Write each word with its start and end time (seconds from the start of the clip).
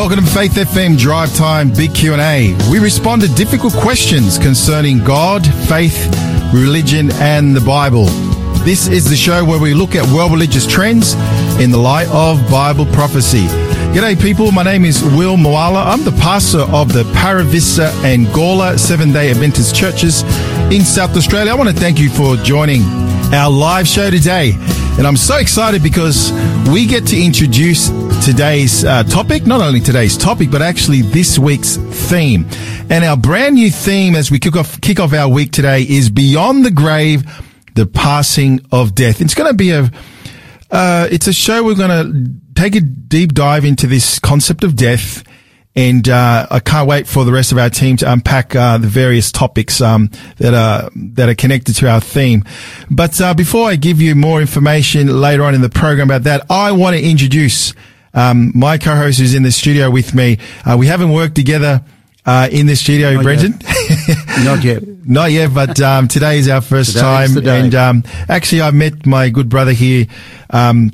welcome 0.00 0.24
to 0.24 0.32
Faith 0.32 0.54
FM 0.54 0.96
Drive 0.96 1.34
Time 1.36 1.70
Big 1.70 1.94
Q&A. 1.94 2.56
We 2.70 2.78
respond 2.78 3.20
to 3.20 3.28
difficult 3.34 3.74
questions 3.74 4.38
concerning 4.38 5.04
God, 5.04 5.46
faith, 5.68 6.06
religion 6.54 7.12
and 7.16 7.54
the 7.54 7.60
Bible. 7.60 8.06
This 8.64 8.88
is 8.88 9.10
the 9.10 9.14
show 9.14 9.44
where 9.44 9.60
we 9.60 9.74
look 9.74 9.94
at 9.94 10.10
world 10.10 10.32
religious 10.32 10.66
trends 10.66 11.12
in 11.60 11.70
the 11.70 11.76
light 11.76 12.08
of 12.08 12.38
Bible 12.50 12.86
prophecy. 12.86 13.44
G'day 13.92 14.18
people, 14.18 14.50
my 14.52 14.62
name 14.62 14.86
is 14.86 15.02
Will 15.02 15.36
Moala. 15.36 15.84
I'm 15.84 16.02
the 16.02 16.12
pastor 16.12 16.60
of 16.60 16.94
the 16.94 17.04
Para 17.12 17.44
Vista 17.44 17.92
and 18.02 18.26
Gawler 18.28 18.78
Seven-day 18.78 19.30
Adventist 19.30 19.76
churches 19.76 20.22
in 20.72 20.80
South 20.80 21.14
Australia. 21.14 21.52
I 21.52 21.56
want 21.56 21.68
to 21.68 21.76
thank 21.76 21.98
you 21.98 22.08
for 22.08 22.36
joining 22.36 22.84
our 23.34 23.50
live 23.50 23.86
show 23.86 24.08
today. 24.08 24.56
And 25.00 25.06
I'm 25.06 25.16
so 25.16 25.38
excited 25.38 25.82
because 25.82 26.30
we 26.70 26.84
get 26.84 27.06
to 27.06 27.18
introduce 27.18 27.88
today's 28.22 28.84
uh, 28.84 29.02
topic, 29.04 29.46
not 29.46 29.62
only 29.62 29.80
today's 29.80 30.14
topic, 30.14 30.50
but 30.50 30.60
actually 30.60 31.00
this 31.00 31.38
week's 31.38 31.76
theme. 31.76 32.46
And 32.90 33.02
our 33.02 33.16
brand 33.16 33.54
new 33.54 33.70
theme 33.70 34.14
as 34.14 34.30
we 34.30 34.38
kick 34.38 34.56
off, 34.56 34.78
kick 34.82 35.00
off 35.00 35.14
our 35.14 35.26
week 35.26 35.52
today 35.52 35.84
is 35.88 36.10
Beyond 36.10 36.66
the 36.66 36.70
Grave, 36.70 37.24
the 37.76 37.86
Passing 37.86 38.60
of 38.70 38.94
Death. 38.94 39.22
It's 39.22 39.34
going 39.34 39.50
to 39.50 39.56
be 39.56 39.70
a, 39.70 39.90
uh, 40.70 41.08
it's 41.10 41.28
a 41.28 41.32
show 41.32 41.64
we're 41.64 41.76
going 41.76 41.88
to 41.88 42.60
take 42.60 42.74
a 42.74 42.80
deep 42.82 43.32
dive 43.32 43.64
into 43.64 43.86
this 43.86 44.18
concept 44.18 44.64
of 44.64 44.76
death 44.76 45.24
and 45.76 46.08
uh, 46.08 46.46
I 46.50 46.58
can't 46.60 46.88
wait 46.88 47.06
for 47.06 47.24
the 47.24 47.32
rest 47.32 47.52
of 47.52 47.58
our 47.58 47.70
team 47.70 47.96
to 47.98 48.12
unpack 48.12 48.56
uh, 48.56 48.78
the 48.78 48.88
various 48.88 49.30
topics 49.30 49.80
um, 49.80 50.10
that 50.38 50.52
are 50.52 50.90
that 50.94 51.28
are 51.28 51.34
connected 51.34 51.76
to 51.76 51.88
our 51.88 52.00
theme. 52.00 52.44
But 52.90 53.20
uh, 53.20 53.34
before 53.34 53.68
I 53.68 53.76
give 53.76 54.00
you 54.00 54.14
more 54.14 54.40
information 54.40 55.20
later 55.20 55.44
on 55.44 55.54
in 55.54 55.60
the 55.60 55.70
program 55.70 56.08
about 56.08 56.24
that, 56.24 56.46
I 56.50 56.72
want 56.72 56.96
to 56.96 57.02
introduce 57.02 57.72
um, 58.14 58.52
my 58.54 58.78
co-host 58.78 59.20
who's 59.20 59.34
in 59.34 59.44
the 59.44 59.52
studio 59.52 59.90
with 59.90 60.14
me. 60.14 60.38
Uh, 60.64 60.76
we 60.76 60.86
haven't 60.86 61.12
worked 61.12 61.36
together. 61.36 61.84
Uh, 62.26 62.46
in 62.52 62.66
the 62.66 62.76
studio, 62.76 63.14
Not 63.14 63.22
Brenton. 63.22 63.58
Yet. 63.62 64.18
Not 64.44 64.62
yet. 64.62 64.82
Not 65.06 65.32
yet, 65.32 65.54
but 65.54 65.80
um, 65.80 66.06
today 66.06 66.38
is 66.38 66.50
our 66.50 66.60
first 66.60 66.90
Today 66.92 67.00
time. 67.00 67.24
is 67.24 67.34
the 67.34 67.40
day. 67.40 67.60
And 67.60 67.74
um, 67.74 68.04
actually, 68.28 68.60
I 68.60 68.70
met 68.72 69.06
my 69.06 69.30
good 69.30 69.48
brother 69.48 69.72
here 69.72 70.06
um, 70.50 70.92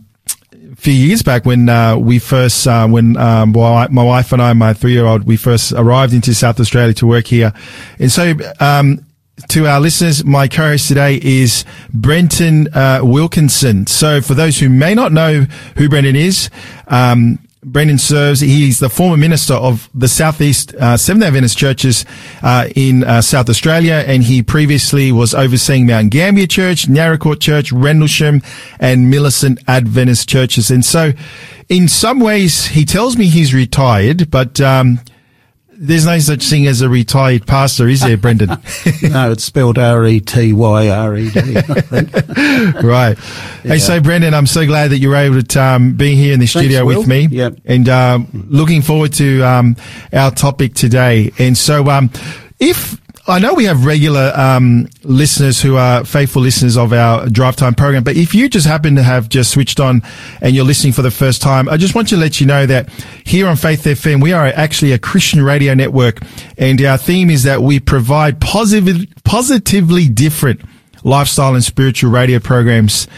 few 0.77 0.93
years 0.93 1.23
back 1.23 1.45
when 1.45 1.69
uh, 1.69 1.97
we 1.97 2.19
first, 2.19 2.67
uh, 2.67 2.87
when 2.87 3.17
um, 3.17 3.53
my 3.53 4.05
wife 4.05 4.33
and 4.33 4.41
I, 4.41 4.53
my 4.53 4.73
three-year-old, 4.73 5.25
we 5.25 5.37
first 5.37 5.73
arrived 5.73 6.13
into 6.13 6.35
South 6.35 6.61
Australia 6.61 6.95
to 6.95 7.07
work 7.07 7.27
here. 7.27 7.53
And 7.99 8.13
so, 8.13 8.35
um, 8.61 9.05
to 9.49 9.67
our 9.67 9.81
listeners, 9.81 10.25
my 10.25 10.49
co-host 10.49 10.89
today 10.89 11.21
is 11.23 11.65
Brenton 11.93 12.69
uh, 12.73 13.01
Wilkinson. 13.03 13.87
So, 13.87 14.21
for 14.21 14.35
those 14.35 14.59
who 14.59 14.69
may 14.69 14.95
not 14.95 15.13
know 15.13 15.47
who 15.77 15.89
Brenton 15.89 16.17
is, 16.17 16.49
um, 16.89 17.39
Brenton 17.65 17.99
serves, 17.99 18.41
he's 18.41 18.79
the 18.79 18.89
former 18.89 19.17
minister 19.17 19.55
of 19.55 19.89
the 19.95 20.09
Southeast 20.09 20.75
uh, 20.75 20.97
Seventh-day 20.97 21.27
Adventist 21.27 21.59
churches 21.59 22.05
uh, 22.43 22.69
in 22.77 23.03
uh, 23.03 23.21
South 23.23 23.49
Australia, 23.49 24.05
and 24.07 24.23
he 24.23 24.43
previously 24.43 25.11
was 25.11 25.35
overseeing 25.35 25.87
Mount 25.87 26.11
Gambier 26.11 26.47
Church, 26.47 26.87
Naracoorte 26.87 27.41
Church, 27.41 27.73
Rendelsham, 27.73 28.45
and 28.79 29.11
Millicent 29.11 29.59
Adventist 29.67 30.29
churches. 30.29 30.71
And 30.71 30.85
so, 30.85 31.13
in 31.69 31.89
some 31.89 32.21
ways, 32.21 32.67
he 32.67 32.85
tells 32.85 33.17
me 33.17 33.27
he's 33.27 33.53
retired, 33.53 34.31
but 34.31 34.61
um, 34.61 35.01
there's 35.79 36.07
no 36.07 36.19
such 36.19 36.49
thing 36.49 36.67
as 36.67 36.81
a 36.81 36.89
retired 36.89 37.47
pastor, 37.47 37.89
is 37.89 38.01
there, 38.01 38.17
Brenton? 38.17 38.49
No, 39.03 39.31
it's 39.33 39.45
spelled 39.45 39.79
R 39.79 40.05
E 40.07 40.21
T 40.21 40.53
Y 40.53 40.89
R 40.89 41.17
E 41.17 41.31
D. 41.31 41.55
right. 42.83 43.17
Hey, 43.63 43.79
so 43.79 44.01
Brenton, 44.01 44.35
I'm 44.35 44.47
so 44.47 44.67
glad 44.67 44.91
that 44.91 44.99
you're 44.99 45.17
able 45.17 45.43
to 45.43 45.63
um, 45.63 45.95
be 45.95 46.15
here 46.15 46.35
in 46.35 46.41
the 46.41 46.47
studio 46.47 46.85
Will. 46.85 46.99
with 46.99 47.09
me. 47.09 47.27
Yep. 47.27 47.61
And 47.65 47.89
um, 47.89 48.47
looking 48.49 48.83
forward 48.83 49.13
to 49.15 49.43
um, 49.43 49.77
our 50.13 50.31
topic 50.31 50.75
today. 50.75 51.33
And 51.39 51.57
so, 51.57 51.89
um, 51.89 52.11
if 52.59 53.01
I 53.29 53.41
know 53.41 53.55
we 53.55 53.65
have 53.65 53.85
regular 53.85 54.31
um, 54.37 54.89
listeners 55.03 55.61
who 55.61 55.77
are 55.77 56.05
faithful 56.05 56.43
listeners 56.43 56.77
of 56.77 56.93
our 56.93 57.29
Drive 57.29 57.57
Time 57.57 57.75
program, 57.75 58.05
but 58.05 58.15
if 58.15 58.37
you 58.37 58.49
just 58.49 58.69
happen 58.69 58.95
to 58.95 59.03
have 59.03 59.29
just 59.29 59.51
switched 59.51 59.81
on 59.81 60.03
and 60.41 60.55
you're 60.55 60.65
listening 60.65 60.93
for 60.93 61.03
the 61.03 61.11
first 61.11 61.43
time, 61.43 61.69
I 61.69 61.77
just 61.77 61.97
want 61.97 62.09
to 62.11 62.17
let 62.17 62.41
you 62.41 62.47
know 62.47 62.67
that 62.67 62.89
here 63.25 63.49
on 63.49 63.57
Faith 63.57 63.83
FM, 63.83 64.23
we 64.23 64.33
are 64.33 64.47
actually 64.47 64.93
a 64.93 64.99
Christian 65.01 65.43
radio 65.43 65.75
network, 65.75 66.21
and 66.57 66.81
our 66.83 66.97
theme 66.99 67.29
is 67.29 67.43
that 67.43 67.63
we 67.63 67.81
provide 67.81 68.41
positive, 68.41 69.05
positively 69.25 70.09
different 70.09 70.61
lifestyle 71.03 71.55
and 71.55 71.65
spiritual 71.65 72.13
radio 72.13 72.39
programs. 72.39 73.09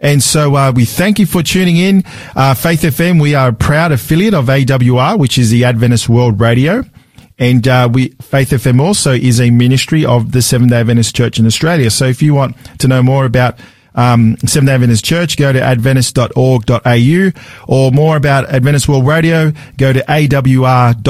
And 0.00 0.22
so 0.22 0.54
uh, 0.54 0.72
we 0.74 0.86
thank 0.86 1.18
you 1.18 1.26
for 1.26 1.42
tuning 1.42 1.76
in. 1.76 2.04
Uh, 2.34 2.54
Faith 2.54 2.82
FM, 2.82 3.20
we 3.20 3.34
are 3.34 3.48
a 3.48 3.52
proud 3.52 3.92
affiliate 3.92 4.32
of 4.32 4.46
AWR, 4.46 5.18
which 5.18 5.36
is 5.36 5.50
the 5.50 5.64
Adventist 5.64 6.08
World 6.08 6.40
Radio. 6.40 6.84
And 7.38 7.66
uh, 7.68 7.88
we 7.92 8.08
Faith 8.20 8.50
FM 8.50 8.80
also 8.80 9.12
is 9.12 9.40
a 9.40 9.50
ministry 9.50 10.04
of 10.04 10.32
the 10.32 10.42
Seventh 10.42 10.70
Day 10.70 10.80
Adventist 10.80 11.14
Church 11.14 11.38
in 11.38 11.46
Australia. 11.46 11.90
So 11.90 12.06
if 12.06 12.20
you 12.20 12.34
want 12.34 12.56
to 12.80 12.88
know 12.88 13.02
more 13.02 13.24
about 13.24 13.58
um, 13.94 14.36
Seventh 14.38 14.66
Day 14.68 14.74
Adventist 14.74 15.04
Church, 15.04 15.36
go 15.36 15.52
to 15.52 15.60
adventist.org.au, 15.60 17.30
or 17.68 17.92
more 17.92 18.16
about 18.16 18.48
Adventist 18.50 18.88
World 18.88 19.06
Radio, 19.06 19.52
go 19.76 19.92
to 19.92 20.00
awr.org. 20.00 21.00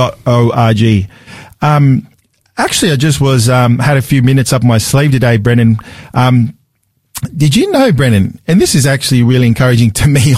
Um, 1.60 2.08
actually, 2.56 2.92
I 2.92 2.96
just 2.96 3.20
was 3.20 3.48
um, 3.48 3.78
had 3.78 3.96
a 3.96 4.02
few 4.02 4.22
minutes 4.22 4.52
up 4.52 4.62
my 4.62 4.78
sleeve 4.78 5.12
today, 5.12 5.38
Brenton. 5.38 5.78
Um, 6.12 6.57
did 7.36 7.54
you 7.56 7.70
know, 7.72 7.92
Brenton? 7.92 8.40
And 8.46 8.60
this 8.60 8.74
is 8.74 8.86
actually 8.86 9.22
really 9.22 9.46
encouraging 9.46 9.90
to 9.92 10.08
me 10.16 10.34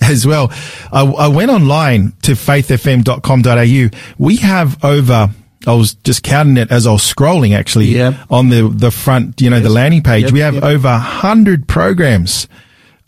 as 0.00 0.26
well. 0.26 0.50
I, 0.92 1.02
I 1.04 1.28
went 1.28 1.50
online 1.50 2.12
to 2.22 2.32
faithfm.com.au. 2.32 3.98
We 4.18 4.36
have 4.36 4.84
over, 4.84 5.30
I 5.66 5.72
was 5.74 5.94
just 5.94 6.22
counting 6.22 6.56
it 6.56 6.70
as 6.70 6.86
I 6.86 6.92
was 6.92 7.02
scrolling 7.02 7.56
actually 7.56 7.86
Yep. 7.86 8.14
on 8.30 8.48
the, 8.50 8.68
the 8.68 8.90
front, 8.90 9.40
you 9.40 9.50
know, 9.50 9.60
the 9.60 9.68
landing 9.70 10.02
page. 10.02 10.24
Yep, 10.24 10.32
we 10.32 10.40
have 10.40 10.54
yep. 10.54 10.62
over 10.64 10.88
a 10.88 10.98
hundred 10.98 11.66
programs, 11.68 12.48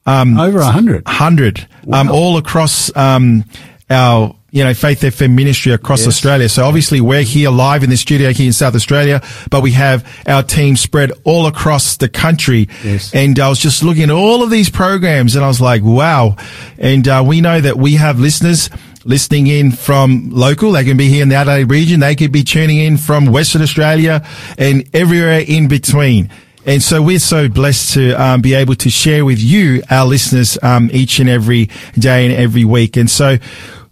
Um, 0.06 0.38
Over 0.38 0.58
a 0.60 0.64
hundred. 0.66 1.06
hundred, 1.06 1.66
um, 1.92 2.10
all 2.10 2.38
across, 2.38 2.94
um, 2.96 3.44
our, 3.90 4.34
you 4.58 4.64
know, 4.64 4.74
Faith 4.74 5.02
FM 5.02 5.36
ministry 5.36 5.70
across 5.70 6.00
Yes. 6.00 6.08
Australia. 6.08 6.48
So 6.48 6.64
obviously 6.64 7.00
we're 7.00 7.22
here 7.22 7.48
live 7.48 7.84
in 7.84 7.90
the 7.90 7.96
studio 7.96 8.32
here 8.32 8.46
in 8.48 8.52
South 8.52 8.74
Australia, 8.74 9.22
but 9.50 9.62
we 9.62 9.70
have 9.70 10.04
our 10.26 10.42
team 10.42 10.74
spread 10.74 11.12
all 11.22 11.46
across 11.46 11.96
the 11.96 12.08
country. 12.08 12.68
Yes. 12.82 13.14
And 13.14 13.38
I 13.38 13.48
was 13.48 13.60
just 13.60 13.84
looking 13.84 14.02
at 14.02 14.10
all 14.10 14.42
of 14.42 14.50
these 14.50 14.68
programs 14.68 15.36
and 15.36 15.44
I 15.44 15.48
was 15.48 15.60
like, 15.60 15.84
wow. 15.84 16.34
And, 16.76 17.06
uh, 17.06 17.22
we 17.24 17.40
know 17.40 17.60
that 17.60 17.78
we 17.78 17.94
have 17.94 18.18
listeners 18.18 18.68
listening 19.04 19.46
in 19.46 19.70
from 19.70 20.30
local. 20.30 20.72
They 20.72 20.82
can 20.82 20.96
be 20.96 21.08
here 21.08 21.22
in 21.22 21.28
the 21.28 21.36
Adelaide 21.36 21.70
region. 21.70 22.00
They 22.00 22.16
could 22.16 22.32
be 22.32 22.42
tuning 22.42 22.78
in 22.78 22.96
from 22.96 23.26
Western 23.26 23.62
Australia 23.62 24.26
and 24.58 24.90
everywhere 24.92 25.38
in 25.46 25.68
between. 25.68 26.30
And 26.66 26.82
so 26.82 27.00
we're 27.00 27.20
so 27.20 27.48
blessed 27.48 27.94
to 27.94 28.12
um, 28.20 28.42
be 28.42 28.54
able 28.54 28.74
to 28.74 28.90
share 28.90 29.24
with 29.24 29.38
you, 29.38 29.82
our 29.88 30.04
listeners, 30.04 30.58
um, 30.62 30.90
each 30.92 31.20
and 31.20 31.28
every 31.28 31.70
day 31.96 32.26
and 32.26 32.34
every 32.34 32.64
week. 32.64 32.96
And 32.96 33.08
so 33.08 33.38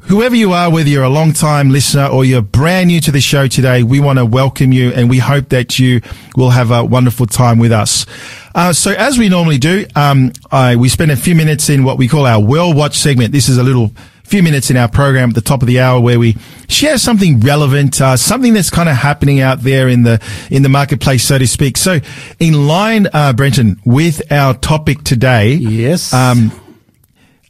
whoever 0.08 0.34
you 0.36 0.52
are, 0.52 0.70
whether 0.70 0.88
you're 0.88 1.04
a 1.04 1.08
long 1.08 1.32
time 1.32 1.70
listener 1.70 2.06
or 2.06 2.24
you're 2.24 2.42
brand 2.42 2.88
new 2.88 3.00
to 3.00 3.10
the 3.10 3.20
show 3.20 3.46
today, 3.46 3.82
we 3.82 4.00
want 4.00 4.18
to 4.18 4.24
welcome 4.24 4.72
you 4.72 4.90
and 4.90 5.10
we 5.10 5.18
hope 5.18 5.48
that 5.50 5.78
you 5.78 6.00
will 6.36 6.50
have 6.50 6.70
a 6.70 6.84
wonderful 6.84 7.26
time 7.26 7.58
with 7.58 7.72
us. 7.72 8.06
Uh, 8.54 8.72
so 8.72 8.92
as 8.92 9.18
we 9.18 9.28
normally 9.28 9.58
do, 9.58 9.84
um, 9.94 10.32
I, 10.50 10.76
we 10.76 10.88
spend 10.88 11.10
a 11.10 11.16
few 11.16 11.34
minutes 11.34 11.68
in 11.68 11.84
what 11.84 11.98
we 11.98 12.08
call 12.08 12.24
our 12.26 12.40
World 12.40 12.76
Watch 12.76 12.96
segment. 12.96 13.32
This 13.32 13.48
is 13.48 13.58
a 13.58 13.62
little 13.62 13.92
few 14.24 14.42
minutes 14.42 14.70
in 14.70 14.76
our 14.76 14.88
program 14.88 15.28
at 15.28 15.34
the 15.36 15.40
top 15.40 15.62
of 15.62 15.68
the 15.68 15.78
hour 15.78 16.00
where 16.00 16.18
we 16.18 16.36
share 16.68 16.98
something 16.98 17.38
relevant, 17.40 18.00
uh, 18.00 18.16
something 18.16 18.54
that's 18.54 18.70
kind 18.70 18.88
of 18.88 18.96
happening 18.96 19.40
out 19.40 19.60
there 19.60 19.88
in 19.88 20.02
the 20.02 20.20
in 20.50 20.62
the 20.64 20.68
marketplace, 20.68 21.22
so 21.22 21.38
to 21.38 21.46
speak. 21.46 21.76
So, 21.76 22.00
in 22.40 22.66
line, 22.66 23.06
uh, 23.12 23.34
Brenton, 23.34 23.80
with 23.84 24.32
our 24.32 24.54
topic 24.54 25.04
today, 25.04 25.52
Yes. 25.54 26.12
um, 26.12 26.50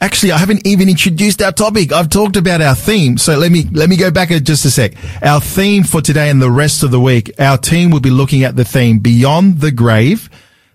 Actually, 0.00 0.32
I 0.32 0.38
haven't 0.38 0.66
even 0.66 0.90
introduced 0.90 1.40
our 1.40 1.52
topic. 1.52 1.90
I've 1.90 2.10
talked 2.10 2.36
about 2.36 2.60
our 2.60 2.74
theme. 2.74 3.16
So 3.16 3.38
let 3.38 3.50
me, 3.50 3.64
let 3.72 3.88
me 3.88 3.96
go 3.96 4.10
back 4.10 4.28
just 4.28 4.64
a 4.66 4.70
sec. 4.70 4.92
Our 5.22 5.40
theme 5.40 5.84
for 5.84 6.02
today 6.02 6.28
and 6.28 6.40
the 6.40 6.50
rest 6.50 6.82
of 6.82 6.90
the 6.90 7.00
week, 7.00 7.32
our 7.38 7.56
team 7.56 7.90
will 7.90 8.00
be 8.00 8.10
looking 8.10 8.44
at 8.44 8.56
the 8.56 8.64
theme 8.64 8.98
beyond 8.98 9.60
the 9.60 9.70
grave, 9.70 10.28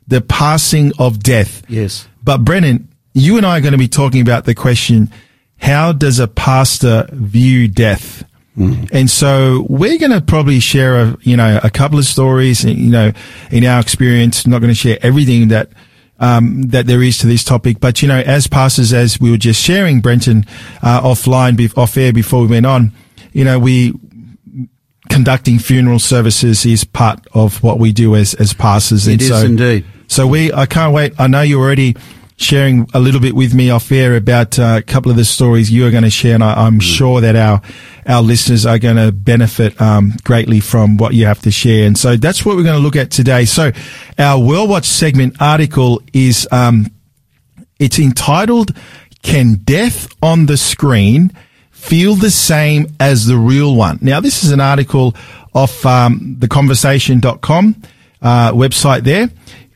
the 0.07 0.21
passing 0.21 0.91
of 0.97 1.19
death. 1.19 1.63
Yes. 1.69 2.07
But 2.23 2.39
Brenton, 2.39 2.89
you 3.13 3.37
and 3.37 3.45
I 3.45 3.59
are 3.59 3.61
going 3.61 3.73
to 3.73 3.77
be 3.77 3.87
talking 3.87 4.21
about 4.21 4.45
the 4.45 4.55
question, 4.55 5.11
how 5.57 5.91
does 5.91 6.17
a 6.17 6.27
pastor 6.27 7.07
view 7.11 7.67
death? 7.67 8.23
Mm. 8.57 8.89
And 8.91 9.09
so 9.09 9.65
we're 9.69 9.99
going 9.99 10.11
to 10.11 10.21
probably 10.21 10.59
share 10.59 10.99
a, 10.99 11.17
you 11.21 11.37
know, 11.37 11.59
a 11.63 11.69
couple 11.69 11.99
of 11.99 12.05
stories, 12.05 12.63
you 12.65 12.89
know, 12.89 13.11
in 13.51 13.65
our 13.65 13.79
experience, 13.79 14.47
not 14.47 14.59
going 14.59 14.71
to 14.71 14.75
share 14.75 14.97
everything 15.01 15.49
that, 15.49 15.69
um, 16.21 16.61
that 16.69 16.85
there 16.85 17.03
is 17.03 17.17
to 17.17 17.27
this 17.27 17.43
topic. 17.43 17.81
But, 17.81 18.01
you 18.01 18.07
know, 18.07 18.19
as 18.19 18.47
pastors, 18.47 18.93
as 18.93 19.19
we 19.19 19.31
were 19.31 19.37
just 19.37 19.61
sharing, 19.61 19.99
Brenton, 19.99 20.45
uh, 20.81 21.01
offline, 21.01 21.57
be- 21.57 21.69
off 21.75 21.97
air 21.97 22.13
before 22.13 22.41
we 22.41 22.47
went 22.47 22.65
on, 22.65 22.93
you 23.33 23.43
know, 23.43 23.59
we, 23.59 23.93
conducting 25.09 25.59
funeral 25.59 25.99
services 25.99 26.65
is 26.65 26.85
part 26.85 27.19
of 27.33 27.61
what 27.61 27.79
we 27.79 27.91
do 27.91 28.15
as, 28.15 28.33
as 28.35 28.53
pastors. 28.53 29.07
It 29.07 29.21
is 29.21 29.27
so, 29.27 29.45
indeed. 29.45 29.85
so 30.07 30.25
we, 30.25 30.53
I 30.53 30.65
can't 30.65 30.93
wait. 30.93 31.13
I 31.19 31.27
know 31.27 31.41
you're 31.41 31.61
already 31.61 31.97
sharing 32.37 32.89
a 32.93 32.99
little 32.99 33.21
bit 33.21 33.35
with 33.35 33.53
me 33.53 33.69
off 33.69 33.91
air 33.91 34.15
about 34.15 34.57
uh, 34.57 34.75
a 34.77 34.81
couple 34.81 35.11
of 35.11 35.17
the 35.17 35.25
stories 35.25 35.71
you 35.71 35.85
are 35.85 35.91
going 35.91 36.03
to 36.03 36.09
share, 36.09 36.35
and 36.35 36.43
I, 36.43 36.67
am 36.67 36.79
mm. 36.79 36.81
sure 36.81 37.21
that 37.21 37.35
our 37.35 37.61
our 38.07 38.21
listeners 38.21 38.65
are 38.65 38.79
going 38.79 38.95
to 38.95 39.11
benefit 39.11 39.79
um, 39.79 40.13
greatly 40.23 40.59
from 40.59 40.97
what 40.97 41.13
you 41.13 41.25
have 41.27 41.39
to 41.41 41.51
share. 41.51 41.85
And 41.85 41.97
so 41.97 42.15
that's 42.15 42.43
what 42.43 42.55
we're 42.55 42.63
going 42.63 42.77
to 42.77 42.81
look 42.81 42.95
at 42.95 43.11
today. 43.11 43.45
So 43.45 43.71
our 44.17 44.39
World 44.39 44.69
Watch 44.69 44.85
segment 44.85 45.35
article 45.39 46.01
is 46.13 46.47
um, 46.51 46.87
it's 47.79 47.99
entitled 47.99 48.75
"Can 49.21 49.55
Death 49.63 50.07
on 50.21 50.47
the 50.47 50.57
Screen 50.57 51.31
Feel 51.69 52.15
the 52.15 52.31
Same 52.31 52.87
as 52.99 53.27
the 53.27 53.37
Real 53.37 53.75
One?" 53.75 53.99
Now, 54.01 54.19
this 54.19 54.43
is 54.43 54.51
an 54.51 54.59
article 54.59 55.15
off 55.53 55.85
um, 55.85 56.37
theconversation.com 56.39 57.75
uh, 58.21 58.51
website 58.51 59.03
there. 59.03 59.29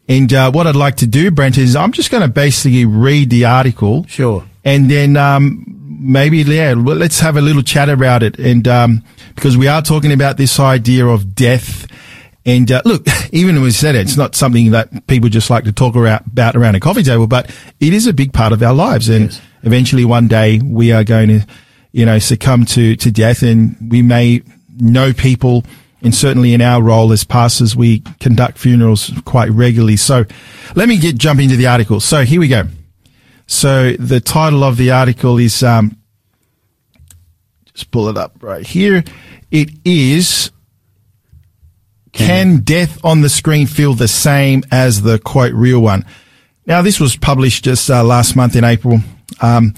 And 0.07 0.31
uh, 0.34 0.52
what 0.52 0.68
I'd 0.68 0.75
like 0.75 0.98
to 0.98 1.07
do, 1.07 1.31
Brent, 1.31 1.57
is 1.57 1.75
I'm 1.75 1.92
just 1.92 2.12
going 2.12 2.22
to 2.22 2.28
basically 2.28 2.86
read 2.86 3.30
the 3.30 3.46
article. 3.46 4.06
Sure. 4.07 4.46
And 4.63 4.90
then 4.90 5.18
um, 5.18 5.66
maybe, 6.00 6.40
yeah, 6.40 6.74
let's 6.75 7.19
have 7.19 7.38
a 7.38 7.42
little 7.42 7.63
chat 7.63 7.90
about 7.90 8.22
it. 8.22 8.38
And 8.38 8.68
um, 8.68 9.04
because 9.36 9.57
we 9.57 9.68
are 9.68 9.81
talking 9.81 10.12
about 10.12 10.38
this 10.38 10.60
idea 10.60 11.07
of 11.07 11.34
death. 11.34 11.88
And 12.46 12.72
uh, 12.72 12.84
look, 12.86 13.07
even 13.31 13.56
when 13.56 13.63
we 13.63 13.72
said 13.72 13.96
it, 13.96 14.02
it's 14.02 14.18
not 14.18 14.36
something 14.36 14.72
that 14.72 15.07
people 15.07 15.30
just 15.30 15.50
like 15.50 15.63
to 15.63 15.72
talk 15.72 15.96
about 15.96 16.56
around 16.56 16.75
a 16.75 16.80
coffee 16.80 17.04
table, 17.04 17.25
but 17.28 17.50
it 17.80 17.94
is 17.94 18.06
a 18.06 18.13
big 18.13 18.31
part 18.31 18.54
of 18.54 18.62
our 18.62 18.74
lives. 18.74 19.10
And 19.10 19.25
yes. 19.25 19.42
eventually 19.63 20.06
one 20.06 20.28
day 20.28 20.60
we 20.63 20.92
are 20.92 21.04
going 21.04 21.30
to, 21.30 21.48
you 21.92 22.06
know, 22.06 22.19
succumb 22.19 22.66
to, 22.66 22.96
to 22.98 23.12
death 23.12 23.42
and 23.42 23.75
we 23.90 24.04
may 24.04 24.44
know 24.78 25.13
people 25.13 25.63
and 26.06 26.13
certainly 26.13 26.54
in 26.54 26.62
our 26.62 26.84
role 26.84 27.12
as 27.12 27.24
pastors, 27.24 27.75
we 27.75 28.02
conduct 28.19 28.60
funerals 28.60 29.12
quite 29.25 29.50
regularly. 29.50 29.98
So 29.98 30.25
let 30.75 30.88
me 30.88 31.00
get 31.00 31.18
jump 31.18 31.40
into 31.40 31.56
the 31.56 31.66
article. 31.66 32.00
So 32.00 32.24
here 32.24 32.40
we 32.40 32.48
go. 32.48 32.66
So 33.48 33.94
the 33.94 34.19
title 34.19 34.63
of 34.63 34.78
the 34.78 34.92
article 34.92 35.40
is, 35.40 35.63
um, 35.63 35.98
just 37.74 37.90
pull 37.90 38.07
it 38.07 38.18
up 38.18 38.38
right 38.42 38.66
here. 38.66 39.04
It 39.50 39.72
is, 39.84 40.52
can 42.12 42.57
death 42.60 43.04
on 43.04 43.22
the 43.22 43.30
screen 43.30 43.66
feel 43.66 43.96
the 43.96 44.07
same 44.07 44.63
as 44.72 45.02
the 45.02 45.18
quote 45.18 45.54
real 45.54 45.80
one? 45.80 46.06
Now 46.68 46.84
this 46.84 47.00
was 47.00 47.18
published 47.18 47.63
just 47.63 47.90
uh, 47.90 48.04
last 48.04 48.36
month 48.36 48.56
in 48.56 48.63
April. 48.63 49.00
Um, 49.42 49.74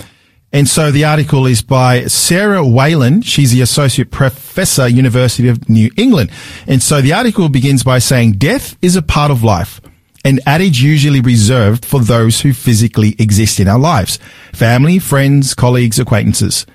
and 0.53 0.67
so 0.67 0.91
the 0.91 1.03
article 1.03 1.45
is 1.45 1.61
by 1.61 2.05
Sarah 2.05 2.65
Wayland. 2.65 3.25
She's 3.25 3.51
the 3.51 3.61
associate 3.61 4.11
professor, 4.11 4.87
University 4.87 5.49
of 5.49 5.67
New 5.67 5.91
England. 5.97 6.31
And 6.67 6.81
so 6.81 7.01
the 7.01 7.13
article 7.13 7.49
begins 7.49 7.83
by 7.83 7.99
saying 7.99 8.33
death 8.33 8.77
is 8.81 8.95
a 8.95 9.01
part 9.01 9.29
of 9.29 9.43
life, 9.43 9.81
an 10.23 10.39
adage 10.45 10.81
usually 10.81 11.19
reserved 11.19 11.83
for 11.83 11.99
those 11.99 12.41
who 12.41 12.53
physically 12.53 13.15
exist 13.19 13.59
in 13.59 13.67
our 13.67 13.79
lives. 13.79 14.19
Family, 14.53 14.99
friends, 14.99 15.53
colleagues, 15.53 15.99
acquaintances. 15.99 16.65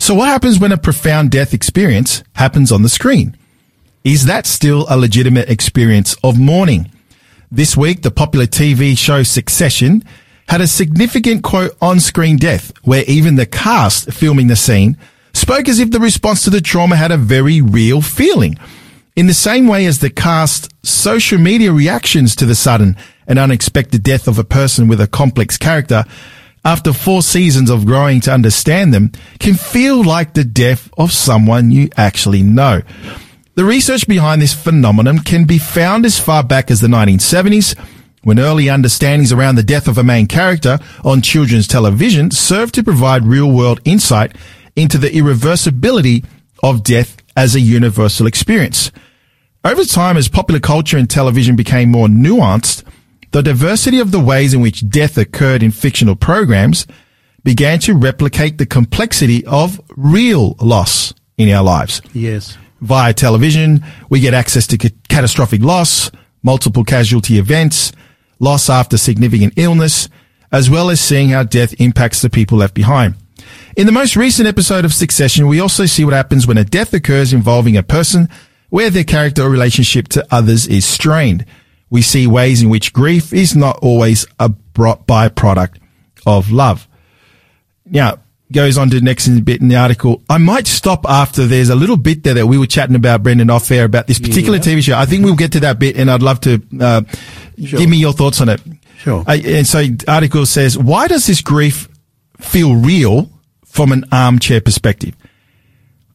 So 0.00 0.14
what 0.14 0.28
happens 0.28 0.58
when 0.58 0.72
a 0.72 0.78
profound 0.78 1.30
death 1.30 1.54
experience 1.54 2.24
happens 2.34 2.72
on 2.72 2.82
the 2.82 2.88
screen? 2.88 3.36
Is 4.02 4.24
that 4.24 4.46
still 4.46 4.86
a 4.88 4.96
legitimate 4.96 5.48
experience 5.48 6.16
of 6.24 6.38
mourning? 6.38 6.90
This 7.52 7.76
week, 7.76 8.02
the 8.02 8.10
popular 8.10 8.46
TV 8.46 8.96
show 8.96 9.22
Succession 9.22 10.02
had 10.50 10.60
a 10.60 10.66
significant 10.66 11.44
quote 11.44 11.76
on-screen 11.80 12.36
death 12.36 12.72
where 12.82 13.04
even 13.06 13.36
the 13.36 13.46
cast 13.46 14.12
filming 14.12 14.48
the 14.48 14.56
scene 14.56 14.96
spoke 15.32 15.68
as 15.68 15.78
if 15.78 15.92
the 15.92 16.00
response 16.00 16.42
to 16.42 16.50
the 16.50 16.60
trauma 16.60 16.96
had 16.96 17.12
a 17.12 17.16
very 17.16 17.62
real 17.62 18.02
feeling. 18.02 18.58
In 19.14 19.28
the 19.28 19.32
same 19.32 19.68
way 19.68 19.86
as 19.86 20.00
the 20.00 20.10
cast 20.10 20.68
social 20.84 21.38
media 21.38 21.72
reactions 21.72 22.34
to 22.34 22.46
the 22.46 22.56
sudden 22.56 22.96
and 23.28 23.38
unexpected 23.38 24.02
death 24.02 24.26
of 24.26 24.40
a 24.40 24.44
person 24.44 24.88
with 24.88 25.00
a 25.00 25.06
complex 25.06 25.56
character 25.56 26.04
after 26.64 26.92
four 26.92 27.22
seasons 27.22 27.70
of 27.70 27.86
growing 27.86 28.20
to 28.22 28.32
understand 28.32 28.92
them 28.92 29.12
can 29.38 29.54
feel 29.54 30.02
like 30.02 30.34
the 30.34 30.42
death 30.42 30.90
of 30.98 31.12
someone 31.12 31.70
you 31.70 31.90
actually 31.96 32.42
know. 32.42 32.82
The 33.54 33.64
research 33.64 34.08
behind 34.08 34.42
this 34.42 34.52
phenomenon 34.52 35.20
can 35.20 35.44
be 35.44 35.58
found 35.58 36.04
as 36.04 36.18
far 36.18 36.42
back 36.42 36.72
as 36.72 36.80
the 36.80 36.88
1970s 36.88 37.76
when 38.22 38.38
early 38.38 38.68
understandings 38.68 39.32
around 39.32 39.54
the 39.54 39.62
death 39.62 39.88
of 39.88 39.98
a 39.98 40.04
main 40.04 40.26
character 40.26 40.78
on 41.04 41.22
children's 41.22 41.66
television 41.66 42.30
served 42.30 42.74
to 42.74 42.82
provide 42.82 43.24
real 43.24 43.50
world 43.50 43.80
insight 43.84 44.36
into 44.76 44.98
the 44.98 45.08
irreversibility 45.08 46.24
of 46.62 46.84
death 46.84 47.16
as 47.36 47.54
a 47.54 47.60
universal 47.60 48.26
experience. 48.26 48.90
Over 49.64 49.84
time, 49.84 50.16
as 50.16 50.28
popular 50.28 50.60
culture 50.60 50.96
and 50.96 51.08
television 51.08 51.56
became 51.56 51.90
more 51.90 52.08
nuanced, 52.08 52.82
the 53.32 53.42
diversity 53.42 54.00
of 54.00 54.10
the 54.10 54.20
ways 54.20 54.54
in 54.54 54.60
which 54.60 54.88
death 54.88 55.16
occurred 55.16 55.62
in 55.62 55.70
fictional 55.70 56.16
programs 56.16 56.86
began 57.44 57.78
to 57.80 57.94
replicate 57.94 58.58
the 58.58 58.66
complexity 58.66 59.44
of 59.46 59.80
real 59.96 60.56
loss 60.60 61.14
in 61.38 61.48
our 61.50 61.62
lives. 61.62 62.02
Yes. 62.12 62.58
Via 62.80 63.14
television, 63.14 63.84
we 64.08 64.20
get 64.20 64.34
access 64.34 64.66
to 64.68 64.78
ca- 64.78 64.94
catastrophic 65.08 65.62
loss, 65.62 66.10
multiple 66.42 66.84
casualty 66.84 67.38
events, 67.38 67.92
loss 68.40 68.68
after 68.68 68.96
significant 68.96 69.52
illness, 69.56 70.08
as 70.50 70.68
well 70.68 70.90
as 70.90 71.00
seeing 71.00 71.28
how 71.28 71.44
death 71.44 71.80
impacts 71.80 72.20
the 72.20 72.30
people 72.30 72.58
left 72.58 72.74
behind. 72.74 73.14
In 73.76 73.86
the 73.86 73.92
most 73.92 74.16
recent 74.16 74.48
episode 74.48 74.84
of 74.84 74.92
Succession, 74.92 75.46
we 75.46 75.60
also 75.60 75.86
see 75.86 76.04
what 76.04 76.14
happens 76.14 76.46
when 76.46 76.58
a 76.58 76.64
death 76.64 76.92
occurs 76.92 77.32
involving 77.32 77.76
a 77.76 77.82
person 77.84 78.28
where 78.68 78.90
their 78.90 79.04
character 79.04 79.42
or 79.42 79.50
relationship 79.50 80.08
to 80.08 80.26
others 80.30 80.66
is 80.66 80.84
strained. 80.84 81.46
We 81.88 82.02
see 82.02 82.26
ways 82.26 82.62
in 82.62 82.68
which 82.68 82.92
grief 82.92 83.32
is 83.32 83.54
not 83.54 83.78
always 83.78 84.26
a 84.38 84.48
byproduct 84.48 85.78
of 86.26 86.50
love. 86.50 86.88
Now, 87.84 88.18
goes 88.52 88.76
on 88.76 88.90
to 88.90 88.96
the 88.96 89.04
next 89.04 89.28
bit 89.44 89.60
in 89.60 89.68
the 89.68 89.76
article. 89.76 90.22
I 90.28 90.38
might 90.38 90.66
stop 90.66 91.06
after 91.08 91.46
there's 91.46 91.68
a 91.68 91.74
little 91.74 91.96
bit 91.96 92.22
there 92.22 92.34
that 92.34 92.46
we 92.46 92.58
were 92.58 92.66
chatting 92.66 92.96
about, 92.96 93.22
Brenton, 93.22 93.50
off 93.50 93.70
air 93.70 93.84
about 93.84 94.06
this 94.06 94.18
particular 94.18 94.58
yeah. 94.58 94.64
TV 94.64 94.82
show. 94.82 94.98
I 94.98 95.06
think 95.06 95.24
we'll 95.24 95.36
get 95.36 95.52
to 95.52 95.60
that 95.60 95.78
bit 95.78 95.96
and 95.96 96.10
I'd 96.10 96.22
love 96.22 96.40
to, 96.40 96.62
uh, 96.80 97.02
sure. 97.64 97.78
give 97.78 97.88
me 97.88 97.96
your 97.96 98.12
thoughts 98.12 98.40
on 98.40 98.48
it. 98.48 98.60
Sure. 98.98 99.24
Uh, 99.26 99.38
and 99.44 99.66
so 99.66 99.84
article 100.08 100.46
says, 100.46 100.76
why 100.76 101.06
does 101.08 101.26
this 101.26 101.40
grief 101.40 101.88
feel 102.38 102.74
real 102.74 103.30
from 103.64 103.92
an 103.92 104.04
armchair 104.12 104.60
perspective? 104.60 105.14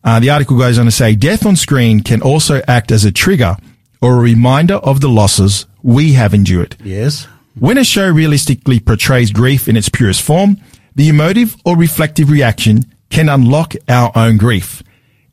Uh, 0.03 0.19
the 0.19 0.29
article 0.29 0.57
goes 0.57 0.77
on 0.77 0.85
to 0.85 0.91
say, 0.91 1.15
death 1.15 1.45
on 1.45 1.55
screen 1.55 2.01
can 2.01 2.21
also 2.21 2.61
act 2.67 2.91
as 2.91 3.05
a 3.05 3.11
trigger 3.11 3.57
or 4.01 4.17
a 4.17 4.21
reminder 4.21 4.75
of 4.75 5.01
the 5.01 5.09
losses 5.09 5.65
we 5.81 6.13
have 6.13 6.33
endured. 6.33 6.75
Yes. 6.83 7.27
When 7.57 7.77
a 7.77 7.83
show 7.83 8.09
realistically 8.09 8.79
portrays 8.79 9.31
grief 9.31 9.67
in 9.67 9.77
its 9.77 9.89
purest 9.89 10.21
form, 10.21 10.57
the 10.95 11.09
emotive 11.09 11.55
or 11.65 11.77
reflective 11.77 12.29
reaction 12.29 12.85
can 13.09 13.29
unlock 13.29 13.73
our 13.87 14.11
own 14.15 14.37
grief. 14.37 14.81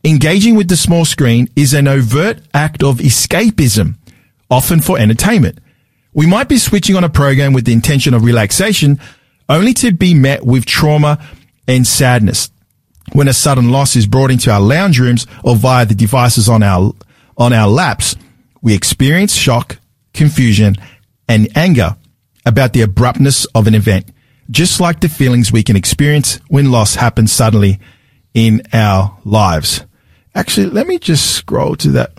Engaging 0.05 0.57
with 0.57 0.69
the 0.69 0.77
small 0.77 1.05
screen 1.05 1.49
is 1.55 1.73
an 1.73 1.87
overt 1.87 2.41
act 2.53 2.83
of 2.83 2.99
escapism, 2.99 3.95
often 4.51 4.81
for 4.81 4.99
entertainment. 4.99 5.59
We 6.13 6.27
might 6.27 6.49
be 6.49 6.59
switching 6.59 6.97
on 6.97 7.05
a 7.05 7.09
program 7.09 7.53
with 7.53 7.65
the 7.65 7.73
intention 7.73 8.13
of 8.13 8.25
relaxation, 8.25 8.99
only 9.49 9.73
to 9.75 9.93
be 9.93 10.13
met 10.13 10.45
with 10.45 10.67
trauma 10.67 11.25
and 11.69 11.87
sadness. 11.87 12.51
When 13.13 13.29
a 13.29 13.33
sudden 13.33 13.71
loss 13.71 13.95
is 13.95 14.07
brought 14.07 14.31
into 14.31 14.51
our 14.51 14.61
lounge 14.61 14.99
rooms 14.99 15.27
or 15.45 15.55
via 15.55 15.87
the 15.87 15.95
devices 15.95 16.49
on 16.49 16.63
our, 16.63 16.93
on 17.37 17.53
our 17.53 17.69
laps, 17.69 18.17
we 18.61 18.75
experience 18.75 19.35
shock, 19.35 19.79
confusion, 20.13 20.75
and 21.29 21.49
anger 21.57 21.97
about 22.45 22.73
the 22.73 22.83
abruptness 22.83 23.45
of 23.55 23.67
an 23.67 23.75
event 23.75 24.12
just 24.51 24.81
like 24.81 25.01
the 25.01 25.09
feelings 25.09 25.53
we 25.53 25.63
can 25.63 25.77
experience 25.77 26.41
when 26.49 26.71
loss 26.71 26.95
happens 26.95 27.33
suddenly 27.33 27.79
in 28.35 28.63
our 28.73 29.17
lives. 29.25 29.85
Actually, 30.35 30.67
let 30.67 30.87
me 30.87 30.99
just 30.99 31.33
scroll 31.33 31.77
to 31.77 31.91
that. 31.93 32.13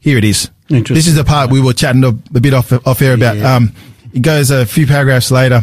Here 0.00 0.18
it 0.18 0.24
is. 0.24 0.50
This 0.68 1.06
is 1.06 1.14
the 1.14 1.24
part 1.24 1.50
we 1.50 1.60
were 1.60 1.72
chatting 1.72 2.04
a, 2.04 2.08
a 2.08 2.40
bit 2.40 2.54
off, 2.54 2.72
off 2.86 3.02
air 3.02 3.14
about. 3.14 3.36
Yeah. 3.36 3.56
Um, 3.56 3.72
it 4.12 4.20
goes 4.20 4.50
a 4.50 4.66
few 4.66 4.86
paragraphs 4.86 5.30
later. 5.30 5.62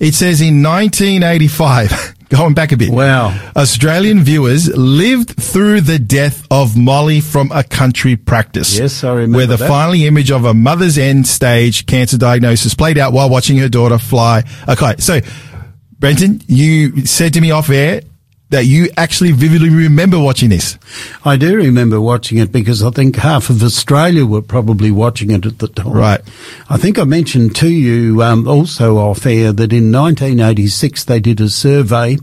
It 0.00 0.14
says 0.14 0.40
in 0.40 0.62
1985, 0.62 2.14
Going 2.28 2.52
back 2.52 2.72
a 2.72 2.76
bit. 2.76 2.90
Wow. 2.90 3.38
Australian 3.56 4.20
viewers 4.20 4.68
lived 4.76 5.30
through 5.30 5.80
the 5.80 5.98
death 5.98 6.46
of 6.50 6.76
Molly 6.76 7.20
from 7.20 7.50
a 7.52 7.64
country 7.64 8.16
practice. 8.16 8.78
Yes, 8.78 9.02
I 9.02 9.12
remember 9.12 9.36
Where 9.38 9.46
the 9.46 9.56
that. 9.56 9.68
final 9.68 9.94
image 9.94 10.30
of 10.30 10.44
a 10.44 10.52
mother's 10.52 10.98
end 10.98 11.26
stage 11.26 11.86
cancer 11.86 12.18
diagnosis 12.18 12.74
played 12.74 12.98
out 12.98 13.14
while 13.14 13.30
watching 13.30 13.56
her 13.58 13.68
daughter 13.70 13.98
fly 13.98 14.44
a 14.66 14.76
kite. 14.76 15.00
So, 15.00 15.20
Brenton, 15.98 16.42
you 16.46 17.06
said 17.06 17.32
to 17.34 17.40
me 17.40 17.50
off 17.50 17.70
air 17.70 18.02
that 18.50 18.64
you 18.64 18.88
actually 18.96 19.32
vividly 19.32 19.68
remember 19.68 20.18
watching 20.18 20.48
this. 20.48 20.78
I 21.24 21.36
do 21.36 21.56
remember 21.56 22.00
watching 22.00 22.38
it 22.38 22.50
because 22.50 22.82
I 22.82 22.90
think 22.90 23.16
half 23.16 23.50
of 23.50 23.62
Australia 23.62 24.24
were 24.24 24.40
probably 24.40 24.90
watching 24.90 25.30
it 25.30 25.44
at 25.44 25.58
the 25.58 25.68
time. 25.68 25.92
Right. 25.92 26.20
I 26.70 26.78
think 26.78 26.98
I 26.98 27.04
mentioned 27.04 27.54
to 27.56 27.68
you 27.68 28.22
um, 28.22 28.48
also 28.48 28.96
off 28.96 29.26
air 29.26 29.52
that 29.52 29.72
in 29.72 29.92
1986 29.92 31.04
they 31.04 31.20
did 31.20 31.40
a 31.40 31.50
survey 31.50 32.16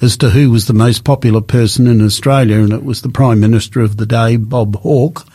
as 0.00 0.16
to 0.18 0.30
who 0.30 0.50
was 0.50 0.66
the 0.66 0.72
most 0.72 1.02
popular 1.02 1.40
person 1.40 1.88
in 1.88 2.04
Australia, 2.04 2.58
and 2.58 2.72
it 2.72 2.84
was 2.84 3.02
the 3.02 3.08
Prime 3.08 3.40
Minister 3.40 3.80
of 3.80 3.96
the 3.96 4.06
day, 4.06 4.36
Bob 4.36 4.76
Hawke. 4.76 5.26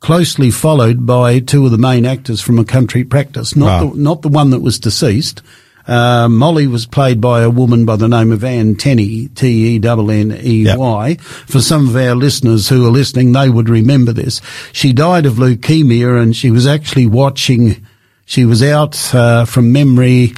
Closely 0.00 0.52
followed 0.52 1.06
by 1.06 1.40
two 1.40 1.64
of 1.64 1.72
the 1.72 1.78
main 1.78 2.06
actors 2.06 2.40
from 2.40 2.60
a 2.60 2.64
country 2.64 3.02
practice, 3.02 3.56
not 3.56 3.66
wow. 3.66 3.90
the, 3.90 3.98
not 3.98 4.22
the 4.22 4.28
one 4.28 4.50
that 4.50 4.60
was 4.60 4.78
deceased, 4.78 5.42
Uh, 5.88 6.28
Molly 6.28 6.66
was 6.66 6.84
played 6.84 7.18
by 7.18 7.40
a 7.40 7.48
woman 7.48 7.86
by 7.86 7.96
the 7.96 8.08
name 8.08 8.30
of 8.30 8.44
Anne 8.44 8.76
Tenney, 8.76 9.28
T-E-N-N-E-Y. 9.28 11.14
For 11.14 11.60
some 11.62 11.88
of 11.88 11.96
our 11.96 12.14
listeners 12.14 12.68
who 12.68 12.86
are 12.86 12.90
listening, 12.90 13.32
they 13.32 13.48
would 13.48 13.70
remember 13.70 14.12
this. 14.12 14.42
She 14.72 14.92
died 14.92 15.24
of 15.24 15.34
leukemia 15.34 16.22
and 16.22 16.36
she 16.36 16.50
was 16.50 16.66
actually 16.66 17.06
watching, 17.06 17.86
she 18.26 18.44
was 18.44 18.62
out 18.62 19.14
uh, 19.14 19.46
from 19.46 19.72
memory 19.72 20.34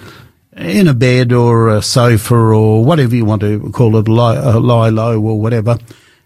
in 0.56 0.86
a 0.86 0.94
bed 0.94 1.32
or 1.32 1.68
a 1.68 1.82
sofa 1.82 2.34
or 2.34 2.84
whatever 2.84 3.16
you 3.16 3.24
want 3.24 3.40
to 3.40 3.72
call 3.72 3.96
it, 3.96 4.06
lie, 4.06 4.36
uh, 4.36 4.60
lie 4.60 4.90
low 4.90 5.20
or 5.20 5.40
whatever. 5.40 5.78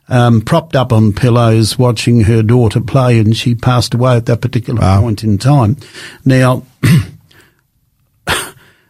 Um, 0.07 0.43
propped 0.43 0.77
up 0.77 0.93
on 0.93 1.15
pillows 1.15 1.79
watching 1.79 2.21
her 2.23 2.43
daughter 2.43 2.83
play 2.83 3.19
and 3.19 3.35
she 3.35 3.55
passed 3.55 3.95
away 3.95 4.17
at 4.17 4.27
that 4.27 4.43
particular 4.43 4.83
wow. 4.83 5.01
point 5.01 5.25
in 5.25 5.39
time. 5.39 5.79
Now, 6.27 6.65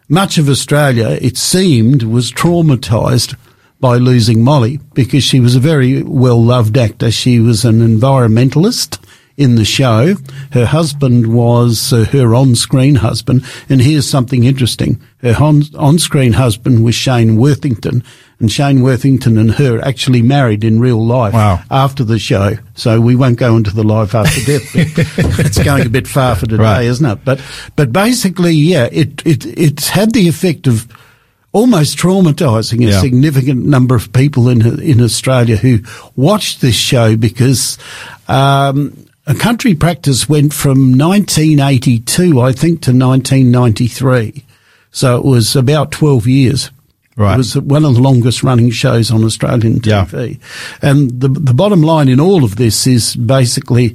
much 0.09 0.39
of 0.39 0.49
Australia, 0.49 1.19
it 1.21 1.37
seemed, 1.37 2.03
was 2.03 2.31
traumatised 2.31 3.37
by 3.81 3.97
losing 3.97 4.43
Molly 4.43 4.81
because 4.95 5.23
she 5.23 5.41
was 5.41 5.57
a 5.57 5.61
very 5.61 6.03
well 6.03 6.43
loved 6.43 6.77
actor. 6.77 7.11
She 7.11 7.41
was 7.41 7.65
an 7.65 7.81
environmentalist 7.81 8.99
in 9.37 9.57
the 9.57 9.65
show. 9.65 10.15
Her 10.53 10.67
husband 10.67 11.35
was 11.35 11.93
uh, 11.93 12.05
her 12.05 12.35
on-screen 12.35 12.97
husband, 12.97 13.45
and 13.69 13.81
here's 13.81 14.09
something 14.09 14.45
interesting. 14.45 15.01
Her 15.19 15.35
on- 15.39 15.99
screen 15.99 16.35
husband 16.35 16.85
was 16.85 16.95
Shane 16.95 17.37
Withington, 17.37 18.05
and 18.41 18.51
Shane 18.51 18.79
Withington 18.81 19.39
and 19.39 19.53
her 19.53 19.81
actually 19.81 20.23
married 20.23 20.65
in 20.65 20.81
real 20.81 21.05
life 21.05 21.35
wow. 21.35 21.61
after 21.71 22.05
the 22.05 22.19
show. 22.19 22.57
So 22.75 23.01
we 23.01 23.17
won't 23.17 23.39
go 23.39 23.57
into 23.57 23.75
the 23.75 23.85
life 23.85 24.15
after 24.15 24.41
death. 24.45 24.71
it's 25.39 25.63
going 25.63 25.87
a 25.87 25.91
bit 25.91 26.09
far 26.09 26.35
for 26.35 26.47
today, 26.47 26.63
right. 26.63 26.85
isn't 26.85 27.07
it? 27.07 27.25
But 27.25 27.41
but 27.77 27.93
basically, 27.93 28.55
yeah, 28.55 28.89
it 28.91 29.25
it 29.27 29.47
it's 29.47 29.89
had 29.89 30.13
the 30.13 30.29
effect 30.29 30.67
of 30.67 30.89
almost 31.53 31.97
traumatizing 31.97 32.81
a 32.81 32.91
yeah. 32.91 33.01
significant 33.01 33.65
number 33.65 33.95
of 33.95 34.13
people 34.13 34.49
in 34.49 34.81
in 34.81 35.01
Australia 35.01 35.57
who 35.57 35.79
watched 36.17 36.61
this 36.61 36.75
show 36.75 37.17
because 37.17 37.79
um, 38.29 39.07
a 39.27 39.35
country 39.35 39.75
practice 39.75 40.29
went 40.29 40.53
from 40.53 40.99
1982, 40.99 42.41
I 42.41 42.53
think, 42.53 42.83
to 42.83 42.91
1993. 42.91 44.45
So 44.91 45.17
it 45.17 45.25
was 45.25 45.57
about 45.57 45.91
12 45.93 46.27
years. 46.27 46.71
Right. 47.17 47.35
It 47.35 47.39
was 47.39 47.57
one 47.57 47.85
of 47.85 47.95
the 47.95 48.01
longest 48.01 48.43
running 48.43 48.71
shows 48.71 49.11
on 49.11 49.25
Australian 49.25 49.81
TV. 49.81 50.41
Yeah. 50.41 50.89
And 50.91 51.21
the, 51.21 51.29
the 51.29 51.55
bottom 51.55 51.83
line 51.83 52.09
in 52.09 52.19
all 52.19 52.43
of 52.43 52.57
this 52.57 52.87
is 52.87 53.15
basically 53.15 53.95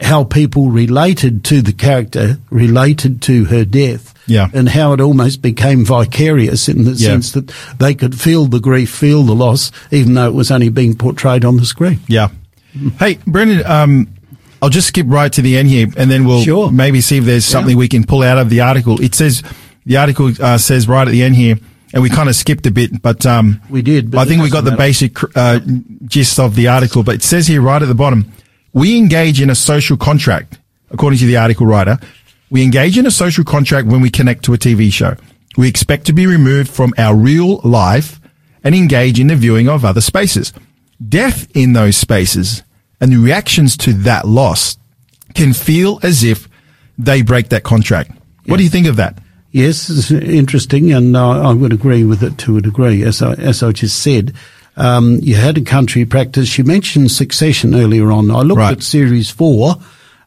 how 0.00 0.24
people 0.24 0.70
related 0.70 1.44
to 1.44 1.62
the 1.62 1.72
character, 1.72 2.38
related 2.50 3.22
to 3.22 3.44
her 3.46 3.64
death. 3.64 4.14
Yeah. 4.26 4.48
And 4.52 4.68
how 4.68 4.92
it 4.92 5.00
almost 5.00 5.42
became 5.42 5.84
vicarious 5.84 6.68
in 6.68 6.84
the 6.84 6.92
yeah. 6.92 7.08
sense 7.08 7.32
that 7.32 7.48
they 7.78 7.94
could 7.94 8.18
feel 8.18 8.46
the 8.46 8.60
grief, 8.60 8.90
feel 8.90 9.24
the 9.24 9.34
loss, 9.34 9.72
even 9.90 10.14
though 10.14 10.28
it 10.28 10.34
was 10.34 10.52
only 10.52 10.68
being 10.68 10.96
portrayed 10.96 11.44
on 11.44 11.56
the 11.56 11.66
screen. 11.66 11.98
Yeah. 12.06 12.28
Hey, 12.98 13.18
Brenton, 13.26 13.66
um, 13.66 14.08
I'll 14.62 14.68
just 14.68 14.88
skip 14.88 15.06
right 15.08 15.32
to 15.32 15.42
the 15.42 15.56
end 15.56 15.68
here 15.68 15.88
and 15.96 16.08
then 16.08 16.24
we'll 16.24 16.42
sure. 16.42 16.70
maybe 16.70 17.00
see 17.00 17.18
if 17.18 17.24
there's 17.24 17.44
something 17.44 17.74
yeah. 17.74 17.80
we 17.80 17.88
can 17.88 18.04
pull 18.04 18.22
out 18.22 18.38
of 18.38 18.50
the 18.50 18.60
article. 18.60 19.00
It 19.00 19.16
says, 19.16 19.42
the 19.84 19.96
article 19.96 20.30
uh, 20.40 20.58
says 20.58 20.86
right 20.86 21.08
at 21.08 21.10
the 21.10 21.24
end 21.24 21.34
here, 21.34 21.56
and 21.92 22.02
we 22.02 22.08
kind 22.08 22.28
of 22.28 22.36
skipped 22.36 22.66
a 22.66 22.70
bit, 22.70 23.02
but 23.02 23.26
um, 23.26 23.60
we 23.68 23.82
did. 23.82 24.14
I 24.14 24.24
think 24.24 24.42
we 24.42 24.50
got 24.50 24.64
the 24.64 24.76
basic 24.76 25.16
uh, 25.36 25.60
gist 26.04 26.38
of 26.38 26.54
the 26.54 26.68
article. 26.68 27.02
But 27.02 27.16
it 27.16 27.22
says 27.22 27.46
here 27.46 27.60
right 27.60 27.82
at 27.82 27.88
the 27.88 27.94
bottom, 27.94 28.32
we 28.72 28.96
engage 28.96 29.40
in 29.40 29.50
a 29.50 29.54
social 29.54 29.96
contract, 29.96 30.58
according 30.90 31.18
to 31.18 31.26
the 31.26 31.36
article 31.36 31.66
writer. 31.66 31.98
We 32.50 32.62
engage 32.62 32.98
in 32.98 33.06
a 33.06 33.10
social 33.10 33.44
contract 33.44 33.88
when 33.88 34.00
we 34.00 34.10
connect 34.10 34.44
to 34.44 34.54
a 34.54 34.58
TV 34.58 34.92
show. 34.92 35.16
We 35.56 35.68
expect 35.68 36.06
to 36.06 36.12
be 36.12 36.26
removed 36.26 36.70
from 36.70 36.92
our 36.98 37.14
real 37.14 37.58
life 37.58 38.20
and 38.62 38.74
engage 38.74 39.18
in 39.18 39.28
the 39.28 39.36
viewing 39.36 39.68
of 39.68 39.84
other 39.84 40.00
spaces. 40.00 40.52
Death 41.06 41.48
in 41.56 41.72
those 41.72 41.96
spaces 41.96 42.62
and 43.00 43.12
the 43.12 43.16
reactions 43.16 43.76
to 43.78 43.92
that 43.92 44.26
loss 44.26 44.76
can 45.34 45.52
feel 45.52 45.98
as 46.02 46.22
if 46.22 46.48
they 46.98 47.22
break 47.22 47.48
that 47.48 47.62
contract. 47.62 48.10
What 48.46 48.58
do 48.58 48.64
you 48.64 48.68
think 48.68 48.86
of 48.86 48.96
that? 48.96 49.18
Yes, 49.52 49.90
it's 49.90 50.10
interesting, 50.12 50.92
and 50.92 51.16
uh, 51.16 51.48
I 51.48 51.52
would 51.52 51.72
agree 51.72 52.04
with 52.04 52.22
it 52.22 52.38
to 52.38 52.56
a 52.56 52.60
degree. 52.60 53.02
As 53.02 53.20
I, 53.20 53.32
as 53.34 53.62
I 53.62 53.72
just 53.72 54.00
said, 54.00 54.32
um, 54.76 55.18
you 55.22 55.34
had 55.34 55.58
a 55.58 55.62
country 55.62 56.04
practice. 56.04 56.56
You 56.56 56.64
mentioned 56.64 57.10
Succession 57.10 57.74
earlier 57.74 58.12
on. 58.12 58.30
I 58.30 58.42
looked 58.42 58.58
right. 58.58 58.72
at 58.72 58.82
series 58.84 59.28
four, 59.28 59.74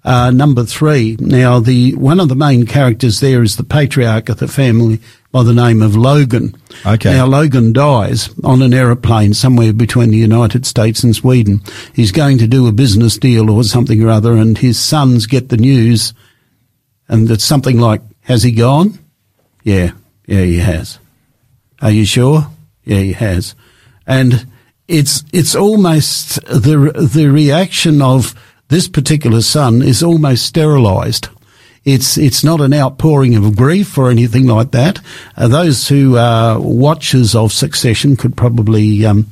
uh, 0.03 0.31
number 0.31 0.65
three. 0.65 1.15
Now, 1.19 1.61
the 1.61 1.95
one 1.95 2.19
of 2.19 2.27
the 2.27 2.35
main 2.35 2.65
characters 2.65 3.21
there 3.21 3.41
is 3.41 3.55
the 3.55 3.63
patriarch 3.63 4.27
of 4.27 4.39
the 4.39 4.47
family 4.49 4.99
by 5.31 5.43
the 5.43 5.53
name 5.53 5.81
of 5.81 5.95
Logan. 5.95 6.55
Okay. 6.85 7.13
Now, 7.13 7.25
Logan 7.25 7.71
dies 7.71 8.29
on 8.43 8.61
an 8.61 8.73
aeroplane 8.73 9.33
somewhere 9.33 9.71
between 9.71 10.09
the 10.09 10.17
United 10.17 10.65
States 10.65 11.01
and 11.01 11.15
Sweden. 11.15 11.61
He's 11.93 12.11
going 12.11 12.39
to 12.39 12.47
do 12.47 12.67
a 12.67 12.73
business 12.73 13.17
deal 13.17 13.49
or 13.49 13.63
something 13.63 14.03
or 14.03 14.09
other, 14.09 14.33
and 14.33 14.57
his 14.57 14.77
sons 14.77 15.27
get 15.27 15.47
the 15.47 15.57
news, 15.57 16.13
and 17.07 17.31
it's 17.31 17.45
something 17.45 17.79
like, 17.79 18.01
"Has 18.23 18.43
he 18.43 18.51
gone?" 18.51 18.99
Yeah, 19.63 19.91
yeah, 20.27 20.41
he 20.41 20.57
has. 20.59 20.99
Are 21.81 21.91
you 21.91 22.05
sure? 22.05 22.47
Yeah, 22.83 22.99
he 22.99 23.13
has. 23.13 23.55
And 24.05 24.47
it's 24.87 25.23
it's 25.31 25.55
almost 25.55 26.43
the 26.45 26.91
the 27.13 27.27
reaction 27.27 28.01
of 28.01 28.35
this 28.67 28.87
particular 28.87 29.41
son 29.41 29.81
is 29.81 30.03
almost 30.03 30.45
sterilized. 30.45 31.29
It's 31.85 32.17
it's 32.17 32.43
not 32.43 32.61
an 32.61 32.73
outpouring 32.73 33.35
of 33.35 33.55
grief 33.55 33.97
or 33.97 34.09
anything 34.09 34.47
like 34.47 34.71
that. 34.71 34.99
Uh, 35.35 35.47
those 35.47 35.87
who 35.87 36.17
are 36.17 36.59
watchers 36.59 37.35
of 37.35 37.51
Succession 37.51 38.15
could 38.15 38.37
probably 38.37 39.05
um, 39.05 39.27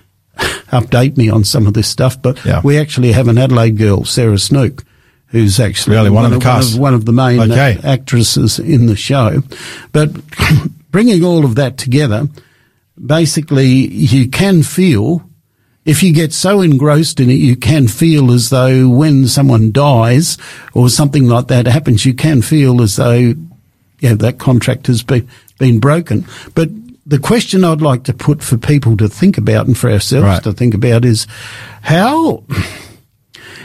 update 0.36 1.16
me 1.16 1.28
on 1.28 1.44
some 1.44 1.66
of 1.66 1.74
this 1.74 1.88
stuff, 1.88 2.20
but 2.20 2.44
yeah. 2.44 2.60
we 2.62 2.78
actually 2.78 3.12
have 3.12 3.28
an 3.28 3.38
Adelaide 3.38 3.76
girl, 3.76 4.04
Sarah 4.04 4.38
Snook, 4.38 4.84
who's 5.28 5.60
actually 5.60 5.96
really 5.96 6.10
one, 6.10 6.24
one, 6.24 6.32
of 6.32 6.38
the 6.38 6.44
cast. 6.44 6.72
One 6.72 6.76
of, 6.76 6.80
one 6.80 6.94
of 6.94 7.04
the 7.04 7.12
main 7.12 7.52
okay. 7.52 7.78
actresses 7.84 8.58
in 8.58 8.86
the 8.86 8.96
show. 8.96 9.42
But 9.92 10.10
bringing 10.90 11.24
all 11.24 11.44
of 11.44 11.54
that 11.56 11.76
together, 11.76 12.28
basically 13.04 13.66
you 13.66 14.28
can 14.30 14.62
feel, 14.62 15.22
if 15.84 16.02
you 16.02 16.12
get 16.12 16.32
so 16.32 16.60
engrossed 16.60 17.20
in 17.20 17.30
it, 17.30 17.34
you 17.34 17.56
can 17.56 17.88
feel 17.88 18.32
as 18.32 18.50
though 18.50 18.88
when 18.88 19.26
someone 19.26 19.70
dies 19.70 20.38
or 20.72 20.88
something 20.88 21.26
like 21.28 21.48
that 21.48 21.66
happens, 21.66 22.06
you 22.06 22.14
can 22.14 22.40
feel 22.40 22.80
as 22.80 22.96
though, 22.96 23.34
yeah, 24.00 24.14
that 24.14 24.38
contract 24.38 24.86
has 24.86 25.02
been, 25.02 25.28
been 25.58 25.78
broken. 25.78 26.24
But 26.54 26.70
the 27.04 27.18
question 27.18 27.64
I'd 27.64 27.82
like 27.82 28.04
to 28.04 28.14
put 28.14 28.42
for 28.42 28.56
people 28.56 28.96
to 28.96 29.08
think 29.08 29.36
about 29.36 29.66
and 29.66 29.76
for 29.76 29.90
ourselves 29.90 30.24
right. 30.24 30.42
to 30.42 30.52
think 30.52 30.74
about 30.74 31.04
is 31.04 31.26
how, 31.82 32.44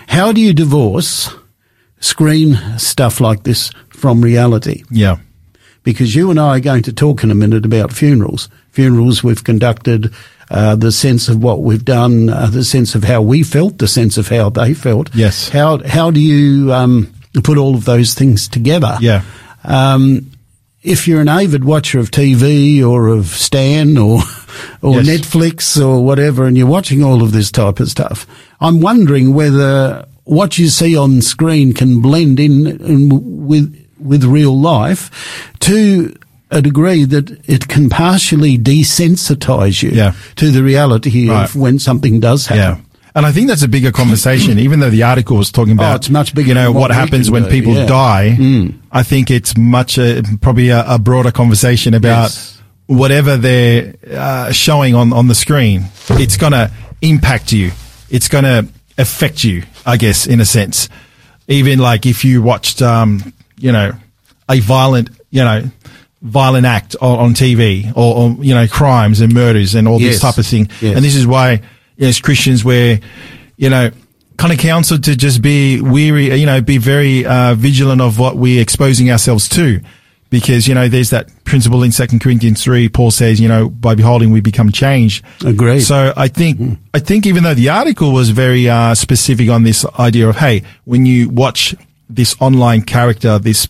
how 0.08 0.34
do 0.34 0.42
you 0.42 0.54
divorce 0.54 1.34
screen 2.04 2.58
stuff 2.78 3.22
like 3.22 3.44
this 3.44 3.72
from 3.90 4.22
reality. 4.22 4.84
Yeah. 4.92 5.18
Because 5.84 6.16
you 6.16 6.30
and 6.30 6.40
I 6.40 6.58
are 6.58 6.62
going 6.62 6.84
to 6.84 6.94
talk 6.94 7.24
in 7.24 7.32
a 7.32 7.36
minute 7.36 7.66
about 7.66 7.94
funerals. 7.94 8.50
Funerals 8.72 9.24
we've 9.24 9.44
conducted, 9.44 10.14
uh, 10.50 10.76
the 10.76 10.92
sense 10.92 11.30
of 11.30 11.42
what 11.42 11.62
we've 11.62 11.84
done, 11.84 12.30
uh, 12.30 12.48
the 12.48 12.64
sense 12.64 12.96
of 12.96 13.04
how 13.04 13.22
we 13.22 13.44
felt, 13.44 13.78
the 13.78 13.88
sense 13.88 14.18
of 14.18 14.28
how 14.28 14.50
they 14.50 14.74
felt. 14.74 15.14
Yes. 15.16 15.50
How 15.50 15.80
how 15.86 16.12
do 16.12 16.20
you 16.20 16.74
um, 16.74 17.14
put 17.44 17.58
all 17.58 17.76
of 17.76 17.86
those 17.86 18.14
things 18.14 18.48
together? 18.48 18.98
Yeah. 19.00 19.24
Um, 19.64 20.32
if 20.82 21.08
you're 21.08 21.22
an 21.22 21.30
avid 21.30 21.64
watcher 21.64 22.00
of 22.00 22.12
TV 22.12 22.86
or 22.86 23.08
of 23.08 23.28
Stan 23.28 23.98
or 23.98 24.20
or 24.82 25.02
yes. 25.02 25.08
Netflix 25.08 25.86
or 25.86 26.04
whatever, 26.04 26.46
and 26.46 26.58
you're 26.58 26.68
watching 26.68 27.04
all 27.04 27.24
of 27.24 27.32
this 27.32 27.52
type 27.52 27.80
of 27.80 27.90
stuff, 27.90 28.26
I'm 28.60 28.82
wondering 28.82 29.34
whether 29.34 30.06
what 30.26 30.58
you 30.58 30.68
see 30.70 30.96
on 30.98 31.22
screen 31.22 31.74
can 31.74 32.02
blend 32.02 32.40
in, 32.40 33.10
with 33.46 33.80
with 34.00 34.24
real 34.26 34.60
life 34.60 35.54
to 35.60 36.14
a 36.52 36.62
degree 36.62 37.04
that 37.06 37.32
it 37.50 37.68
can 37.68 37.90
partially 37.90 38.58
desensitize 38.58 39.82
you 39.82 39.90
yeah. 39.90 40.14
to 40.36 40.52
the 40.52 40.62
reality 40.64 41.30
right. 41.30 41.46
of 41.46 41.56
when 41.56 41.80
something 41.80 42.20
does 42.20 42.46
happen. 42.48 42.84
Yeah. 42.84 42.90
And 43.16 43.26
I 43.26 43.32
think 43.32 43.48
that's 43.48 43.62
a 43.62 43.68
bigger 43.68 43.92
conversation, 43.92 44.58
even 44.58 44.80
though 44.80 44.90
the 44.90 45.04
article 45.04 45.38
was 45.38 45.52
talking 45.52 45.74
about, 45.74 45.94
oh, 45.94 45.96
it's 45.98 46.10
much 46.10 46.34
bigger 46.34 46.50
you 46.50 46.54
know, 46.56 46.72
what, 46.72 46.82
what 46.82 46.92
happens 46.92 47.30
when 47.30 47.44
do. 47.44 47.50
people 47.50 47.74
yeah. 47.74 47.86
die. 47.86 48.36
Mm. 48.40 48.80
I 48.92 49.04
think 49.04 49.30
it's 49.30 49.56
much, 49.56 50.00
uh, 50.00 50.24
probably 50.42 50.70
a, 50.70 50.84
a, 50.88 51.00
broader 51.00 51.32
conversation 51.32 51.94
about 51.94 52.24
yes. 52.24 52.62
whatever 52.88 53.38
they're 53.38 53.96
uh, 54.12 54.52
showing 54.52 54.96
on, 54.96 55.14
on 55.14 55.28
the 55.28 55.36
screen. 55.36 55.86
It's 56.10 56.38
going 56.38 56.54
to 56.54 56.72
impact 57.02 57.52
you. 57.52 57.72
It's 58.10 58.28
going 58.28 58.46
to 58.46 58.68
affect 58.98 59.44
you, 59.44 59.64
I 59.86 59.98
guess, 59.98 60.28
in 60.28 60.40
a 60.40 60.46
sense. 60.46 60.90
Even 61.48 61.80
like 61.80 62.06
if 62.06 62.24
you 62.24 62.42
watched, 62.42 62.82
um, 62.82 63.34
you 63.58 63.72
know, 63.72 63.94
a 64.50 64.60
violent, 64.60 65.10
you 65.30 65.44
know, 65.44 65.64
violent 66.22 66.66
act 66.66 66.96
on, 67.02 67.20
on 67.20 67.34
TV 67.34 67.92
or, 67.96 68.16
or, 68.16 68.44
you 68.44 68.54
know, 68.54 68.68
crimes 68.68 69.20
and 69.20 69.34
murders 69.34 69.76
and 69.76 69.88
all 69.88 70.00
yes. 70.00 70.14
this 70.14 70.22
type 70.22 70.38
of 70.38 70.46
thing. 70.46 70.70
Yes. 70.82 70.96
And 70.96 71.04
this 71.04 71.16
is 71.16 71.28
why, 71.28 71.62
as 72.00 72.20
Christians, 72.20 72.64
we're, 72.64 73.00
you 73.58 73.70
know, 73.70 73.92
kind 74.38 74.54
of 74.54 74.60
counseled 74.60 75.04
to 75.06 75.16
just 75.16 75.42
be 75.42 75.82
weary, 75.82 76.34
you 76.36 76.46
know, 76.46 76.62
be 76.62 76.78
very 76.78 77.26
uh, 77.26 77.56
vigilant 77.56 78.02
of 78.02 78.20
what 78.20 78.36
we're 78.36 78.62
exposing 78.62 79.12
ourselves 79.12 79.50
to 79.50 79.82
because 80.34 80.68
you 80.68 80.74
know 80.74 80.88
there's 80.88 81.12
that 81.12 81.30
principle 81.46 81.84
in 81.84 81.92
Second 81.92 82.20
Corinthians 82.20 82.64
three. 82.64 82.90
Paul 82.90 83.12
says, 83.12 83.40
you 83.40 83.48
know, 83.48 83.70
by 83.70 83.94
beholding 83.94 84.32
we 84.32 84.42
become 84.42 84.72
changed. 84.72 85.24
Agreed. 85.46 85.82
So 85.82 86.12
I 86.18 86.28
think 86.28 86.58
mm. 86.58 86.78
I 86.92 86.98
think 87.00 87.28
even 87.28 87.44
though 87.44 87.54
the 87.54 87.70
article 87.70 88.12
was 88.12 88.32
very 88.32 88.68
uh, 88.68 88.96
specific 88.96 89.50
on 89.50 89.62
this 89.62 89.86
idea 90.00 90.28
of 90.28 90.38
hey, 90.38 90.64
when 90.86 91.06
you 91.06 91.30
watch 91.30 91.76
this 92.10 92.36
online 92.40 92.82
character, 92.82 93.38
this 93.38 93.68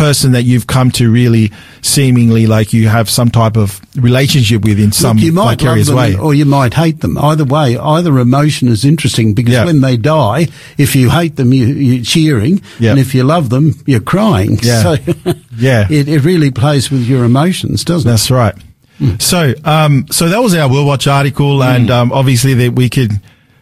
person 0.00 0.32
that 0.32 0.44
you've 0.44 0.66
come 0.66 0.90
to 0.90 1.12
really 1.12 1.52
seemingly 1.82 2.46
like 2.46 2.72
you 2.72 2.88
have 2.88 3.10
some 3.10 3.28
type 3.28 3.58
of 3.58 3.82
relationship 3.96 4.64
with 4.64 4.80
in 4.80 4.92
some 4.92 5.18
you 5.18 5.30
might 5.30 5.58
vicarious 5.58 5.88
them, 5.88 5.96
way. 5.96 6.16
Or 6.16 6.32
you 6.32 6.46
might 6.46 6.72
hate 6.72 7.00
them. 7.00 7.18
Either 7.18 7.44
way, 7.44 7.76
either 7.76 8.18
emotion 8.18 8.68
is 8.68 8.82
interesting 8.82 9.34
because 9.34 9.52
yeah. 9.52 9.66
when 9.66 9.82
they 9.82 9.98
die, 9.98 10.46
if 10.78 10.96
you 10.96 11.10
hate 11.10 11.36
them, 11.36 11.52
you, 11.52 12.00
are 12.00 12.02
cheering. 12.02 12.62
Yeah. 12.78 12.92
And 12.92 12.98
if 12.98 13.14
you 13.14 13.24
love 13.24 13.50
them, 13.50 13.74
you're 13.84 14.00
crying. 14.00 14.58
Yeah. 14.62 14.82
So 14.82 14.96
yeah. 15.58 15.86
It, 15.90 16.08
it 16.08 16.24
really 16.24 16.50
plays 16.50 16.90
with 16.90 17.02
your 17.02 17.24
emotions, 17.24 17.84
doesn't 17.84 18.08
it? 18.08 18.12
That's 18.12 18.30
right. 18.30 18.54
Mm. 19.00 19.20
So, 19.20 19.52
um, 19.64 20.06
so 20.10 20.30
that 20.30 20.38
was 20.38 20.54
our 20.54 20.70
World 20.70 20.86
Watch 20.86 21.08
article, 21.08 21.58
mm. 21.58 21.76
and 21.76 21.90
um, 21.90 22.10
obviously 22.10 22.54
that 22.54 22.72
we 22.72 22.88
could 22.88 23.12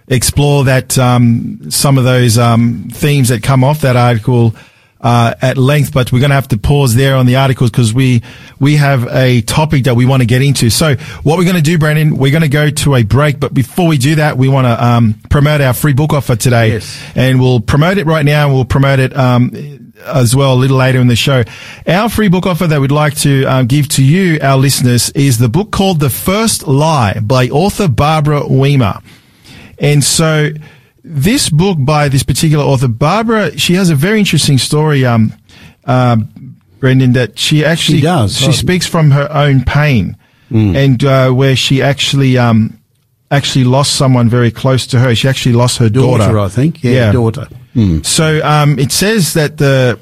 explore 0.06 0.62
that 0.64 0.96
um, 0.98 1.68
some 1.72 1.98
of 1.98 2.04
those 2.04 2.38
um, 2.38 2.90
themes 2.92 3.30
that 3.30 3.42
come 3.42 3.64
off 3.64 3.80
that 3.80 3.96
article 3.96 4.54
uh, 5.00 5.34
at 5.40 5.56
length, 5.56 5.92
but 5.92 6.12
we're 6.12 6.20
going 6.20 6.30
to 6.30 6.34
have 6.34 6.48
to 6.48 6.58
pause 6.58 6.94
there 6.94 7.16
on 7.16 7.26
the 7.26 7.36
articles 7.36 7.70
because 7.70 7.94
we 7.94 8.22
we 8.58 8.76
have 8.76 9.06
a 9.08 9.42
topic 9.42 9.84
that 9.84 9.94
we 9.94 10.06
want 10.06 10.22
to 10.22 10.26
get 10.26 10.42
into. 10.42 10.70
So 10.70 10.96
what 11.22 11.38
we're 11.38 11.44
going 11.44 11.56
to 11.56 11.62
do, 11.62 11.78
Brandon, 11.78 12.16
we're 12.16 12.32
going 12.32 12.42
to 12.42 12.48
go 12.48 12.70
to 12.70 12.96
a 12.96 13.02
break, 13.04 13.38
but 13.38 13.54
before 13.54 13.86
we 13.86 13.98
do 13.98 14.16
that, 14.16 14.36
we 14.36 14.48
want 14.48 14.66
to 14.66 14.84
um, 14.84 15.14
promote 15.30 15.60
our 15.60 15.72
free 15.72 15.92
book 15.92 16.12
offer 16.12 16.36
today, 16.36 16.72
yes. 16.72 17.02
and 17.14 17.40
we'll 17.40 17.60
promote 17.60 17.98
it 17.98 18.06
right 18.06 18.24
now, 18.24 18.46
and 18.46 18.54
we'll 18.54 18.64
promote 18.64 18.98
it. 18.98 19.16
Um, 19.16 19.84
as 20.04 20.34
well 20.34 20.54
a 20.54 20.54
little 20.54 20.76
later 20.76 21.00
in 21.00 21.08
the 21.08 21.16
show. 21.16 21.42
Our 21.84 22.08
free 22.08 22.28
book 22.28 22.46
offer 22.46 22.68
that 22.68 22.80
we'd 22.80 22.92
like 22.92 23.16
to 23.18 23.44
um, 23.46 23.66
give 23.66 23.88
to 23.90 24.04
you, 24.04 24.38
our 24.40 24.56
listeners, 24.56 25.10
is 25.10 25.38
the 25.38 25.48
book 25.48 25.72
called 25.72 25.98
The 25.98 26.08
First 26.08 26.68
Lie 26.68 27.18
by 27.20 27.48
author 27.48 27.88
Barbara 27.88 28.42
Wiemer. 28.42 29.02
And 29.78 30.02
so 30.02 30.50
this 31.08 31.48
book 31.48 31.78
by 31.80 32.08
this 32.08 32.22
particular 32.22 32.64
author, 32.64 32.86
Barbara, 32.86 33.56
she 33.56 33.74
has 33.74 33.88
a 33.88 33.94
very 33.94 34.18
interesting 34.18 34.58
story, 34.58 35.06
um, 35.06 35.32
uh, 35.84 36.16
Brenton, 36.78 37.14
that 37.14 37.38
she 37.38 37.64
actually 37.64 37.98
she 37.98 38.04
does. 38.04 38.36
She 38.36 38.48
oh. 38.48 38.52
speaks 38.52 38.86
from 38.86 39.10
her 39.12 39.26
own 39.32 39.64
pain, 39.64 40.16
mm. 40.50 40.76
and 40.76 41.02
uh, 41.02 41.30
where 41.30 41.56
she 41.56 41.80
actually 41.82 42.36
um, 42.36 42.78
actually 43.30 43.64
lost 43.64 43.96
someone 43.96 44.28
very 44.28 44.50
close 44.50 44.86
to 44.88 44.98
her. 44.98 45.14
She 45.14 45.28
actually 45.28 45.54
lost 45.54 45.78
her 45.78 45.88
daughter, 45.88 46.24
daughter 46.24 46.38
I 46.38 46.48
think. 46.48 46.84
Yeah, 46.84 46.92
yeah. 46.92 47.12
daughter. 47.12 47.48
Mm. 47.74 48.04
So 48.04 48.44
um, 48.44 48.78
it 48.78 48.92
says 48.92 49.32
that 49.32 49.56
the 49.56 49.98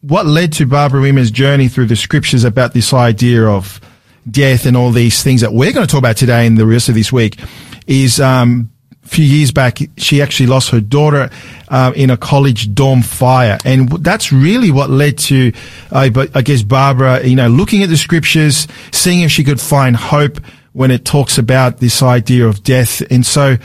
what 0.00 0.26
led 0.26 0.52
to 0.54 0.66
Barbara 0.66 1.00
Wiemer's 1.00 1.30
journey 1.30 1.68
through 1.68 1.86
the 1.86 1.96
scriptures 1.96 2.42
about 2.44 2.72
this 2.72 2.92
idea 2.92 3.46
of 3.46 3.80
death 4.28 4.66
and 4.66 4.76
all 4.76 4.90
these 4.90 5.22
things 5.22 5.40
that 5.40 5.52
we're 5.52 5.72
going 5.72 5.86
to 5.86 5.90
talk 5.90 5.98
about 5.98 6.16
today 6.16 6.46
and 6.46 6.58
the 6.58 6.66
rest 6.66 6.88
of 6.88 6.94
this 6.94 7.12
week 7.12 7.38
is 7.86 8.20
um, 8.20 8.70
few 9.08 9.24
years 9.24 9.50
back, 9.50 9.78
she 9.96 10.22
actually 10.22 10.46
lost 10.46 10.70
her 10.70 10.80
daughter 10.80 11.30
uh, 11.68 11.92
in 11.96 12.10
a 12.10 12.16
college 12.16 12.74
dorm 12.74 13.02
fire, 13.02 13.58
and 13.64 13.90
that's 14.04 14.32
really 14.32 14.70
what 14.70 14.90
led 14.90 15.18
to, 15.18 15.52
uh, 15.90 16.10
I 16.34 16.42
guess, 16.42 16.62
Barbara, 16.62 17.26
you 17.26 17.36
know, 17.36 17.48
looking 17.48 17.82
at 17.82 17.88
the 17.88 17.96
scriptures, 17.96 18.68
seeing 18.92 19.22
if 19.22 19.30
she 19.30 19.44
could 19.44 19.60
find 19.60 19.96
hope 19.96 20.38
when 20.72 20.90
it 20.90 21.04
talks 21.04 21.38
about 21.38 21.78
this 21.78 22.02
idea 22.02 22.46
of 22.46 22.62
death, 22.62 23.02
and 23.10 23.24
so 23.26 23.56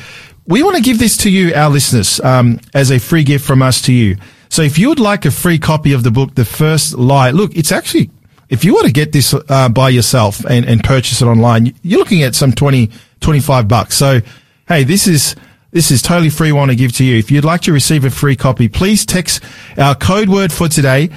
we 0.47 0.63
want 0.63 0.75
to 0.75 0.81
give 0.81 0.99
this 0.99 1.17
to 1.17 1.29
you, 1.29 1.53
our 1.53 1.69
listeners, 1.69 2.19
um, 2.21 2.59
as 2.73 2.91
a 2.91 2.99
free 2.99 3.23
gift 3.23 3.45
from 3.45 3.61
us 3.61 3.81
to 3.83 3.93
you. 3.93 4.17
So 4.49 4.61
if 4.61 4.77
you 4.77 4.89
would 4.89 4.99
like 4.99 5.25
a 5.25 5.31
free 5.31 5.57
copy 5.57 5.93
of 5.93 6.03
the 6.03 6.11
book, 6.11 6.35
The 6.35 6.45
First 6.45 6.95
Lie, 6.95 7.31
look, 7.31 7.55
it's 7.55 7.71
actually 7.71 8.09
if 8.49 8.63
you 8.63 8.73
want 8.73 8.85
to 8.85 8.91
get 8.91 9.11
this 9.11 9.33
uh, 9.33 9.69
by 9.69 9.89
yourself 9.89 10.45
and, 10.45 10.65
and 10.65 10.83
purchase 10.83 11.23
it 11.23 11.25
online, 11.25 11.73
you're 11.81 11.97
looking 11.97 12.21
at 12.21 12.35
some 12.35 12.51
20, 12.51 12.91
25 13.19 13.67
bucks. 13.67 13.95
So 13.95 14.21
Hey, 14.65 14.85
this 14.85 15.07
is 15.07 15.35
this 15.71 15.91
is 15.91 16.01
totally 16.01 16.29
free. 16.29 16.53
Want 16.53 16.71
to 16.71 16.75
give 16.75 16.93
to 16.93 17.03
you. 17.03 17.17
If 17.17 17.29
you'd 17.31 17.43
like 17.43 17.61
to 17.61 17.73
receive 17.73 18.05
a 18.05 18.09
free 18.09 18.37
copy, 18.37 18.69
please 18.69 19.05
text 19.05 19.43
our 19.77 19.93
code 19.93 20.29
word 20.29 20.53
for 20.53 20.69
today 20.69 21.09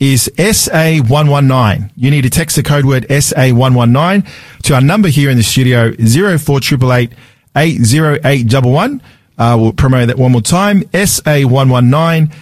is 0.00 0.28
SA119. 0.36 1.92
You 1.96 2.10
need 2.10 2.22
to 2.22 2.30
text 2.30 2.56
the 2.56 2.64
code 2.64 2.84
word 2.84 3.06
SA119 3.08 4.28
to 4.64 4.74
our 4.74 4.80
number 4.80 5.08
here 5.08 5.30
in 5.30 5.36
the 5.36 5.44
studio, 5.44 5.92
04888 5.92 7.12
80811. 7.54 9.02
Uh, 9.38 9.56
we'll 9.60 9.72
promote 9.72 10.08
that 10.08 10.18
one 10.18 10.32
more 10.32 10.42
time. 10.42 10.82
SA119. 10.82 12.34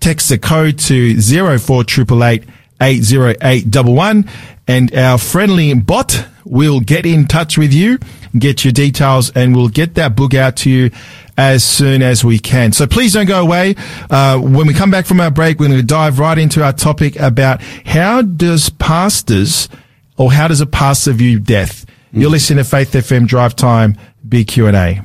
Text 0.00 0.28
the 0.28 0.38
code 0.38 0.78
to 0.80 1.20
04888 1.22 2.44
80811 2.82 4.28
and 4.66 4.94
our 4.94 5.16
friendly 5.16 5.72
bot 5.74 6.26
will 6.44 6.80
get 6.80 7.06
in 7.06 7.26
touch 7.26 7.56
with 7.56 7.72
you 7.72 7.98
get 8.38 8.64
your 8.64 8.72
details 8.72 9.30
and 9.30 9.54
we'll 9.54 9.68
get 9.68 9.94
that 9.94 10.16
book 10.16 10.34
out 10.34 10.56
to 10.56 10.70
you 10.70 10.90
as 11.36 11.64
soon 11.64 12.02
as 12.02 12.24
we 12.24 12.38
can. 12.38 12.72
So 12.72 12.86
please 12.86 13.12
don't 13.12 13.26
go 13.26 13.40
away. 13.42 13.74
Uh, 14.10 14.38
when 14.38 14.66
we 14.66 14.74
come 14.74 14.90
back 14.90 15.06
from 15.06 15.20
our 15.20 15.30
break, 15.30 15.58
we're 15.58 15.68
going 15.68 15.80
to 15.80 15.86
dive 15.86 16.18
right 16.18 16.36
into 16.36 16.62
our 16.62 16.72
topic 16.72 17.16
about 17.16 17.62
how 17.62 18.22
does 18.22 18.70
pastors 18.70 19.68
or 20.16 20.32
how 20.32 20.48
does 20.48 20.60
a 20.60 20.66
pastor 20.66 21.12
view 21.12 21.38
death? 21.38 21.86
Mm. 22.12 22.20
You're 22.20 22.30
listening 22.30 22.58
to 22.58 22.68
Faith 22.68 22.92
FM 22.92 23.26
Drive 23.26 23.56
Time, 23.56 23.96
Big 24.28 24.48
Q&A. 24.48 25.02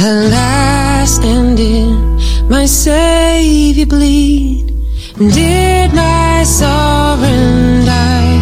Alas, 0.00 1.18
and 1.18 1.56
did 1.56 2.50
my 2.50 2.66
Savior 2.66 3.86
bleed? 3.86 4.66
Did 5.16 5.94
my 5.94 6.33
sovereign 6.44 7.86
die? 7.86 8.38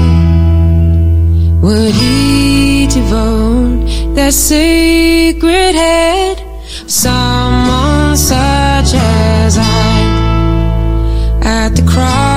Would 1.62 1.94
he 1.94 2.86
devote 2.88 3.86
that 4.14 4.32
sacred 4.32 5.74
head 5.74 6.42
someone 6.86 8.16
such 8.16 8.94
as 8.94 9.58
I 9.58 9.70
at 11.44 11.76
the 11.76 11.82
cross 11.82 12.31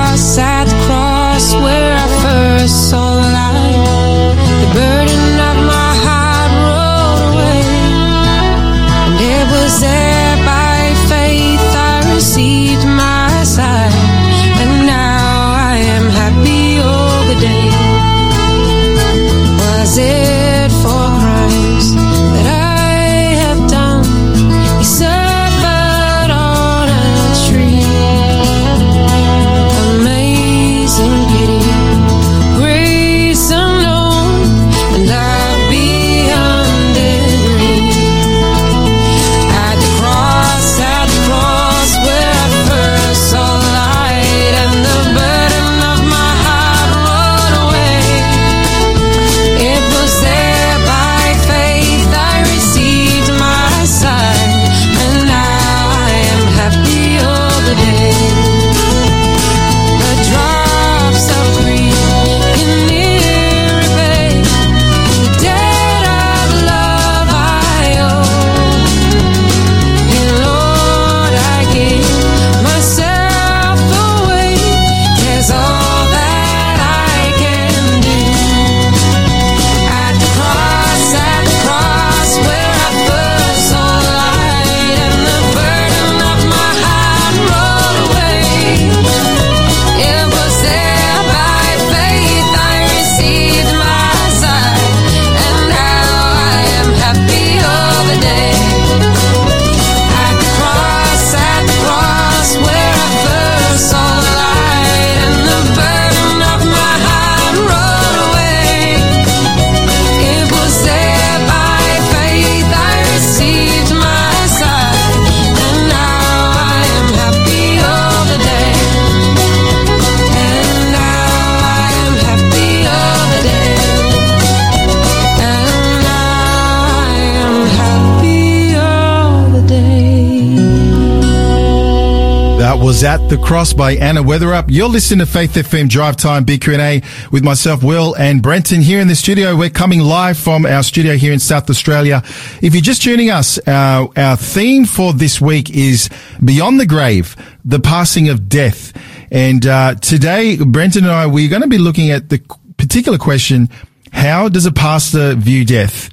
was 132.86 133.02
at 133.02 133.28
the 133.28 133.36
cross 133.36 133.72
by 133.72 133.96
Anna 133.96 134.22
Weatherup. 134.22 134.66
You're 134.68 134.88
listening 134.88 135.18
to 135.18 135.26
Faith 135.26 135.54
FM 135.54 135.88
Drive 135.88 136.14
Time 136.14 136.44
Big 136.44 136.60
Q&A 136.60 137.02
with 137.32 137.42
myself, 137.42 137.82
Will 137.82 138.14
and 138.14 138.40
Brenton 138.40 138.80
here 138.80 139.00
in 139.00 139.08
the 139.08 139.16
studio. 139.16 139.56
We're 139.56 139.70
coming 139.70 139.98
live 139.98 140.38
from 140.38 140.64
our 140.64 140.84
studio 140.84 141.14
here 141.14 141.32
in 141.32 141.40
South 141.40 141.68
Australia. 141.68 142.22
If 142.62 142.74
you're 142.74 142.82
just 142.82 143.02
tuning 143.02 143.28
us, 143.28 143.58
our, 143.66 144.08
our 144.16 144.36
theme 144.36 144.84
for 144.84 145.12
this 145.12 145.40
week 145.40 145.68
is 145.68 146.08
Beyond 146.44 146.78
the 146.78 146.86
Grave, 146.86 147.34
the 147.64 147.80
passing 147.80 148.28
of 148.28 148.48
death. 148.48 148.92
And, 149.32 149.66
uh, 149.66 149.96
today, 149.96 150.56
Brenton 150.56 151.02
and 151.02 151.12
I, 151.12 151.26
we're 151.26 151.50
going 151.50 151.62
to 151.62 151.68
be 151.68 151.78
looking 151.78 152.12
at 152.12 152.28
the 152.28 152.38
particular 152.76 153.18
question, 153.18 153.68
how 154.12 154.48
does 154.48 154.64
a 154.64 154.72
pastor 154.72 155.34
view 155.34 155.64
death? 155.64 156.08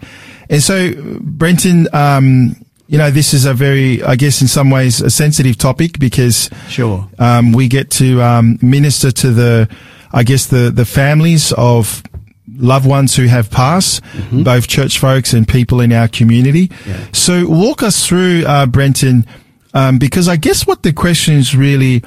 And 0.49 0.63
so, 0.63 0.93
Brenton, 1.21 1.87
um, 1.93 2.55
you 2.93 2.99
know, 2.99 3.09
this 3.09 3.33
is 3.33 3.45
a 3.45 3.55
very, 3.55 4.03
I 4.03 4.15
guess, 4.15 4.39
in 4.39 4.47
some 4.47 4.69
ways, 4.69 5.01
a 5.01 5.09
sensitive 5.09 5.57
topic 5.57 5.97
because 5.97 6.47
Sure. 6.69 7.09
um, 7.17 7.51
we 7.51 7.67
get 7.67 7.89
to 7.93 8.21
um, 8.21 8.59
minister 8.61 9.09
to 9.11 9.31
the, 9.31 9.67
I 10.11 10.21
guess, 10.21 10.45
the 10.45 10.69
the 10.69 10.85
families 10.85 11.51
of 11.53 12.03
loved 12.55 12.85
ones 12.85 13.15
who 13.15 13.25
have 13.25 13.49
passed, 13.49 14.03
both 14.31 14.67
church 14.67 14.99
folks 14.99 15.33
and 15.33 15.47
people 15.47 15.81
in 15.81 15.91
our 15.91 16.07
community. 16.07 16.69
So, 17.13 17.47
walk 17.49 17.81
us 17.81 18.05
through, 18.05 18.43
uh, 18.45 18.67
Brenton, 18.67 19.25
um, 19.73 19.97
because 19.97 20.27
I 20.27 20.35
guess 20.35 20.67
what 20.67 20.83
the 20.83 20.93
question 20.93 21.33
is 21.33 21.55
really, 21.55 22.03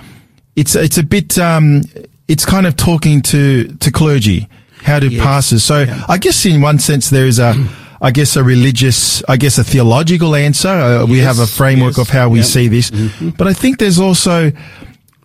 it's 0.54 0.76
it's 0.76 0.98
a 0.98 1.02
bit, 1.02 1.36
um, 1.36 1.82
it's 2.28 2.44
kind 2.44 2.64
of 2.64 2.76
talking 2.76 3.22
to 3.22 3.64
to 3.80 3.90
clergy, 3.90 4.48
how 4.84 5.00
do 5.00 5.08
pastors. 5.20 5.64
So, 5.64 5.84
I 6.08 6.16
guess 6.18 6.46
in 6.46 6.60
one 6.62 6.78
sense 6.78 7.10
there 7.10 7.26
is 7.26 7.40
a. 7.40 7.54
I 8.00 8.10
guess 8.10 8.36
a 8.36 8.44
religious, 8.44 9.22
I 9.28 9.36
guess 9.36 9.58
a 9.58 9.64
theological 9.64 10.34
answer. 10.34 10.68
Uh, 10.68 11.06
we 11.06 11.18
have 11.18 11.38
a 11.38 11.46
framework 11.46 11.96
yes, 11.96 12.08
of 12.08 12.08
how 12.10 12.28
we 12.28 12.40
yeah. 12.40 12.44
see 12.44 12.68
this, 12.68 12.90
but 13.36 13.46
I 13.46 13.52
think 13.52 13.78
there's 13.78 13.98
also 13.98 14.52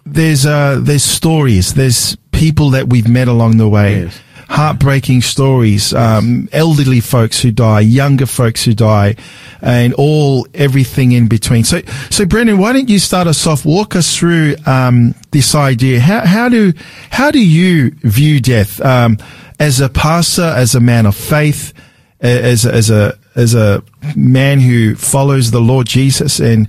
there's 0.06 0.46
uh 0.46 0.80
there's 0.82 1.04
stories, 1.04 1.74
there's 1.74 2.16
people 2.32 2.72
that 2.72 2.90
we've 2.90 3.08
met 3.08 3.28
along 3.28 3.58
the 3.58 3.68
way, 3.68 4.04
Yes. 4.04 4.20
heartbreaking 4.50 5.22
stories, 5.22 5.94
um, 5.94 6.50
elderly 6.52 7.00
folks 7.00 7.40
who 7.42 7.52
die, 7.52 7.82
younger 7.82 8.26
folks 8.26 8.64
who 8.66 8.74
die, 8.74 9.16
and 9.62 9.94
all 9.94 10.48
everything 10.54 11.12
in 11.12 11.28
between. 11.28 11.64
So, 11.64 11.82
so 12.10 12.26
Brenton, 12.26 12.58
why 12.58 12.74
don't 12.74 12.90
you 12.90 13.00
start 13.00 13.28
us 13.28 13.46
off? 13.46 13.64
Walk 13.64 13.96
us 13.96 14.18
through 14.18 14.56
um, 14.66 15.14
this 15.32 15.54
idea. 15.56 16.00
How 16.00 16.26
how 16.26 16.50
do 16.50 16.74
how 17.12 17.30
do 17.32 17.40
you 17.46 17.92
view 18.02 18.40
death 18.42 18.82
um, 18.82 19.18
as 19.60 19.80
a 19.80 19.90
pastor, 19.90 20.42
as 20.56 20.74
a 20.74 20.80
man 20.80 21.06
of 21.06 21.16
faith? 21.16 21.74
As 22.22 22.66
as 22.66 22.90
a 22.90 23.18
as 23.36 23.54
a 23.56 23.84
man 24.16 24.60
who 24.60 24.96
follows 24.96 25.52
the 25.52 25.60
Lord 25.62 25.88
Jesus, 25.88 26.40
and 26.40 26.68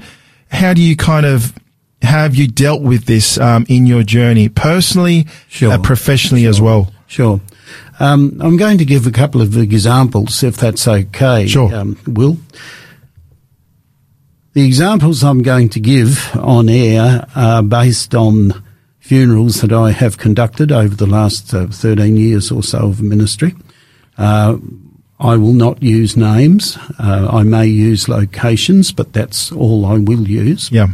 how 0.50 0.72
do 0.74 0.80
you 0.82 0.96
kind 0.96 1.26
of 1.26 1.52
have 2.02 2.34
you 2.34 2.48
dealt 2.48 2.82
with 2.82 3.04
this 3.04 3.38
um, 3.38 3.64
in 3.68 3.86
your 3.86 4.02
journey 4.02 4.48
personally, 4.48 5.26
Sure. 5.48 5.72
uh, 5.72 5.78
professionally 5.78 6.46
as 6.46 6.60
well? 6.60 6.92
Sure. 7.06 7.40
Um, 8.00 8.38
I'm 8.42 8.56
going 8.56 8.78
to 8.78 8.84
give 8.84 9.06
a 9.06 9.12
couple 9.12 9.40
of 9.40 9.56
examples, 9.56 10.42
if 10.42 10.56
that's 10.56 10.88
okay. 10.88 11.46
Sure. 11.46 11.72
Um, 11.74 11.96
Will. 12.06 12.38
The 14.54 14.66
examples 14.66 15.22
I'm 15.24 15.42
going 15.42 15.68
to 15.70 15.80
give 15.80 16.34
on 16.36 16.68
air 16.68 17.26
are 17.34 17.62
based 17.62 18.14
on 18.14 18.62
funerals 18.98 19.60
that 19.62 19.72
I 19.72 19.92
have 19.92 20.18
conducted 20.18 20.70
over 20.70 20.94
the 20.94 21.06
last 21.06 21.54
uh, 21.54 21.66
13 21.68 22.16
years 22.16 22.50
or 22.50 22.62
so 22.62 22.78
of 22.80 23.00
ministry. 23.00 23.54
Uh, 24.18 24.56
I 25.22 25.36
will 25.36 25.52
not 25.52 25.82
use 25.82 26.16
names. 26.16 26.76
Uh, 26.98 27.28
I 27.32 27.44
may 27.44 27.66
use 27.66 28.08
locations, 28.08 28.90
but 28.92 29.12
that's 29.12 29.52
all 29.52 29.86
I 29.86 29.98
will 29.98 30.26
use. 30.28 30.68
Yeah, 30.72 30.88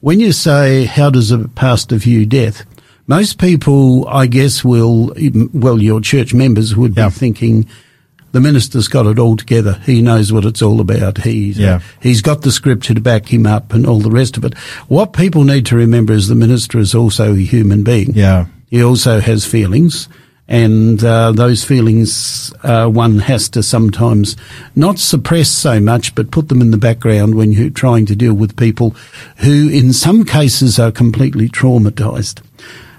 When 0.00 0.20
you 0.20 0.32
say, 0.32 0.84
how 0.84 1.10
does 1.10 1.30
a 1.30 1.48
pastor 1.48 1.96
view 1.96 2.26
death? 2.26 2.64
Most 3.06 3.38
people, 3.38 4.06
I 4.08 4.26
guess, 4.26 4.62
will, 4.64 5.12
well, 5.52 5.80
your 5.80 6.00
church 6.00 6.34
members 6.34 6.76
would 6.76 6.94
Yeah. 6.96 7.08
be 7.08 7.14
thinking, 7.14 7.66
the 8.32 8.40
minister's 8.40 8.88
got 8.88 9.06
it 9.06 9.18
all 9.18 9.36
together. 9.36 9.78
He 9.86 10.02
knows 10.02 10.32
what 10.32 10.44
it's 10.44 10.62
all 10.62 10.80
about. 10.80 11.18
He's, 11.24 11.58
Yeah. 11.58 11.80
he's 12.00 12.20
got 12.22 12.42
the 12.42 12.52
scripture 12.52 12.94
to 12.94 13.00
back 13.00 13.32
him 13.32 13.46
up 13.46 13.72
and 13.74 13.86
all 13.86 14.00
the 14.00 14.10
rest 14.10 14.36
of 14.36 14.44
it. 14.44 14.54
What 14.88 15.12
people 15.12 15.44
need 15.44 15.66
to 15.66 15.76
remember 15.76 16.12
is 16.12 16.28
the 16.28 16.34
minister 16.34 16.78
is 16.78 16.94
also 16.94 17.32
a 17.34 17.38
human 17.38 17.82
being. 17.82 18.12
yeah, 18.14 18.46
He 18.70 18.82
also 18.82 19.20
has 19.20 19.44
feelings, 19.44 20.08
and 20.46 21.02
uh, 21.02 21.32
those 21.32 21.64
feelings 21.64 22.52
uh, 22.62 22.86
one 22.86 23.20
has 23.20 23.48
to 23.50 23.62
sometimes 23.62 24.36
not 24.76 24.98
suppress 24.98 25.48
so 25.48 25.80
much, 25.80 26.14
but 26.14 26.30
put 26.30 26.48
them 26.48 26.60
in 26.60 26.70
the 26.70 26.76
background 26.76 27.34
when 27.34 27.50
you're 27.52 27.70
trying 27.70 28.04
to 28.06 28.16
deal 28.16 28.34
with 28.34 28.56
people 28.56 28.90
who, 29.38 29.68
in 29.68 29.92
some 29.92 30.24
cases, 30.24 30.78
are 30.78 30.92
completely 30.92 31.48
traumatized. 31.48 32.42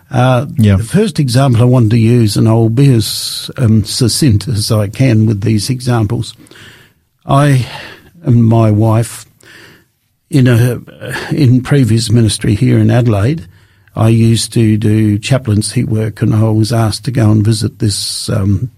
Uh, 0.10 0.48
Yeah. 0.58 0.78
The 0.78 0.84
first 0.84 1.20
example 1.20 1.62
I 1.62 1.66
wanted 1.66 1.92
to 1.92 2.00
use, 2.00 2.36
and 2.36 2.48
I'll 2.48 2.70
be 2.70 2.94
as 2.94 3.52
um, 3.58 3.84
succinct 3.84 4.48
as 4.48 4.72
I 4.72 4.88
can 4.88 5.26
with 5.28 5.42
these 5.42 5.70
examples. 5.70 6.34
I 7.26 7.68
and 8.24 8.44
my 8.44 8.72
wife, 8.72 9.26
in 10.30 10.48
a 10.48 10.82
in 11.32 11.62
previous 11.62 12.10
ministry 12.10 12.56
here 12.56 12.80
in 12.80 12.90
Adelaide, 12.90 13.48
I 13.96 14.10
used 14.10 14.52
to 14.54 14.78
do 14.78 15.18
chaplaincy 15.18 15.84
work, 15.84 16.22
and 16.22 16.36
I 16.36 16.50
was 16.50 16.74
asked 16.74 17.06
to 17.06 17.12
go 17.12 17.32
and 17.32 17.46
visit 17.46 17.80
this 17.80 18.30
um, 18.30 18.70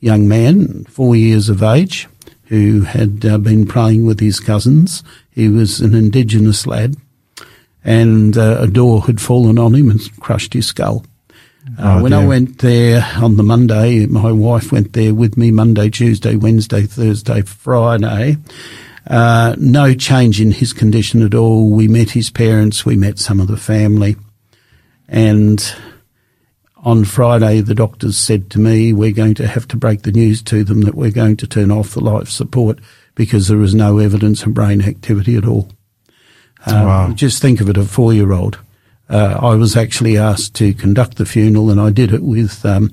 young 0.00 0.26
man, 0.28 0.84
four 0.84 1.14
years 1.14 1.48
of 1.48 1.62
age, 1.62 2.08
who 2.44 2.82
had 2.82 3.24
uh, 3.24 3.38
been 3.38 3.66
praying 3.66 4.04
with 4.04 4.20
his 4.20 4.40
cousins. 4.40 5.02
He 5.30 5.48
was 5.48 5.80
an 5.80 5.94
Indigenous 5.94 6.66
lad, 6.66 6.96
and 7.84 8.36
uh, 8.36 8.58
a 8.60 8.66
door 8.66 9.02
had 9.02 9.20
fallen 9.20 9.58
on 9.58 9.74
him 9.74 9.90
and 9.90 10.20
crushed 10.20 10.54
his 10.54 10.66
skull. 10.66 11.04
Uh, 11.78 11.98
Oh, 11.98 12.02
when 12.02 12.12
I 12.12 12.26
went 12.26 12.58
there 12.58 13.06
on 13.16 13.36
the 13.36 13.42
Monday, 13.42 14.06
my 14.06 14.32
wife 14.32 14.70
went 14.72 14.92
there 14.92 15.14
with 15.14 15.36
me 15.38 15.50
Monday, 15.50 15.88
Tuesday, 15.88 16.36
Wednesday, 16.36 16.82
Thursday, 16.82 17.42
Friday. 17.42 18.36
Uh, 19.06 19.54
no 19.58 19.94
change 19.94 20.40
in 20.40 20.50
his 20.50 20.72
condition 20.72 21.22
at 21.22 21.34
all. 21.34 21.70
We 21.70 21.88
met 21.88 22.10
his 22.10 22.28
parents, 22.30 22.84
we 22.84 22.96
met 22.96 23.18
some 23.18 23.40
of 23.40 23.48
the 23.48 23.56
family. 23.56 24.16
And 25.14 25.64
on 26.78 27.04
Friday, 27.04 27.60
the 27.60 27.74
doctors 27.76 28.16
said 28.16 28.50
to 28.50 28.58
me, 28.58 28.92
we're 28.92 29.12
going 29.12 29.34
to 29.34 29.46
have 29.46 29.68
to 29.68 29.76
break 29.76 30.02
the 30.02 30.10
news 30.10 30.42
to 30.42 30.64
them 30.64 30.80
that 30.80 30.96
we're 30.96 31.12
going 31.12 31.36
to 31.36 31.46
turn 31.46 31.70
off 31.70 31.90
the 31.90 32.00
life 32.00 32.28
support 32.28 32.80
because 33.14 33.46
there 33.46 33.62
is 33.62 33.76
no 33.76 33.98
evidence 33.98 34.42
of 34.42 34.54
brain 34.54 34.82
activity 34.82 35.36
at 35.36 35.46
all. 35.46 35.70
Uh, 36.66 36.82
Wow. 36.84 37.12
Just 37.12 37.40
think 37.40 37.60
of 37.60 37.68
it, 37.68 37.76
a 37.76 37.84
four-year-old. 37.84 38.58
Uh, 39.08 39.38
I 39.40 39.54
was 39.54 39.76
actually 39.76 40.18
asked 40.18 40.56
to 40.56 40.74
conduct 40.74 41.16
the 41.16 41.26
funeral 41.26 41.70
and 41.70 41.80
I 41.80 41.90
did 41.90 42.12
it 42.12 42.22
with 42.24 42.66
um, 42.66 42.92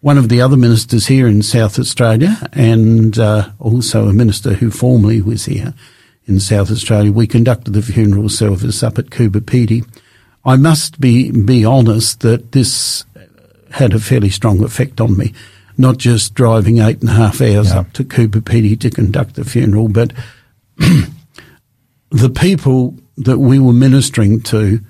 one 0.00 0.18
of 0.18 0.30
the 0.30 0.40
other 0.40 0.56
ministers 0.56 1.06
here 1.06 1.28
in 1.28 1.42
South 1.42 1.78
Australia 1.78 2.48
and 2.54 3.16
uh, 3.20 3.50
also 3.60 4.08
a 4.08 4.12
minister 4.12 4.54
who 4.54 4.72
formerly 4.72 5.22
was 5.22 5.44
here 5.44 5.74
in 6.26 6.40
South 6.40 6.72
Australia. 6.72 7.12
We 7.12 7.28
conducted 7.28 7.72
the 7.72 7.82
funeral 7.82 8.28
service 8.30 8.82
up 8.82 8.98
at 8.98 9.10
Coober 9.10 9.42
Pedy. 9.42 9.84
I 10.44 10.56
must 10.56 11.00
be, 11.00 11.30
be 11.30 11.64
honest 11.64 12.20
that 12.20 12.52
this 12.52 13.04
had 13.70 13.94
a 13.94 13.98
fairly 14.00 14.30
strong 14.30 14.62
effect 14.62 15.00
on 15.00 15.16
me. 15.16 15.32
Not 15.78 15.96
just 15.98 16.34
driving 16.34 16.78
eight 16.78 17.00
and 17.00 17.08
a 17.08 17.14
half 17.14 17.40
hours 17.40 17.68
Yeah. 17.70 17.80
up 17.80 17.92
to 17.94 18.04
Coober 18.04 18.42
Pedy 18.42 18.78
to 18.80 18.90
conduct 18.90 19.34
the 19.36 19.44
funeral, 19.44 19.88
but 19.88 20.12
the 22.10 22.30
people 22.30 22.96
that 23.16 23.38
we 23.38 23.58
were 23.58 23.72
ministering 23.72 24.40
to 24.42 24.80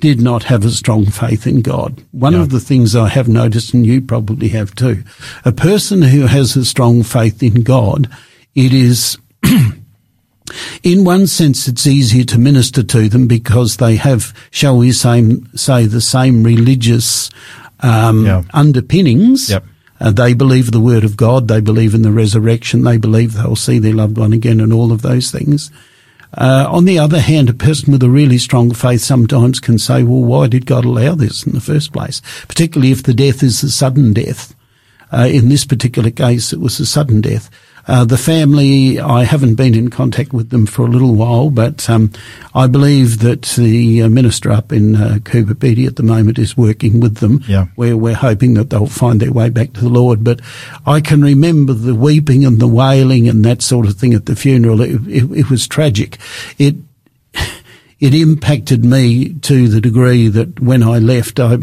did 0.00 0.20
not 0.20 0.44
have 0.44 0.64
a 0.64 0.70
strong 0.70 1.06
faith 1.06 1.46
in 1.46 1.62
God. 1.62 2.02
One 2.10 2.32
Yeah. 2.34 2.42
of 2.42 2.50
the 2.50 2.60
things 2.60 2.94
I 2.96 3.08
have 3.08 3.28
noticed, 3.28 3.72
and 3.74 3.86
you 3.86 4.00
probably 4.00 4.48
have 4.48 4.74
too, 4.74 5.04
a 5.44 5.52
person 5.52 6.02
who 6.02 6.26
has 6.26 6.56
a 6.56 6.64
strong 6.64 7.02
faith 7.02 7.42
in 7.42 7.62
God, 7.62 8.08
it 8.54 8.72
is 8.72 9.16
in 10.82 11.04
one 11.04 11.26
sense, 11.26 11.68
it's 11.68 11.86
easier 11.86 12.24
to 12.24 12.38
minister 12.38 12.82
to 12.82 13.08
them 13.08 13.26
because 13.26 13.76
they 13.76 13.96
have, 13.96 14.32
shall 14.50 14.78
we 14.78 14.92
say, 14.92 15.36
say 15.54 15.86
the 15.86 16.00
same 16.00 16.42
religious 16.42 17.30
um, 17.80 18.24
Yeah. 18.26 18.42
underpinnings. 18.54 19.50
Yep. 19.50 19.64
Uh, 20.00 20.10
they 20.10 20.34
believe 20.34 20.70
the 20.72 20.80
word 20.80 21.04
of 21.04 21.16
God. 21.16 21.46
They 21.48 21.60
believe 21.60 21.94
in 21.94 22.02
the 22.02 22.10
resurrection. 22.10 22.82
They 22.82 22.96
believe 22.96 23.34
they'll 23.34 23.54
see 23.56 23.78
their 23.78 23.94
loved 23.94 24.18
one 24.18 24.32
again 24.32 24.60
and 24.60 24.72
all 24.72 24.90
of 24.92 25.02
those 25.02 25.30
things. 25.30 25.70
Uh, 26.34 26.66
on 26.68 26.86
the 26.86 26.98
other 26.98 27.20
hand, 27.20 27.48
a 27.50 27.54
person 27.54 27.92
with 27.92 28.02
a 28.02 28.08
really 28.08 28.38
strong 28.38 28.72
faith 28.72 29.02
sometimes 29.02 29.60
can 29.60 29.78
say, 29.78 30.02
well, 30.02 30.22
why 30.24 30.48
did 30.48 30.64
God 30.66 30.84
allow 30.84 31.14
this 31.14 31.44
in 31.46 31.52
the 31.52 31.60
first 31.60 31.92
place? 31.92 32.22
Particularly 32.48 32.90
if 32.90 33.02
the 33.02 33.14
death 33.14 33.42
is 33.42 33.62
a 33.62 33.70
sudden 33.70 34.12
death. 34.12 34.54
Uh, 35.12 35.28
in 35.30 35.50
this 35.50 35.66
particular 35.66 36.10
case, 36.10 36.52
it 36.54 36.58
was 36.58 36.80
a 36.80 36.86
sudden 36.86 37.20
death. 37.20 37.50
Uh, 37.88 38.04
the 38.04 38.18
family, 38.18 39.00
I 39.00 39.24
haven't 39.24 39.56
been 39.56 39.74
in 39.74 39.90
contact 39.90 40.32
with 40.32 40.50
them 40.50 40.66
for 40.66 40.86
a 40.86 40.90
little 40.90 41.14
while, 41.14 41.50
but 41.50 41.88
um, 41.90 42.12
I 42.54 42.68
believe 42.68 43.18
that 43.20 43.42
the 43.42 44.02
uh, 44.02 44.08
minister 44.08 44.52
up 44.52 44.72
in 44.72 44.94
uh, 44.94 45.18
Coober 45.22 45.54
Pedy 45.54 45.86
at 45.86 45.96
the 45.96 46.04
moment 46.04 46.38
is 46.38 46.56
working 46.56 47.00
with 47.00 47.16
them. 47.16 47.42
Yeah. 47.48 47.66
Where 47.74 47.96
we're 47.96 48.14
hoping 48.14 48.54
that 48.54 48.70
they'll 48.70 48.86
find 48.86 49.20
their 49.20 49.32
way 49.32 49.50
back 49.50 49.72
to 49.72 49.80
the 49.80 49.88
Lord. 49.88 50.22
But 50.22 50.40
I 50.86 51.00
can 51.00 51.22
remember 51.22 51.72
the 51.72 51.94
weeping 51.94 52.44
and 52.44 52.60
the 52.60 52.68
wailing 52.68 53.28
and 53.28 53.44
that 53.44 53.62
sort 53.62 53.86
of 53.86 53.94
thing 53.94 54.14
at 54.14 54.26
the 54.26 54.36
funeral. 54.36 54.80
It, 54.80 55.00
it, 55.08 55.30
it 55.32 55.50
was 55.50 55.66
tragic. 55.66 56.18
It 56.58 56.76
it 58.02 58.14
impacted 58.14 58.84
me 58.84 59.34
to 59.34 59.68
the 59.68 59.80
degree 59.80 60.26
that 60.26 60.58
when 60.58 60.82
I 60.82 60.98
left, 60.98 61.38
I, 61.38 61.58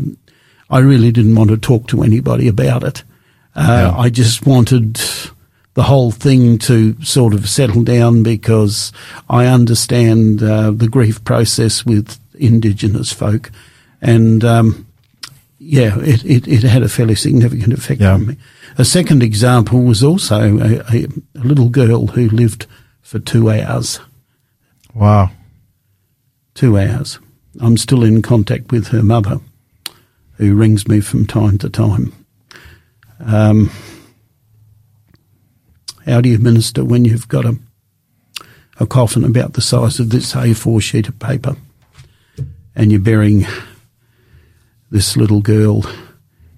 I 0.70 0.80
really 0.80 1.12
didn't 1.12 1.36
want 1.36 1.50
to 1.50 1.58
talk 1.58 1.88
to 1.88 2.02
anybody 2.02 2.48
about 2.48 2.84
it. 2.84 3.04
Uh, 3.56 3.92
yeah. 3.92 3.98
I 3.98 4.10
just 4.10 4.46
wanted 4.46 5.02
the 5.80 5.84
whole 5.84 6.12
thing 6.12 6.58
to 6.58 7.02
sort 7.04 7.34
of 7.34 7.48
settle 7.48 7.84
down 7.84 8.22
because 8.22 8.92
I 9.30 9.46
understand 9.46 10.44
uh, 10.44 10.72
the 10.72 10.90
grief 10.90 11.24
process 11.24 11.86
with 11.86 12.20
Indigenous 12.36 13.14
folk, 13.14 13.50
and 14.02 14.44
um, 14.44 14.86
yeah, 15.58 15.98
it, 16.00 16.26
it, 16.26 16.48
it, 16.48 16.64
had 16.64 16.84
a 16.84 16.90
fairly 16.90 17.16
significant 17.16 17.74
effect 17.74 18.02
yeah. 18.02 18.14
on 18.14 18.28
me. 18.28 18.38
A 18.78 18.86
second 18.86 19.24
example 19.24 19.82
was 19.82 20.04
also 20.04 20.58
a, 20.58 20.80
a, 20.92 21.08
a 21.36 21.44
little 21.44 21.70
girl 21.70 22.08
who 22.08 22.30
lived 22.30 22.66
for 23.02 23.20
two 23.20 23.50
hours. 23.50 24.00
Wow 24.94 25.32
two 26.60 26.78
hours. 26.78 27.20
I'm 27.62 27.78
still 27.78 28.04
in 28.04 28.22
contact 28.22 28.70
with 28.70 28.90
her 28.90 29.02
mother, 29.02 29.40
who 30.36 30.56
rings 30.56 30.90
me 30.90 31.00
from 31.00 31.26
time 31.26 31.58
to 31.60 31.70
time. 31.70 32.12
Um, 33.22 33.72
how 36.10 36.22
do 36.22 36.30
you 36.30 36.40
minister 36.40 36.84
when 36.84 37.06
you've 37.06 37.28
got 37.28 37.46
a, 37.46 37.56
a 38.80 38.88
coffin 38.88 39.24
about 39.24 39.54
the 39.54 39.62
size 39.62 40.00
of 40.00 40.10
this 40.10 40.34
A4 40.34 40.82
sheet 40.82 41.08
of 41.08 41.20
paper 41.20 41.56
and 42.76 42.92
you're 42.92 43.00
burying 43.00 43.46
this 44.90 45.16
little 45.16 45.42
girl 45.42 45.86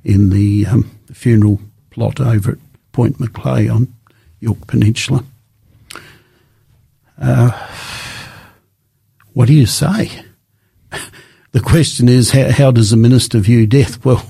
in 0.03 0.29
the, 0.29 0.65
um, 0.67 0.89
funeral 1.11 1.59
plot 1.89 2.21
over 2.21 2.53
at 2.53 2.57
Point 2.93 3.19
Macleay 3.19 3.67
on 3.67 3.93
Yorke 4.39 4.67
Peninsula? 4.67 5.25
Uh, 7.21 7.51
what 9.33 9.47
do 9.47 9.53
you 9.53 9.65
say? 9.65 10.23
the 11.51 11.59
question 11.59 12.07
is, 12.07 12.31
how, 12.31 12.49
how, 12.51 12.71
does 12.71 12.93
a 12.93 12.97
minister 12.97 13.39
view 13.39 13.67
death? 13.67 14.03
Well, 14.05 14.25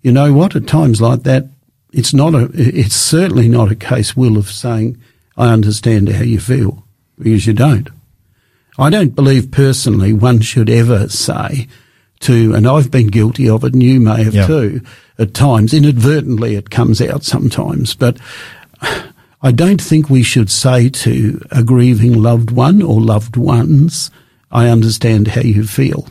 you 0.00 0.12
know 0.12 0.32
what? 0.32 0.56
At 0.56 0.66
times 0.66 1.00
like 1.00 1.24
that, 1.24 1.46
it's 1.92 2.14
not 2.14 2.34
a, 2.34 2.50
it's 2.54 2.96
certainly 2.96 3.48
not 3.48 3.70
a 3.70 3.76
case, 3.76 4.16
Will, 4.16 4.36
of 4.36 4.50
saying, 4.50 5.00
I 5.36 5.48
understand 5.48 6.08
how 6.08 6.22
you 6.22 6.40
feel, 6.40 6.84
because 7.18 7.46
you 7.46 7.52
don't. 7.52 7.88
I 8.78 8.90
don't 8.90 9.14
believe 9.14 9.50
personally 9.50 10.12
one 10.12 10.40
should 10.40 10.70
ever 10.70 11.08
say 11.08 11.68
to, 12.20 12.54
and 12.54 12.66
I've 12.66 12.90
been 12.90 13.08
guilty 13.08 13.48
of 13.48 13.64
it, 13.64 13.72
and 13.72 13.82
you 13.82 14.00
may 14.00 14.22
have 14.22 14.34
yeah. 14.34 14.46
too, 14.46 14.82
at 15.18 15.34
times, 15.34 15.74
inadvertently 15.74 16.54
it 16.54 16.70
comes 16.70 17.00
out 17.00 17.24
sometimes, 17.24 17.94
but 17.94 18.18
I 19.42 19.52
don't 19.52 19.80
think 19.80 20.10
we 20.10 20.22
should 20.22 20.50
say 20.50 20.90
to 20.90 21.40
a 21.50 21.62
grieving 21.62 22.22
loved 22.22 22.50
one 22.50 22.82
or 22.82 23.00
loved 23.00 23.36
ones, 23.36 24.10
I 24.50 24.68
understand 24.68 25.28
how 25.28 25.40
you 25.40 25.66
feel. 25.66 26.08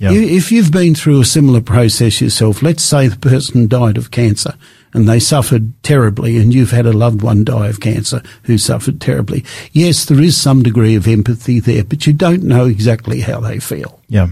If 0.00 0.52
you've 0.52 0.72
been 0.72 0.94
through 0.94 1.20
a 1.20 1.24
similar 1.24 1.60
process 1.60 2.20
yourself, 2.20 2.62
let's 2.62 2.82
say 2.82 3.08
the 3.08 3.16
person 3.16 3.68
died 3.68 3.96
of 3.96 4.10
cancer 4.10 4.54
and 4.94 5.08
they 5.08 5.18
suffered 5.18 5.72
terribly 5.82 6.38
and 6.38 6.52
you've 6.52 6.70
had 6.70 6.86
a 6.86 6.92
loved 6.92 7.22
one 7.22 7.44
die 7.44 7.68
of 7.68 7.80
cancer 7.80 8.22
who 8.44 8.58
suffered 8.58 9.00
terribly. 9.00 9.44
Yes, 9.72 10.04
there 10.04 10.20
is 10.20 10.36
some 10.36 10.62
degree 10.62 10.94
of 10.94 11.08
empathy 11.08 11.60
there, 11.60 11.84
but 11.84 12.06
you 12.06 12.12
don't 12.12 12.42
know 12.42 12.66
exactly 12.66 13.20
how 13.20 13.40
they 13.40 13.58
feel. 13.58 14.00
Yeah. 14.08 14.28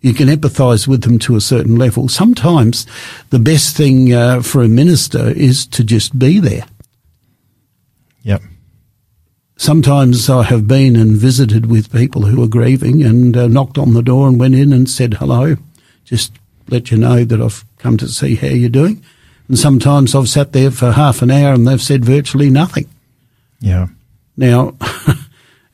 You 0.00 0.12
can 0.12 0.28
empathise 0.28 0.88
with 0.88 1.02
them 1.02 1.18
to 1.20 1.36
a 1.36 1.40
certain 1.40 1.76
level. 1.76 2.08
Sometimes 2.08 2.86
the 3.30 3.38
best 3.38 3.76
thing 3.76 4.12
uh, 4.12 4.42
for 4.42 4.62
a 4.62 4.68
minister 4.68 5.30
is 5.30 5.64
to 5.68 5.84
just 5.84 6.18
be 6.18 6.40
there. 6.40 6.66
Yep. 8.22 8.42
Sometimes 9.62 10.28
I 10.28 10.42
have 10.42 10.66
been 10.66 10.96
and 10.96 11.16
visited 11.16 11.66
with 11.66 11.92
people 11.92 12.22
who 12.22 12.42
are 12.42 12.48
grieving 12.48 13.04
and 13.04 13.36
uh, 13.36 13.46
knocked 13.46 13.78
on 13.78 13.94
the 13.94 14.02
door 14.02 14.26
and 14.26 14.40
went 14.40 14.56
in 14.56 14.72
and 14.72 14.90
said 14.90 15.14
hello, 15.14 15.54
just 16.04 16.32
let 16.66 16.90
you 16.90 16.98
know 16.98 17.22
that 17.22 17.40
I've 17.40 17.64
come 17.78 17.96
to 17.98 18.08
see 18.08 18.34
how 18.34 18.48
you're 18.48 18.68
doing. 18.68 19.04
And 19.46 19.56
sometimes 19.56 20.16
I've 20.16 20.28
sat 20.28 20.52
there 20.52 20.72
for 20.72 20.90
half 20.90 21.22
an 21.22 21.30
hour 21.30 21.54
and 21.54 21.64
they've 21.64 21.80
said 21.80 22.04
virtually 22.04 22.50
nothing. 22.50 22.88
Yeah. 23.60 23.86
Now, 24.36 24.74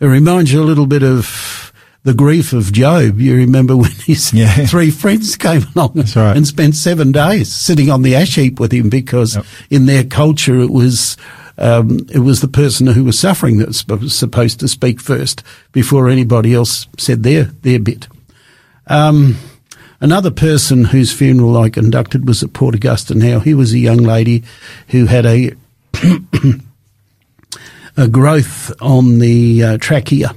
it 0.00 0.06
reminds 0.06 0.52
you 0.52 0.60
a 0.60 0.68
little 0.68 0.86
bit 0.86 1.02
of 1.02 1.72
the 2.02 2.12
grief 2.12 2.52
of 2.52 2.70
Job. 2.70 3.18
You 3.18 3.36
remember 3.36 3.74
when 3.74 3.90
his 4.04 4.34
yeah. 4.34 4.66
three 4.66 4.90
friends 4.90 5.34
came 5.34 5.62
along 5.74 5.94
right. 6.14 6.36
and 6.36 6.46
spent 6.46 6.74
seven 6.74 7.10
days 7.10 7.50
sitting 7.50 7.90
on 7.90 8.02
the 8.02 8.16
ash 8.16 8.34
heap 8.34 8.60
with 8.60 8.70
him 8.70 8.90
because 8.90 9.36
yep. 9.36 9.46
in 9.70 9.86
their 9.86 10.04
culture 10.04 10.58
it 10.58 10.70
was 10.70 11.16
um, 11.58 12.06
it 12.10 12.20
was 12.20 12.40
the 12.40 12.48
person 12.48 12.86
who 12.86 13.04
was 13.04 13.18
suffering 13.18 13.58
that 13.58 13.84
was 13.88 14.14
supposed 14.14 14.60
to 14.60 14.68
speak 14.68 15.00
first 15.00 15.42
before 15.72 16.08
anybody 16.08 16.54
else 16.54 16.86
said 16.96 17.22
their 17.24 17.44
their 17.62 17.80
bit. 17.80 18.06
Um, 18.86 19.36
another 20.00 20.30
person 20.30 20.84
whose 20.84 21.12
funeral 21.12 21.56
I 21.58 21.68
conducted 21.68 22.26
was 22.26 22.42
at 22.42 22.52
Port 22.52 22.74
Augusta. 22.74 23.14
Now 23.14 23.40
he 23.40 23.54
was 23.54 23.72
a 23.72 23.78
young 23.78 23.98
lady 23.98 24.44
who 24.88 25.06
had 25.06 25.26
a 25.26 25.52
a 27.96 28.08
growth 28.08 28.72
on 28.80 29.18
the 29.18 29.64
uh, 29.64 29.78
trachea 29.78 30.34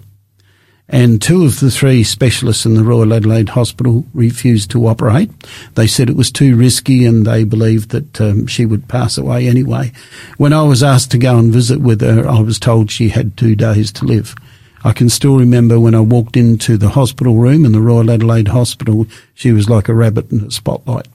and 0.91 1.21
two 1.21 1.45
of 1.45 1.61
the 1.61 1.71
three 1.71 2.03
specialists 2.03 2.65
in 2.65 2.73
the 2.73 2.83
Royal 2.83 3.13
Adelaide 3.13 3.49
Hospital 3.49 4.05
refused 4.13 4.69
to 4.71 4.87
operate. 4.87 5.31
They 5.75 5.87
said 5.87 6.09
it 6.09 6.17
was 6.17 6.31
too 6.31 6.57
risky 6.57 7.05
and 7.05 7.25
they 7.25 7.45
believed 7.45 7.91
that 7.91 8.19
um, 8.19 8.45
she 8.45 8.65
would 8.65 8.89
pass 8.89 9.17
away 9.17 9.47
anyway. 9.47 9.93
When 10.37 10.51
I 10.51 10.63
was 10.63 10.83
asked 10.83 11.09
to 11.11 11.17
go 11.17 11.37
and 11.39 11.51
visit 11.51 11.79
with 11.79 12.01
her, 12.01 12.27
I 12.27 12.41
was 12.41 12.59
told 12.59 12.91
she 12.91 13.07
had 13.07 13.37
two 13.37 13.55
days 13.55 13.93
to 13.93 14.05
live. 14.05 14.35
I 14.83 14.91
can 14.91 15.09
still 15.09 15.37
remember 15.37 15.79
when 15.79 15.95
I 15.95 16.01
walked 16.01 16.35
into 16.35 16.77
the 16.77 16.89
hospital 16.89 17.37
room 17.37 17.63
in 17.63 17.71
the 17.71 17.81
Royal 17.81 18.11
Adelaide 18.11 18.49
Hospital, 18.49 19.05
she 19.33 19.53
was 19.53 19.69
like 19.69 19.87
a 19.87 19.93
rabbit 19.93 20.29
in 20.31 20.41
a 20.41 20.51
spotlight. 20.51 21.07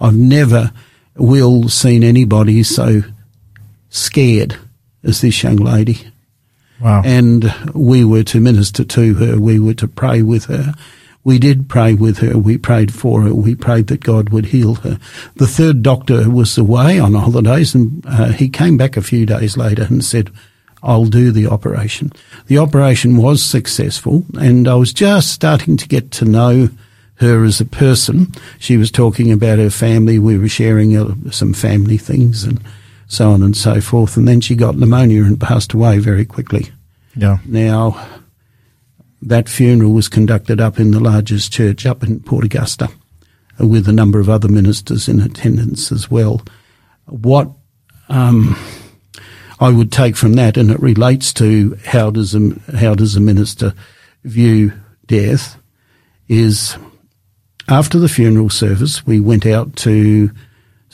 I've 0.00 0.16
never, 0.16 0.72
will, 1.14 1.68
seen 1.68 2.02
anybody 2.02 2.64
so 2.64 3.02
scared 3.90 4.56
as 5.04 5.20
this 5.20 5.42
young 5.44 5.56
lady. 5.56 6.08
Wow. 6.80 7.02
And 7.04 7.54
we 7.74 8.04
were 8.04 8.24
to 8.24 8.40
minister 8.40 8.84
to 8.84 9.14
her. 9.14 9.40
We 9.40 9.58
were 9.58 9.74
to 9.74 9.88
pray 9.88 10.22
with 10.22 10.46
her. 10.46 10.74
We 11.22 11.38
did 11.38 11.68
pray 11.70 11.94
with 11.94 12.18
her. 12.18 12.38
We 12.38 12.58
prayed 12.58 12.92
for 12.92 13.22
her. 13.22 13.34
We 13.34 13.54
prayed 13.54 13.86
that 13.86 14.04
God 14.04 14.28
would 14.28 14.46
heal 14.46 14.74
her. 14.76 14.98
The 15.36 15.46
third 15.46 15.82
doctor 15.82 16.28
was 16.30 16.58
away 16.58 16.98
on 16.98 17.14
holidays 17.14 17.74
and 17.74 18.04
uh, 18.06 18.32
he 18.32 18.48
came 18.50 18.76
back 18.76 18.96
a 18.96 19.02
few 19.02 19.24
days 19.24 19.56
later 19.56 19.84
and 19.84 20.04
said, 20.04 20.30
I'll 20.82 21.06
do 21.06 21.32
the 21.32 21.46
operation. 21.46 22.12
The 22.46 22.58
operation 22.58 23.16
was 23.16 23.42
successful 23.42 24.26
and 24.34 24.68
I 24.68 24.74
was 24.74 24.92
just 24.92 25.32
starting 25.32 25.78
to 25.78 25.88
get 25.88 26.10
to 26.12 26.26
know 26.26 26.68
her 27.16 27.44
as 27.44 27.58
a 27.58 27.64
person. 27.64 28.32
She 28.58 28.76
was 28.76 28.90
talking 28.90 29.32
about 29.32 29.58
her 29.58 29.70
family. 29.70 30.18
We 30.18 30.36
were 30.36 30.48
sharing 30.48 30.94
uh, 30.94 31.14
some 31.30 31.54
family 31.54 31.96
things 31.96 32.44
and 32.44 32.60
so 33.06 33.30
on 33.30 33.42
and 33.42 33.56
so 33.56 33.80
forth. 33.80 34.16
And 34.16 34.26
then 34.26 34.40
she 34.40 34.54
got 34.54 34.76
pneumonia 34.76 35.24
and 35.24 35.40
passed 35.40 35.72
away 35.72 35.98
very 35.98 36.24
quickly. 36.24 36.70
Yeah. 37.16 37.38
Now, 37.46 38.06
that 39.22 39.48
funeral 39.48 39.92
was 39.92 40.08
conducted 40.08 40.60
up 40.60 40.78
in 40.78 40.90
the 40.90 41.00
largest 41.00 41.52
church 41.52 41.86
up 41.86 42.02
in 42.02 42.20
Port 42.20 42.44
Augusta 42.44 42.88
with 43.58 43.88
a 43.88 43.92
number 43.92 44.20
of 44.20 44.28
other 44.28 44.48
ministers 44.48 45.08
in 45.08 45.20
attendance 45.20 45.92
as 45.92 46.10
well. 46.10 46.42
What 47.06 47.50
um, 48.08 48.56
I 49.60 49.70
would 49.70 49.92
take 49.92 50.16
from 50.16 50.34
that, 50.34 50.56
and 50.56 50.70
it 50.70 50.80
relates 50.80 51.32
to 51.34 51.78
how 51.84 52.10
does 52.10 52.34
a, 52.34 52.50
how 52.76 52.94
does 52.94 53.16
a 53.16 53.20
minister 53.20 53.74
view 54.24 54.72
death, 55.06 55.56
is 56.28 56.76
after 57.68 57.98
the 57.98 58.08
funeral 58.08 58.50
service, 58.50 59.06
we 59.06 59.20
went 59.20 59.46
out 59.46 59.76
to 59.76 60.30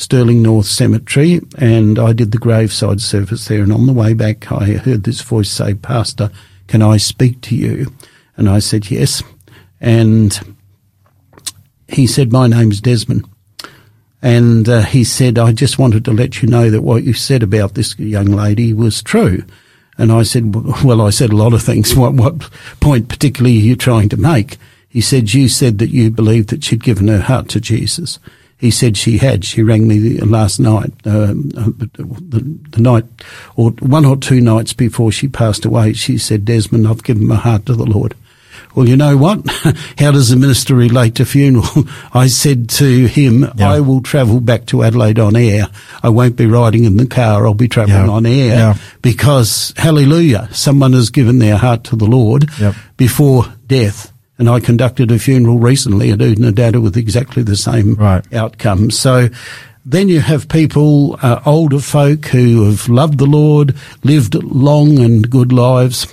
Stirling 0.01 0.41
North 0.41 0.65
Cemetery, 0.65 1.41
and 1.59 1.99
I 1.99 2.15
did 2.15 2.33
the 2.33 2.39
graveside 2.39 3.03
service 3.03 3.47
there. 3.47 3.63
And 3.63 3.71
on 3.71 3.85
the 3.85 3.93
way 3.93 4.15
back, 4.15 4.51
I 4.51 4.73
heard 4.73 5.05
this 5.05 5.21
voice 5.21 5.51
say, 5.51 5.75
Pastor, 5.75 6.31
can 6.69 6.81
I 6.81 6.97
speak 6.97 7.43
to 7.43 7.55
you? 7.55 7.93
And 8.35 8.49
I 8.49 8.61
said, 8.61 8.91
yes. 8.91 9.23
And 9.79 10.57
he 11.87 12.07
said, 12.07 12.33
my 12.33 12.47
name's 12.47 12.81
Desmond. 12.81 13.29
And 14.23 14.67
uh, 14.71 14.85
he 14.85 15.05
said, 15.05 15.39
I 15.39 15.53
just 15.53 15.79
wanted 15.79 16.07
to 16.07 16.13
let 16.13 16.41
you 16.41 16.49
know 16.49 16.71
that 16.71 16.81
what 16.81 17.05
you 17.05 17.13
said 17.13 17.43
about 17.43 17.75
this 17.75 17.99
young 17.99 18.29
lady 18.29 18.73
was 18.73 19.03
true. 19.03 19.45
And 19.99 20.11
I 20.11 20.23
said, 20.23 20.55
well, 20.83 21.03
I 21.03 21.11
said 21.11 21.29
a 21.29 21.37
lot 21.37 21.53
of 21.53 21.63
things. 21.63 21.95
What, 21.95 22.15
what 22.15 22.51
point 22.81 23.11
particularly 23.11 23.59
are 23.59 23.61
you 23.61 23.77
trying 23.77 24.09
to 24.09 24.17
make? 24.17 24.57
He 24.89 25.03
said, 25.03 25.35
you 25.35 25.47
said 25.51 25.79
that 25.79 25.91
you 25.91 26.11
believed 26.11 26.49
that 26.49 26.65
she'd 26.65 26.83
given 26.83 27.09
her 27.09 27.21
heart 27.21 27.51
to 27.51 27.61
Jesus 27.61 28.19
he 28.61 28.71
said 28.71 28.97
she 28.97 29.17
had. 29.17 29.43
She 29.43 29.63
rang 29.63 29.89
me 29.89 30.19
last 30.19 30.61
night, 30.61 30.93
uh, 31.07 31.33
the, 31.33 32.61
the, 32.71 32.81
night, 32.81 33.05
or 33.57 33.71
one 33.81 34.05
or 34.05 34.19
two 34.19 34.43
nights 34.43 34.75
before 34.75 35.11
she 35.11 35.29
passed 35.29 35.65
away. 35.65 35.95
She 35.95 36.19
said, 36.19 36.45
Desmond, 36.45 36.87
I've 36.87 37.03
given 37.03 37.27
my 37.27 37.37
heart 37.37 37.65
to 37.67 37.75
the 37.75 37.87
Lord. 37.87 38.15
Well, 38.75 38.87
you 38.87 38.97
know 38.97 39.17
what? 39.17 39.49
How 39.99 40.13
does 40.13 40.29
the 40.29 40.37
minister 40.37 40.75
relate 40.75 41.15
to 41.17 41.25
funeral? 41.25 41.65
I 42.13 42.27
said 42.27 42.69
to 42.71 43.07
him, 43.07 43.47
yeah. 43.57 43.71
I 43.71 43.81
will 43.81 44.03
travel 44.03 44.41
back 44.41 44.67
to 44.67 44.83
Adelaide 44.83 45.19
on 45.19 45.37
air. 45.37 45.69
I 46.03 46.11
won't 46.11 46.37
be 46.37 46.47
riding 46.47 46.85
in 46.85 46.99
the 46.99 47.07
car. 47.07 47.47
I'll 47.47 47.55
be 47.55 47.67
travelling 47.67 48.07
yeah. 48.07 48.13
on 48.13 48.27
air 48.27 48.57
yeah. 48.57 48.75
because 49.01 49.73
hallelujah, 49.79 50.51
someone 50.53 50.93
has 50.93 51.09
given 51.09 51.39
their 51.39 51.57
heart 51.57 51.85
to 51.85 51.97
the 51.97 52.05
Lord 52.07 52.51
before 52.99 53.47
death 53.67 54.13
And 54.41 54.49
I 54.49 54.59
conducted 54.59 55.13
a 55.13 55.19
funeral 55.19 55.59
recently 55.59 56.11
at 56.11 56.19
Oodnadatta 56.21 56.83
with 56.83 56.97
exactly 56.97 57.43
the 57.43 57.57
same 57.57 57.95
Right. 57.95 58.25
outcome. 58.33 58.91
So 58.91 59.29
then 59.85 60.09
you 60.09 60.21
have 60.21 60.49
people, 60.49 61.19
uh, 61.23 61.41
older 61.45 61.79
folk 61.79 62.25
who 62.27 62.65
have 62.65 62.89
loved 62.89 63.19
the 63.19 63.27
Lord, 63.27 63.75
lived 64.03 64.35
long 64.43 64.99
and 64.99 65.29
good 65.29 65.53
lives. 65.53 66.07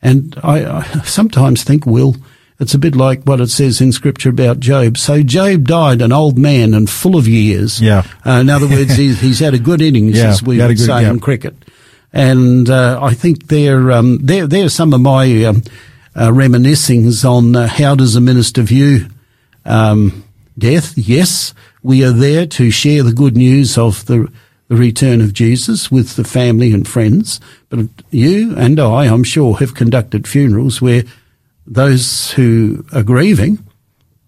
And 0.00 0.38
I, 0.44 0.64
I 0.64 0.82
sometimes 1.04 1.64
think, 1.64 1.84
Will, 1.84 2.14
it's 2.60 2.72
a 2.74 2.78
bit 2.78 2.94
like 2.94 3.24
what 3.24 3.40
it 3.40 3.50
says 3.50 3.80
in 3.80 3.90
scripture 3.90 4.28
about 4.30 4.60
Job. 4.60 4.96
So 4.96 5.24
Job 5.24 5.66
died 5.66 6.02
an 6.02 6.12
old 6.12 6.38
man 6.38 6.74
and 6.74 6.88
full 6.88 7.16
of 7.16 7.26
years. 7.26 7.80
Yeah. 7.80 8.04
Uh, 8.24 8.38
in 8.42 8.48
other 8.48 8.68
words, 8.68 8.94
he's, 8.94 9.20
he's 9.20 9.40
had 9.40 9.54
a 9.54 9.58
good 9.58 9.82
innings, 9.82 10.18
Yeah, 10.18 10.28
as 10.28 10.40
we 10.40 10.54
he 10.54 10.60
had 10.60 10.66
a 10.66 10.68
would 10.68 10.78
good- 10.78 10.86
say 10.86 11.02
yeah. 11.02 11.10
in 11.10 11.18
cricket. 11.18 11.56
And 12.12 12.70
uh, 12.70 13.00
I 13.02 13.14
think 13.14 13.48
they're, 13.48 13.90
um, 13.90 14.18
they're, 14.22 14.46
they're 14.46 14.68
some 14.68 14.92
of 14.94 15.00
my 15.00 15.44
um, 15.46 15.62
uh, 16.14 16.28
reminiscings 16.28 17.24
on 17.28 17.56
uh, 17.56 17.66
how 17.66 17.94
does 17.94 18.16
a 18.16 18.20
minister 18.20 18.62
view 18.62 19.08
um, 19.64 20.24
death? 20.58 20.96
Yes, 20.96 21.54
we 21.82 22.04
are 22.04 22.12
there 22.12 22.46
to 22.46 22.70
share 22.70 23.02
the 23.02 23.12
good 23.12 23.36
news 23.36 23.78
of 23.78 24.04
the, 24.06 24.30
the 24.68 24.76
return 24.76 25.20
of 25.20 25.32
Jesus 25.32 25.90
with 25.90 26.16
the 26.16 26.24
family 26.24 26.72
and 26.72 26.86
friends. 26.86 27.40
But 27.68 27.86
you 28.10 28.54
and 28.56 28.78
I, 28.78 29.06
I'm 29.06 29.24
sure, 29.24 29.56
have 29.58 29.74
conducted 29.74 30.28
funerals 30.28 30.80
where 30.82 31.04
those 31.66 32.32
who 32.32 32.84
are 32.92 33.02
grieving 33.02 33.64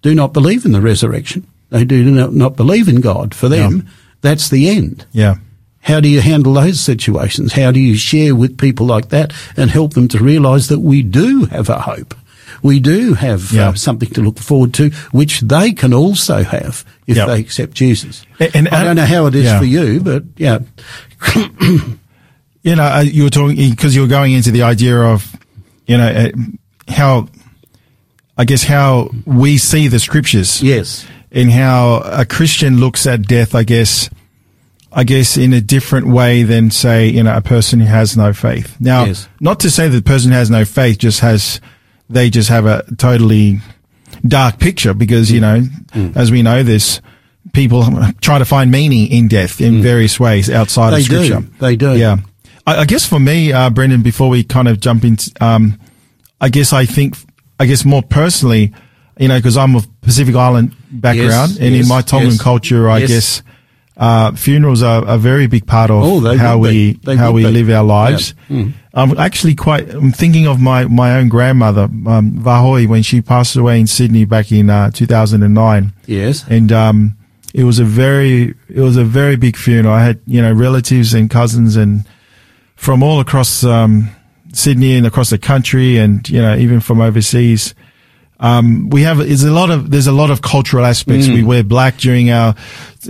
do 0.02 0.14
not 0.14 0.32
believe 0.32 0.64
in 0.64 0.72
the 0.72 0.80
resurrection. 0.80 1.46
They 1.70 1.84
do 1.84 2.04
not, 2.10 2.32
not 2.32 2.56
believe 2.56 2.88
in 2.88 3.00
God. 3.00 3.34
For 3.34 3.48
them, 3.48 3.88
that's 4.20 4.48
the 4.48 4.68
end. 4.68 5.06
Yeah. 5.12 5.36
How 5.84 6.00
do 6.00 6.08
you 6.08 6.20
handle 6.20 6.54
those 6.54 6.80
situations? 6.80 7.52
How 7.52 7.70
do 7.70 7.78
you 7.78 7.94
share 7.96 8.34
with 8.34 8.58
people 8.58 8.86
like 8.86 9.10
that 9.10 9.32
and 9.56 9.70
help 9.70 9.94
them 9.94 10.08
to 10.08 10.18
realise 10.18 10.66
that 10.68 10.80
we 10.80 11.02
do 11.02 11.44
have 11.46 11.68
a 11.68 11.78
hope? 11.80 12.14
We 12.62 12.80
do 12.80 13.12
have 13.14 13.52
Yeah. 13.52 13.68
uh, 13.68 13.74
something 13.74 14.08
to 14.10 14.22
look 14.22 14.38
forward 14.38 14.72
to, 14.74 14.90
which 15.12 15.40
they 15.40 15.72
can 15.72 15.92
also 15.92 16.42
have 16.42 16.84
if 17.06 17.16
Yeah. 17.18 17.26
they 17.26 17.38
accept 17.40 17.74
Jesus. 17.74 18.24
A- 18.40 18.56
and- 18.56 18.68
I 18.68 18.82
don't 18.84 18.96
know 18.96 19.04
how 19.04 19.26
it 19.26 19.34
is 19.34 19.44
yeah. 19.44 19.58
for 19.58 19.66
you, 19.66 20.00
but 20.00 20.24
yeah, 20.38 20.58
You 22.62 22.74
know, 22.76 22.84
uh, 22.84 23.00
you 23.00 23.24
were 23.24 23.30
talking 23.30 23.56
because 23.70 23.94
you 23.94 24.00
were 24.00 24.08
going 24.08 24.32
into 24.32 24.50
the 24.50 24.62
idea 24.62 24.96
of, 24.98 25.36
you 25.86 25.98
know, 25.98 26.08
uh, 26.08 26.30
how, 26.90 27.28
I 28.38 28.46
guess 28.46 28.64
how 28.64 29.10
we 29.26 29.58
see 29.58 29.88
the 29.88 29.98
scriptures. 30.00 30.62
yes, 30.62 31.04
And 31.30 31.50
how 31.50 31.96
a 32.04 32.24
Christian 32.24 32.80
looks 32.80 33.06
at 33.06 33.26
death, 33.28 33.54
I 33.54 33.64
guess, 33.64 34.08
I 34.96 35.04
guess 35.04 35.36
in 35.36 35.52
a 35.52 35.60
different 35.60 36.06
way 36.06 36.44
than 36.44 36.70
say, 36.70 37.08
you 37.08 37.22
know, 37.22 37.36
a 37.36 37.40
person 37.40 37.80
who 37.80 37.86
has 37.86 38.16
no 38.16 38.32
faith. 38.32 38.76
Now, 38.80 39.06
Yes. 39.06 39.28
not 39.40 39.58
to 39.60 39.70
say 39.70 39.88
that 39.88 39.96
the 39.96 40.02
person 40.02 40.30
who 40.30 40.36
has 40.38 40.50
no 40.50 40.64
faith 40.64 40.98
just 40.98 41.20
has, 41.20 41.60
they 42.08 42.30
just 42.30 42.48
have 42.48 42.64
a 42.66 42.84
totally 42.96 43.60
dark 44.26 44.58
picture 44.58 44.94
because, 44.94 45.30
you 45.32 45.40
know, 45.40 45.62
Mm. 45.94 46.16
as 46.16 46.30
we 46.30 46.42
know, 46.42 46.62
this 46.62 47.00
people 47.52 47.84
try 48.20 48.38
to 48.38 48.44
find 48.44 48.70
meaning 48.70 49.08
in 49.08 49.26
death 49.28 49.60
in 49.60 49.82
various 49.82 50.18
ways 50.20 50.48
outside 50.48 50.92
Mm. 50.92 51.08
They 51.08 51.26
of 51.34 51.42
do. 51.42 51.50
They 51.58 51.76
do. 51.76 51.96
Yeah. 51.96 52.16
I, 52.66 52.78
I 52.78 52.84
guess 52.84 53.04
for 53.04 53.18
me, 53.20 53.52
uh, 53.52 53.70
Brenton, 53.70 54.02
before 54.02 54.28
we 54.28 54.44
kind 54.44 54.68
of 54.68 54.80
jump 54.80 55.04
into, 55.04 55.30
um, 55.40 55.78
I 56.40 56.48
guess 56.50 56.72
I 56.72 56.86
think, 56.86 57.16
I 57.58 57.66
guess 57.66 57.84
more 57.84 58.02
personally, 58.02 58.72
you 59.18 59.28
know, 59.28 59.38
because 59.38 59.56
I'm 59.56 59.74
of 59.76 59.86
Pacific 60.02 60.34
Island 60.34 60.74
background, 60.90 61.52
Yes, 61.52 61.58
and 61.58 61.74
yes, 61.74 61.82
in 61.84 61.88
my 61.88 62.00
Tongan 62.00 62.30
yes. 62.30 62.40
culture, 62.42 62.88
I 62.88 63.00
guess 63.06 63.42
uh, 63.96 64.32
funerals 64.32 64.82
are 64.82 65.04
a 65.06 65.16
very 65.18 65.46
big 65.46 65.66
part 65.66 65.90
of 65.90 66.02
Oh, 66.02 66.36
how 66.36 66.58
we. 66.58 66.94
They 67.04 67.16
how 67.16 67.32
we 67.32 67.44
be. 67.44 67.50
live 67.50 67.70
our 67.70 67.84
lives. 67.84 68.34
Yeah. 68.48 68.56
Mm. 68.56 68.72
I'm 68.92 69.18
actually 69.18 69.54
quite. 69.54 69.88
I'm 69.90 70.12
thinking 70.12 70.46
of 70.46 70.60
my 70.60 70.84
my 70.86 71.16
own 71.16 71.28
grandmother, 71.28 71.82
um, 71.84 72.38
Vahoi, 72.42 72.86
when 72.88 73.02
she 73.02 73.20
passed 73.22 73.56
away 73.56 73.78
in 73.80 73.86
Sydney 73.86 74.24
back 74.24 74.50
in 74.52 74.70
uh, 74.70 74.90
2009 74.90 75.92
yes, 76.06 76.44
and 76.48 76.70
um, 76.72 77.16
it 77.52 77.64
was 77.64 77.78
a 77.78 77.84
very 77.84 78.54
it 78.68 78.80
was 78.80 78.96
a 78.96 79.04
very 79.04 79.36
big 79.36 79.56
funeral. 79.56 79.94
I 79.94 80.04
had 80.04 80.20
you 80.26 80.40
know 80.42 80.52
relatives 80.52 81.12
and 81.14 81.28
cousins 81.30 81.76
and 81.76 82.04
from 82.76 83.02
all 83.02 83.18
across 83.20 83.64
um, 83.64 84.10
Sydney 84.52 84.96
and 84.96 85.06
across 85.06 85.30
the 85.30 85.38
country, 85.38 85.98
and 85.98 86.28
you 86.28 86.40
know 86.40 86.56
even 86.56 86.80
from 86.80 87.00
overseas. 87.00 87.74
Um, 88.44 88.90
we 88.90 89.02
have 89.02 89.16
there's 89.16 89.42
a 89.42 89.50
lot 89.50 89.70
of 89.70 89.90
there's 89.90 90.06
a 90.06 90.12
lot 90.12 90.30
of 90.30 90.42
cultural 90.42 90.84
aspects. 90.84 91.26
Mm. 91.26 91.34
We 91.34 91.42
wear 91.44 91.64
black 91.64 91.96
during 91.96 92.30
our 92.30 92.54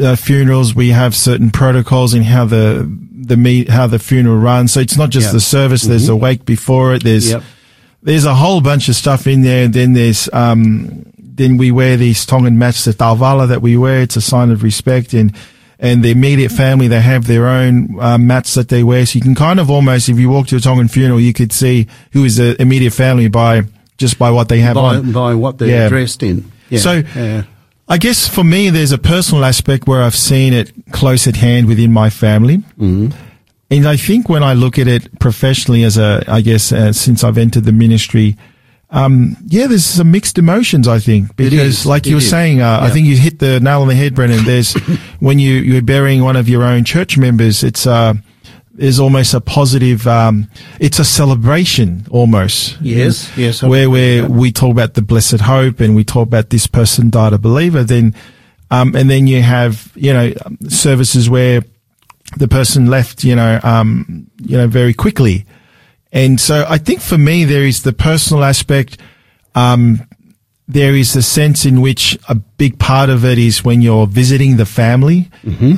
uh, 0.01 0.15
funerals. 0.15 0.77
We 0.77 0.91
have 0.91 1.13
certain 1.17 1.51
protocols 1.51 2.15
in 2.15 2.23
how 2.23 2.45
the 2.45 2.89
the 3.13 3.37
meet 3.37 3.69
how 3.69 3.89
the 3.89 3.99
funeral 3.99 4.37
runs. 4.39 4.73
So 4.73 4.79
it's 4.79 4.97
not 4.97 5.11
just 5.11 5.33
the 5.33 5.41
service. 5.41 5.83
There's 5.83 6.09
a 6.09 6.15
wake 6.15 6.45
before 6.45 6.95
it. 6.95 7.03
There's 7.03 7.33
Yep. 7.33 7.43
there's 8.03 8.25
a 8.27 8.35
whole 8.35 8.61
bunch 8.61 8.89
of 8.89 8.95
stuff 8.95 9.27
in 9.27 9.43
there. 9.43 9.67
Then 9.67 9.95
there's 9.95 10.29
um, 10.33 11.05
then 11.19 11.57
we 11.57 11.73
wear 11.73 11.97
these 11.97 12.25
Tongan 12.25 12.57
mats, 12.57 12.85
the 12.85 12.93
ta'ovala 12.93 13.49
that 13.49 13.61
we 13.61 13.77
wear. 13.77 14.03
It's 14.03 14.17
a 14.17 14.21
sign 14.21 14.53
of 14.53 14.63
respect, 14.63 15.15
and 15.15 15.35
and 15.81 16.05
the 16.05 16.13
immediate 16.13 16.53
family 16.53 16.87
they 16.87 17.01
have 17.01 17.27
their 17.27 17.49
own 17.49 17.99
uh, 17.99 18.19
mats 18.19 18.55
that 18.55 18.69
they 18.69 18.85
wear. 18.85 19.05
So 19.05 19.17
you 19.17 19.23
can 19.23 19.35
kind 19.35 19.59
of 19.59 19.69
almost, 19.69 20.09
if 20.09 20.17
you 20.17 20.31
walk 20.31 20.47
to 20.49 20.57
a 20.57 20.61
Tongan 20.61 20.87
funeral, 20.87 21.19
you 21.19 21.33
could 21.33 21.53
see 21.53 21.89
who 22.13 22.25
is 22.25 22.37
the 22.37 22.55
immediate 22.63 22.93
family 22.93 23.27
by 23.29 23.65
just 23.99 24.19
by 24.19 24.31
what 24.31 24.49
they 24.49 24.61
have 24.61 24.75
by, 24.75 24.97
on. 24.97 25.13
by 25.13 25.35
what 25.35 25.59
they're 25.59 25.69
Yeah. 25.69 25.89
dressed 25.89 26.23
in. 26.23 26.51
Yeah. 26.71 26.79
So- 26.81 27.03
yeah. 27.15 27.43
I 27.87 27.99
guess 27.99 28.27
for 28.27 28.43
me, 28.43 28.71
there's 28.71 28.93
a 28.93 28.99
personal 28.99 29.45
aspect 29.45 29.87
where 29.87 30.03
I've 30.03 30.15
seen 30.17 30.55
it 30.55 30.73
close 30.93 31.27
at 31.27 31.37
hand 31.37 31.67
within 31.69 31.93
my 31.93 32.09
family. 32.09 32.57
Mm-hmm. 32.81 33.11
And 33.71 33.87
I 33.87 33.97
think 33.99 34.29
when 34.31 34.43
I 34.43 34.55
look 34.55 34.79
at 34.79 34.89
it 34.89 35.19
professionally 35.19 35.83
as 35.85 35.99
a, 35.99 36.25
I 36.27 36.41
guess, 36.41 36.73
uh, 36.73 36.95
since 36.95 37.23
I've 37.23 37.37
entered 37.37 37.65
the 37.65 37.73
ministry, 37.73 38.39
um, 38.91 39.37
yeah, 39.47 39.67
there's 39.67 39.85
some 39.85 40.11
mixed 40.11 40.39
emotions, 40.39 40.89
I 40.89 40.99
think, 40.99 41.37
because 41.37 41.85
like 41.85 42.07
you 42.07 42.15
were 42.15 42.19
is. 42.23 42.31
saying, 42.31 42.63
uh, 42.63 42.79
I 42.81 42.89
think 42.91 43.07
you 43.07 43.17
hit 43.19 43.39
the 43.39 43.61
nail 43.61 43.83
on 43.83 43.89
the 43.89 43.95
head, 43.95 44.15
Brenton. 44.15 44.45
There's, 44.47 44.73
when 45.21 45.39
you, 45.39 45.53
you're 45.57 45.83
burying 45.83 46.23
one 46.23 46.37
of 46.37 46.49
your 46.49 46.63
own 46.65 46.85
church 46.85 47.19
members, 47.19 47.63
it's, 47.63 47.87
uh, 47.87 48.15
there's 48.75 48.99
almost 48.99 49.35
a 49.35 49.41
positive, 49.41 50.07
um, 50.07 50.49
it's 50.81 50.99
a 50.99 51.05
celebration 51.05 52.07
almost. 52.11 52.81
Yes, 52.81 53.31
yes, 53.37 53.63
I 53.63 53.69
Where, 53.69 53.89
where 53.89 54.23
that. 54.23 54.31
we 54.31 54.51
talk 54.51 54.73
about 54.73 54.95
the 54.95 55.03
blessed 55.03 55.41
hope 55.41 55.81
and 55.81 55.95
we 55.95 56.05
talk 56.05 56.27
about 56.27 56.51
this 56.51 56.67
person 56.67 57.09
died 57.09 57.33
a 57.33 57.39
believer, 57.39 57.85
then, 57.85 58.15
um, 58.71 58.97
and 58.97 59.09
then 59.09 59.27
you 59.29 59.43
have, 59.43 59.93
you 59.95 60.13
know, 60.13 60.33
services 60.69 61.31
where 61.31 61.63
the 62.37 62.49
person 62.49 62.87
left, 62.87 63.23
you 63.23 63.37
know, 63.37 63.61
um, 63.63 64.29
you 64.41 64.57
know, 64.57 64.67
very 64.67 64.93
quickly. 64.93 65.47
And 66.13 66.41
so 66.41 66.67
I 66.69 66.79
think 66.79 67.01
for 67.01 67.19
me, 67.19 67.45
there 67.45 67.65
is 67.65 67.83
the 67.83 67.93
personal 67.93 68.45
aspect. 68.45 68.99
Um, 69.55 70.09
there 70.67 70.95
is 70.95 71.13
the 71.13 71.21
sense 71.23 71.67
in 71.67 71.83
which 71.83 72.19
a 72.29 72.35
big 72.35 72.79
part 72.79 73.11
of 73.11 73.23
it 73.25 73.37
is 73.39 73.63
when 73.63 73.83
you're 73.83 74.07
visiting 74.07 74.57
the 74.57 74.65
family. 74.65 75.31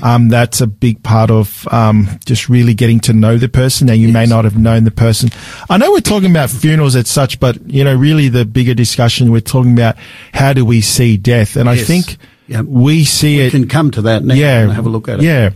Um, 0.02 0.28
that's 0.28 0.60
a 0.60 0.66
big 0.68 1.02
part 1.02 1.28
of 1.30 1.66
um, 1.72 2.08
just 2.24 2.48
really 2.48 2.72
getting 2.74 3.00
to 3.00 3.12
know 3.12 3.36
the 3.36 3.48
person. 3.48 3.88
Now, 3.88 3.94
you 3.94 4.12
may 4.12 4.26
not 4.26 4.44
have 4.44 4.56
known 4.56 4.84
the 4.84 4.92
person. 4.92 5.30
I 5.68 5.76
know 5.76 5.90
we're 5.90 6.00
talking 6.00 6.30
about 6.30 6.50
funerals 6.50 6.94
as 6.94 7.08
such, 7.10 7.40
but 7.40 7.68
you 7.68 7.82
know, 7.82 7.96
really 7.96 8.28
the 8.28 8.44
bigger 8.44 8.74
discussion 8.74 9.32
we're 9.32 9.40
talking 9.40 9.72
about 9.72 9.96
how 10.32 10.52
do 10.52 10.64
we 10.64 10.80
see 10.80 11.16
death, 11.16 11.56
and 11.56 11.68
I 11.68 11.76
think 11.78 12.16
Yep. 12.48 12.66
we 12.66 13.04
see 13.04 13.38
We 13.38 13.42
it 13.46 13.50
can 13.50 13.66
come 13.66 13.90
to 13.90 14.02
that 14.02 14.22
now 14.22 14.34
yeah, 14.34 14.60
and 14.62 14.72
have 14.72 14.86
a 14.86 14.88
look 14.88 15.08
at 15.08 15.18
it. 15.18 15.24
Yeah. 15.24 15.50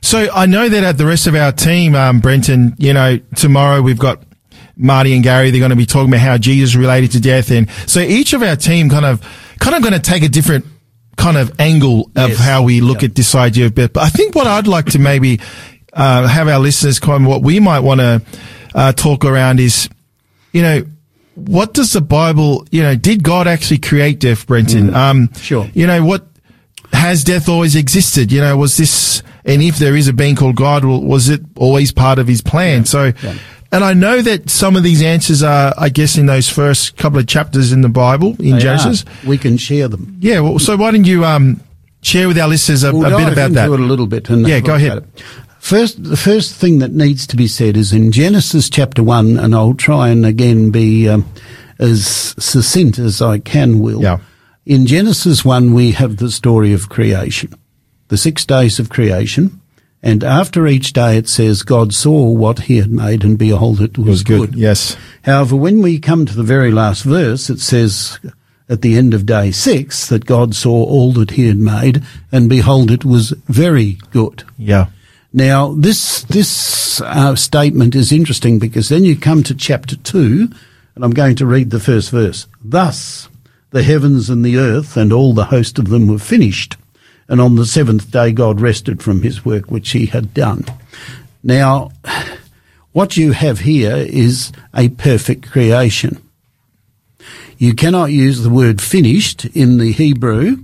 So 0.00 0.26
I 0.32 0.46
know 0.46 0.70
that 0.70 0.82
at 0.84 0.96
the 0.96 1.04
rest 1.04 1.26
of 1.26 1.34
our 1.34 1.52
team, 1.52 1.94
um, 1.94 2.20
Brenton, 2.20 2.74
you 2.78 2.94
know, 2.94 3.18
tomorrow 3.36 3.82
we've 3.82 3.98
got 3.98 4.22
Marty 4.80 5.14
and 5.14 5.22
Gary. 5.22 5.50
They're 5.50 5.60
going 5.60 5.70
to 5.70 5.76
be 5.76 5.86
talking 5.86 6.08
about 6.08 6.20
how 6.20 6.38
Jesus 6.38 6.74
related 6.74 7.12
to 7.12 7.20
death, 7.20 7.50
and 7.50 7.68
so 7.86 8.00
each 8.00 8.32
of 8.32 8.42
our 8.42 8.56
team 8.56 8.88
kind 8.90 9.04
of, 9.04 9.20
kind 9.60 9.76
of 9.76 9.82
going 9.82 9.92
to 9.94 10.00
take 10.00 10.22
a 10.22 10.28
different 10.28 10.64
kind 11.16 11.36
of 11.36 11.52
angle 11.60 12.10
of 12.16 12.30
Yes. 12.30 12.38
how 12.38 12.62
we 12.62 12.80
look 12.80 13.02
at 13.02 13.14
this 13.14 13.34
idea 13.34 13.66
of 13.66 13.74
death. 13.74 13.92
But 13.92 14.02
I 14.04 14.08
think 14.08 14.34
what 14.34 14.46
I'd 14.46 14.66
like 14.66 14.86
to 14.92 14.98
maybe 14.98 15.40
uh, 15.92 16.26
have 16.26 16.48
our 16.48 16.58
listeners 16.58 16.98
kind 16.98 17.24
of 17.24 17.28
what 17.28 17.42
we 17.42 17.60
might 17.60 17.80
want 17.80 18.00
to 18.00 18.22
uh, 18.74 18.92
talk 18.92 19.24
around 19.24 19.60
is, 19.60 19.88
you 20.52 20.62
know. 20.62 20.82
What 21.36 21.72
does 21.72 21.92
the 21.94 22.02
Bible, 22.02 22.66
you 22.70 22.82
know, 22.82 22.96
did 22.96 23.22
God 23.22 23.46
actually 23.46 23.78
create 23.78 24.20
death, 24.20 24.46
Brenton? 24.46 24.94
Um, 24.94 25.32
Sure. 25.36 25.70
You 25.72 25.86
know, 25.86 26.04
what, 26.04 26.26
has 26.92 27.24
death 27.24 27.48
always 27.48 27.76
existed? 27.76 28.30
You 28.30 28.42
know, 28.42 28.58
was 28.58 28.76
this, 28.76 29.22
and 29.46 29.62
if 29.62 29.78
there 29.78 29.96
is 29.96 30.06
a 30.08 30.12
being 30.12 30.36
called 30.36 30.56
God, 30.56 30.84
was 30.84 31.30
it 31.30 31.40
always 31.56 31.92
part 31.92 32.18
of 32.18 32.26
his 32.28 32.42
plan? 32.42 32.84
So, 32.84 33.12
yeah. 33.22 33.38
And 33.72 33.84
I 33.84 33.92
know 33.94 34.20
that 34.22 34.50
some 34.50 34.76
of 34.76 34.82
these 34.82 35.02
answers 35.02 35.42
are, 35.42 35.72
I 35.78 35.88
guess, 35.88 36.16
in 36.18 36.26
those 36.26 36.48
first 36.48 36.96
couple 36.96 37.18
of 37.18 37.26
chapters 37.26 37.72
in 37.72 37.82
the 37.82 37.88
Bible, 37.88 38.30
in 38.40 38.56
They 38.56 38.58
Genesis. 38.60 39.04
are. 39.04 39.28
We 39.28 39.38
can 39.38 39.56
share 39.56 39.88
them. 39.88 40.16
Yeah. 40.20 40.40
Well, 40.40 40.58
so 40.58 40.76
why 40.76 40.90
don't 40.90 41.04
you, 41.04 41.24
um, 41.24 41.60
share 42.02 42.28
with 42.28 42.38
our 42.38 42.48
listeners 42.48 42.82
a, 42.82 42.92
We'll 42.92 43.04
a 43.06 43.16
bit 43.18 43.32
about 43.32 43.52
that? 43.52 43.70
it 43.70 43.80
a 43.80 43.82
little 43.82 44.06
bit. 44.06 44.28
Yeah, 44.30 44.60
go 44.60 44.74
ahead. 44.74 45.06
First, 45.58 46.02
the 46.02 46.16
first 46.16 46.54
thing 46.54 46.78
that 46.78 46.92
needs 46.92 47.26
to 47.26 47.36
be 47.36 47.46
said 47.46 47.76
is 47.76 47.92
in 47.92 48.10
Genesis 48.12 48.70
chapter 48.70 49.02
one, 49.02 49.38
and 49.38 49.54
I'll 49.54 49.74
try 49.74 50.08
and 50.08 50.24
again 50.24 50.70
be 50.70 51.06
um, 51.08 51.26
as 51.78 52.34
succinct 52.38 52.98
as 52.98 53.20
I 53.20 53.38
can. 53.40 53.78
Will 53.80 54.00
Yeah. 54.00 54.18
in 54.64 54.86
Genesis 54.86 55.44
one 55.44 55.74
we 55.74 55.92
have 55.92 56.16
the 56.16 56.30
story 56.30 56.72
of 56.72 56.88
creation, 56.88 57.52
the 58.08 58.16
six 58.16 58.46
days 58.46 58.78
of 58.78 58.88
creation, 58.88 59.59
and 60.02 60.24
after 60.24 60.66
each 60.66 60.92
day 60.92 61.16
it 61.16 61.28
says 61.28 61.62
God 61.62 61.94
saw 61.94 62.30
what 62.30 62.60
He 62.60 62.78
had 62.78 62.90
made, 62.90 63.24
and 63.24 63.38
behold, 63.38 63.80
it 63.80 63.98
was, 63.98 64.06
It 64.06 64.10
was 64.10 64.22
good. 64.22 64.54
Yes. 64.54 64.96
However, 65.24 65.56
when 65.56 65.82
we 65.82 65.98
come 65.98 66.26
to 66.26 66.34
the 66.34 66.42
very 66.42 66.70
last 66.70 67.02
verse, 67.02 67.50
it 67.50 67.60
says, 67.60 68.18
at 68.70 68.82
the 68.82 68.96
end 68.96 69.12
of 69.12 69.26
day 69.26 69.50
six 69.50 70.06
that 70.06 70.24
God 70.24 70.54
saw 70.54 70.84
all 70.84 71.12
that 71.14 71.32
he 71.32 71.48
had 71.48 71.58
made, 71.58 72.02
and 72.30 72.48
behold, 72.48 72.90
it 72.90 73.04
was 73.04 73.30
very 73.46 73.98
good. 74.12 74.44
Yeah. 74.56 74.86
Now, 75.32 75.74
this 75.74 76.22
this 76.22 77.00
uh, 77.00 77.34
statement 77.34 77.94
is 77.94 78.12
interesting 78.12 78.58
because 78.58 78.88
then 78.88 79.04
you 79.04 79.16
come 79.16 79.42
to 79.42 79.54
chapter 79.54 79.96
two, 79.96 80.48
and 80.94 81.04
I'm 81.04 81.10
going 81.12 81.36
to 81.36 81.46
read 81.46 81.70
the 81.70 81.80
first 81.80 82.10
verse. 82.10 82.46
Thus, 82.64 83.28
the 83.70 83.82
heavens 83.82 84.30
and 84.30 84.44
the 84.44 84.56
earth 84.56 84.96
and 84.96 85.12
all 85.12 85.34
the 85.34 85.46
host 85.46 85.78
of 85.78 85.88
them 85.88 86.06
were 86.06 86.18
finished, 86.18 86.76
and 87.30 87.40
on 87.40 87.54
the 87.54 87.64
seventh 87.64 88.10
day 88.10 88.32
God 88.32 88.60
rested 88.60 89.02
from 89.02 89.22
his 89.22 89.44
work 89.44 89.70
which 89.70 89.92
he 89.92 90.06
had 90.06 90.34
done. 90.34 90.66
Now, 91.42 91.92
what 92.92 93.16
you 93.16 93.32
have 93.32 93.60
here 93.60 93.96
is 93.96 94.52
a 94.74 94.88
perfect 94.90 95.50
creation. 95.50 96.20
You 97.56 97.74
cannot 97.74 98.10
use 98.10 98.42
the 98.42 98.50
word 98.50 98.80
finished 98.80 99.44
in 99.44 99.78
the 99.78 99.92
Hebrew, 99.92 100.56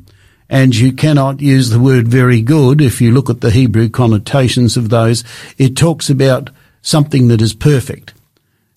and 0.49 0.75
you 0.75 0.93
cannot 0.93 1.41
use 1.41 1.71
the 1.71 1.81
word 1.81 2.09
very 2.09 2.43
good 2.43 2.81
if 2.81 3.01
you 3.01 3.13
look 3.13 3.31
at 3.31 3.43
the 3.43 3.51
Hebrew 3.51 3.89
connotations 3.89 4.77
of 4.77 4.89
those. 4.89 5.23
It 5.59 5.77
talks 5.77 6.11
about 6.11 6.51
something 6.83 7.29
that 7.29 7.41
is 7.41 7.55
perfect. 7.55 8.13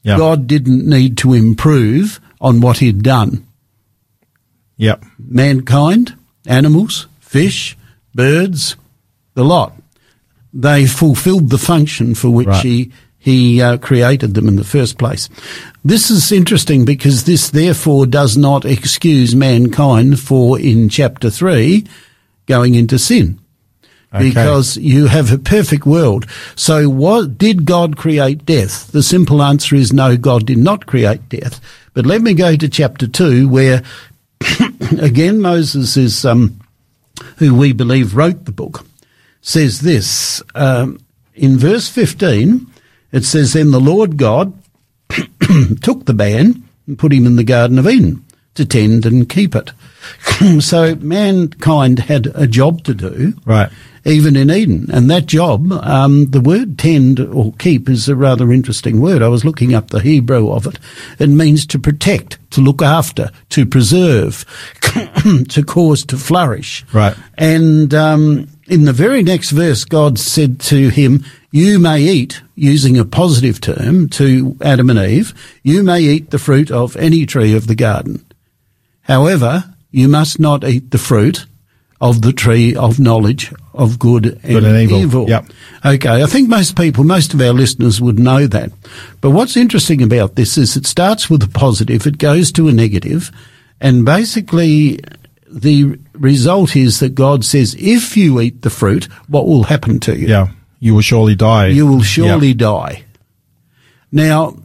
Yeah. 0.03 0.17
God 0.17 0.47
didn't 0.47 0.85
need 0.85 1.17
to 1.19 1.33
improve 1.33 2.19
on 2.39 2.61
what 2.61 2.77
he'd 2.77 3.01
done. 3.01 3.47
Yep. 4.77 5.03
Mankind, 5.17 6.15
animals, 6.45 7.07
fish, 7.19 7.77
birds, 8.14 8.76
the 9.34 9.43
lot. 9.43 9.74
They 10.53 10.86
fulfilled 10.86 11.49
the 11.49 11.57
function 11.57 12.16
for 12.16 12.30
which 12.30 12.47
Right. 12.47 12.64
he 12.64 12.91
he 13.22 13.62
uh, 13.62 13.78
created 13.78 14.34
them 14.34 14.47
in 14.47 14.55
the 14.55 14.64
first 14.64 14.97
place. 14.97 15.28
This 15.84 16.10
is 16.10 16.32
interesting 16.32 16.86
because 16.86 17.26
this 17.26 17.49
therefore 17.49 18.05
does 18.05 18.38
not 18.38 18.64
excuse 18.64 19.36
mankind 19.36 20.22
for 20.22 20.57
in 20.57 20.88
chapter 20.88 21.30
3 21.30 21.86
going 22.45 22.76
into 22.76 22.97
sin. 22.97 23.38
Okay. 24.14 24.30
Because 24.30 24.78
you 24.78 25.07
have 25.07 25.32
a 25.34 25.38
perfect 25.38 25.86
world. 25.86 26.26
So 26.55 26.89
what 26.89 27.38
did 27.38 27.66
God 27.66 27.97
create 27.97 28.45
death? 28.45 28.91
The 28.91 29.03
simple 29.03 29.43
answer 29.43 29.76
is 29.76 29.91
no, 29.93 30.16
God 30.16 30.45
did 30.47 30.57
not 30.57 30.86
create 30.88 31.28
death. 31.28 31.60
But 31.93 32.05
let 32.05 32.22
me 32.22 32.34
go 32.34 32.55
to 32.55 32.70
chapter 32.70 33.05
2 33.05 33.49
where 33.49 33.84
again 34.99 35.41
Moses 35.41 35.97
is 35.97 36.26
um, 36.26 36.59
who 37.38 37.55
we 37.55 37.74
believe 37.74 38.15
wrote 38.15 38.45
the 38.45 38.51
book, 38.51 38.86
says 39.41 39.82
this 39.82 40.41
um, 40.55 40.99
in 41.34 41.57
verse 41.57 41.89
15. 41.89 42.67
It 43.11 43.26
says, 43.26 43.53
Then 43.53 43.72
the 43.72 43.80
Lord 43.80 44.17
God 44.17 44.53
took 45.82 46.05
the 46.05 46.13
man 46.13 46.63
and 46.86 46.99
put 46.99 47.13
him 47.13 47.26
in 47.26 47.36
the 47.36 47.43
Garden 47.43 47.80
of 47.80 47.88
Eden 47.88 48.24
to 48.55 48.65
tend 48.65 49.05
and 49.05 49.30
keep 49.30 49.55
it. 49.55 49.72
so 50.61 50.95
mankind 50.95 51.99
had 51.99 52.28
a 52.36 52.47
job 52.47 52.84
to 52.84 52.93
do, 52.93 53.34
Right. 53.45 53.70
Even 54.10 54.36
in 54.36 54.49
Eden. 54.49 54.89
And 54.91 55.10
that 55.10 55.28
job, 55.28 55.72
um, 55.72 56.32
the 56.32 56.41
word 56.41 56.78
tend 56.78 57.20
or 57.20 57.53
keep 57.53 57.88
is 57.88 58.10
a 58.10 58.16
rather 58.16 58.51
interesting 58.51 58.99
word. 58.99 59.22
I 59.22 59.28
was 59.28 59.45
looking 59.45 59.74
up 59.74 59.89
the 59.89 60.01
Hebrew 60.01 60.51
of 60.51 60.66
it. 60.66 60.80
It 61.20 61.30
means 61.30 61.66
to 61.68 61.80
protect, 61.80 62.39
to 62.51 62.62
look 62.62 62.82
after, 62.82 63.30
to 63.49 63.66
preserve, 63.66 64.45
to 65.49 65.64
cause 65.66 66.03
to 66.05 66.18
flourish. 66.18 66.86
Right. 66.91 67.16
And 67.38 67.93
um, 67.93 68.47
in 68.68 68.86
the 68.86 68.93
very 68.93 69.24
next 69.24 69.51
verse, 69.51 69.86
God 69.86 70.18
said 70.18 70.60
to 70.62 70.89
him, 70.89 71.24
You 71.51 71.80
may 71.80 72.01
eat, 72.01 72.41
using 72.55 72.97
a 72.97 73.05
positive 73.05 73.62
term 73.62 74.10
to 74.10 74.57
Adam 74.62 74.89
and 74.89 74.99
Eve, 74.99 75.34
you 75.64 75.84
may 75.84 76.01
eat 76.01 76.32
the 76.32 76.39
fruit 76.39 76.72
of 76.72 76.95
any 76.97 77.26
tree 77.26 77.55
of 77.55 77.68
the 77.68 77.76
garden. 77.76 78.26
However, 79.03 79.76
you 79.91 80.07
must 80.07 80.39
not 80.39 80.64
eat 80.64 80.91
the 80.91 80.97
fruit 80.97 81.45
of 82.01 82.21
the 82.21 82.31
tree 82.31 82.75
of 82.75 82.99
knowledge 82.99 83.51
of 83.73 83.99
good 83.99 84.25
and, 84.25 84.41
Good 84.41 84.63
and 84.63 84.91
evil. 84.91 85.27
Yep. 85.29 85.45
Okay, 85.85 86.23
I 86.23 86.25
think 86.27 86.47
most 86.49 86.77
people, 86.77 87.03
most 87.03 87.33
of 87.33 87.41
our 87.41 87.51
listeners 87.53 87.99
would 88.01 88.17
know 88.19 88.47
that. 88.47 88.71
But 89.21 89.31
what's 89.31 89.57
interesting 89.57 90.01
about 90.01 90.35
this 90.35 90.57
is 90.57 90.77
it 90.77 90.85
starts 90.85 91.29
with 91.29 91.43
a 91.43 91.47
positive, 91.49 92.07
it 92.07 92.17
goes 92.17 92.51
to 92.53 92.67
a 92.69 92.71
negative, 92.71 93.31
and 93.81 94.05
basically 94.05 94.99
the 95.47 95.99
result 96.13 96.75
is 96.75 96.99
that 96.99 97.15
God 97.15 97.43
says, 97.43 97.75
if 97.79 98.15
you 98.15 98.39
eat 98.39 98.61
the 98.61 98.69
fruit, 98.69 99.05
what 99.27 99.47
will 99.47 99.63
happen 99.63 99.99
to 100.01 100.17
you? 100.17 100.27
Yeah. 100.27 100.47
You 100.79 100.93
will 100.95 101.01
surely 101.01 101.35
die. 101.35 101.67
You 101.67 101.85
will 101.87 102.01
surely 102.03 102.49
Yep. 102.49 102.57
die. 102.57 103.03
Now, 104.11 104.55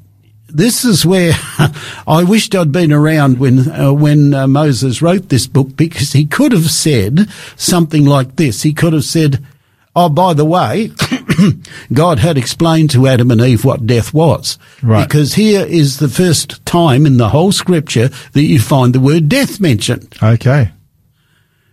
this 0.55 0.85
is 0.85 1.05
where 1.05 1.33
I 2.07 2.25
wished 2.25 2.55
I'd 2.55 2.73
been 2.73 2.93
around 2.93 3.39
when 3.39 3.69
uh, 3.69 3.93
when 3.93 4.33
uh, 4.33 4.47
Moses 4.47 5.03
wrote 5.03 5.29
this 5.29 5.47
book 5.47 5.77
because 5.77 6.13
he 6.13 6.25
could 6.25 6.53
have 6.53 6.71
said 6.71 7.29
something 7.57 8.07
like 8.07 8.37
this. 8.37 8.63
He 8.63 8.73
could 8.73 8.93
have 8.93 9.05
said, 9.05 9.45
"Oh, 9.97 10.09
by 10.09 10.33
the 10.33 10.45
way, 10.45 10.93
God 11.93 12.21
had 12.21 12.39
explained 12.39 12.91
to 12.91 13.09
Adam 13.09 13.33
and 13.33 13.41
Eve 13.41 13.65
what 13.65 13.87
death 13.87 14.15
was." 14.15 14.57
Right. 14.83 15.07
Because 15.07 15.35
here 15.35 15.67
is 15.67 15.99
the 15.99 16.09
first 16.09 16.65
time 16.65 17.05
in 17.05 17.17
the 17.17 17.31
whole 17.31 17.53
scripture 17.53 18.09
that 18.33 18.45
you 18.45 18.61
find 18.61 18.95
the 18.95 19.01
word 19.01 19.29
death 19.29 19.61
mentioned. 19.61 20.15
Okay. 20.23 20.71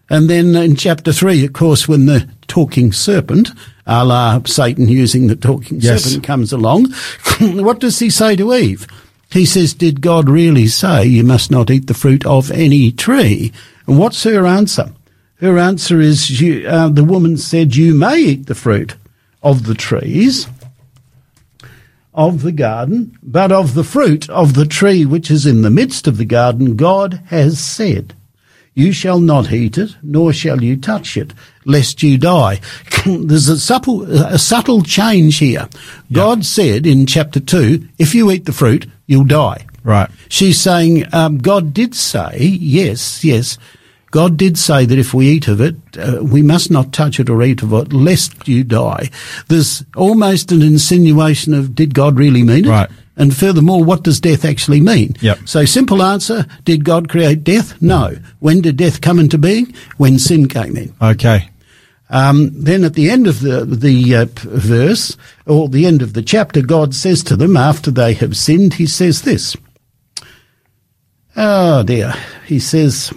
And 0.10 0.30
then 0.30 0.56
in 0.56 0.76
chapter 0.76 1.14
three, 1.14 1.46
of 1.46 1.54
course, 1.54 1.88
when 1.88 2.06
the 2.06 2.28
talking 2.48 2.92
serpent, 2.92 3.50
a 3.92 4.06
la 4.06 4.42
Satan 4.46 4.88
using 4.88 5.28
the 5.28 5.36
talking 5.36 5.80
Yes. 5.82 6.04
serpent, 6.06 6.24
comes 6.24 6.54
along, 6.54 6.92
what 7.40 7.80
does 7.80 8.00
he 8.00 8.10
say 8.10 8.36
to 8.38 8.54
Eve? 8.54 8.88
He 9.32 9.46
says, 9.46 9.74
Did 9.74 10.02
God 10.02 10.30
really 10.30 10.68
say 10.68 11.06
you 11.06 11.24
must 11.24 11.52
not 11.52 11.70
eat 11.70 11.88
the 11.88 11.94
fruit 11.94 12.26
of 12.26 12.52
any 12.52 12.92
tree? 12.92 13.52
And 13.88 13.98
what's 13.98 14.24
her 14.24 14.46
answer? 14.46 14.94
Her 15.36 15.58
answer 15.58 16.00
is, 16.00 16.40
you, 16.40 16.68
uh, 16.68 16.90
the 16.90 17.04
woman 17.04 17.36
said, 17.38 17.76
You 17.76 17.94
may 17.94 18.18
eat 18.20 18.46
the 18.46 18.56
fruit 18.56 18.96
of 19.42 19.66
the 19.66 19.74
trees 19.76 20.48
of 22.14 22.42
the 22.42 22.52
garden, 22.52 23.18
but 23.24 23.52
of 23.52 23.74
the 23.74 23.84
fruit 23.86 24.30
of 24.30 24.54
the 24.54 24.66
tree 24.66 25.06
which 25.06 25.32
is 25.32 25.46
in 25.46 25.62
the 25.62 25.70
midst 25.70 26.08
of 26.08 26.18
the 26.18 26.26
garden, 26.26 26.76
God 26.76 27.22
has 27.28 27.60
said, 27.60 28.14
You 28.74 28.92
shall 28.92 29.20
not 29.20 29.52
eat 29.52 29.78
it, 29.78 29.96
nor 30.04 30.34
shall 30.34 30.62
you 30.62 30.76
touch 30.78 31.16
it, 31.18 31.34
lest 31.66 32.04
you 32.04 32.18
die. 32.18 32.60
There's 33.06 33.50
a 33.50 33.60
subtle, 33.60 34.04
a 34.04 34.38
subtle 34.38 34.84
change 34.84 35.38
here. 35.38 35.68
God 36.12 36.46
said 36.46 36.86
in 36.86 37.06
chapter 37.06 37.40
2, 37.40 37.88
if 37.98 38.14
you 38.14 38.32
eat 38.32 38.46
the 38.46 38.54
fruit, 38.54 38.88
you'll 39.08 39.24
die. 39.24 39.66
Right. 39.84 40.10
She's 40.30 40.62
saying, 40.62 41.06
um, 41.14 41.40
God 41.40 41.74
did 41.74 41.96
say, 41.96 42.38
yes, 42.40 43.24
yes, 43.24 43.58
God 44.12 44.36
did 44.36 44.58
say 44.58 44.86
that 44.86 45.00
if 45.00 45.14
we 45.14 45.30
eat 45.30 45.48
of 45.48 45.62
it, 45.62 45.76
uh, 45.98 46.20
we 46.22 46.44
must 46.44 46.70
not 46.70 46.92
touch 46.92 47.20
it 47.20 47.30
or 47.30 47.42
eat 47.42 47.64
of 47.64 47.74
it, 47.74 47.94
lest 47.94 48.48
you 48.48 48.64
die. 48.64 49.10
There's 49.48 49.84
almost 49.96 50.52
an 50.52 50.62
insinuation 50.62 51.54
of, 51.54 51.74
did 51.74 51.94
God 51.96 52.18
really 52.18 52.44
mean 52.44 52.66
it? 52.66 52.70
Right. 52.70 52.90
And 53.16 53.36
furthermore, 53.36 53.84
what 53.84 54.04
does 54.04 54.20
death 54.20 54.46
actually 54.46 54.82
mean? 54.82 55.16
Yep. 55.22 55.40
So 55.46 55.66
simple 55.66 56.04
answer, 56.04 56.46
did 56.66 56.84
God 56.84 57.08
create 57.08 57.44
death? 57.44 57.82
No. 57.82 58.18
When 58.40 58.62
did 58.62 58.78
death 58.78 59.00
come 59.02 59.20
into 59.20 59.38
being? 59.38 59.74
When 59.98 60.20
sin 60.20 60.48
came 60.48 60.76
in. 60.76 60.94
Okay. 61.02 61.50
Um, 62.12 62.52
then 62.54 62.84
at 62.84 62.94
the 62.94 63.10
end 63.10 63.26
of 63.26 63.40
the 63.40 63.66
the 63.66 64.16
uh, 64.16 64.26
verse, 64.36 65.16
or 65.46 65.70
the 65.70 65.86
end 65.86 66.02
of 66.02 66.14
the 66.14 66.22
chapter, 66.22 66.62
God 66.62 66.94
says 66.94 67.24
to 67.24 67.36
them 67.38 67.56
after 67.56 67.90
they 67.90 68.14
have 68.16 68.36
sinned, 68.38 68.74
He 68.76 68.86
says 68.86 69.22
this. 69.22 69.56
Oh 71.36 71.84
dear, 71.84 72.14
He 72.46 72.60
says, 72.60 73.14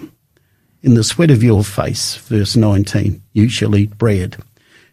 "In 0.81 0.93
the 0.93 1.03
sweat 1.03 1.29
of 1.31 1.43
your 1.43 1.63
face," 1.63 2.15
verse 2.15 2.55
nineteen, 2.55 3.21
"you 3.33 3.49
shall 3.49 3.75
eat 3.75 3.97
bread 3.97 4.37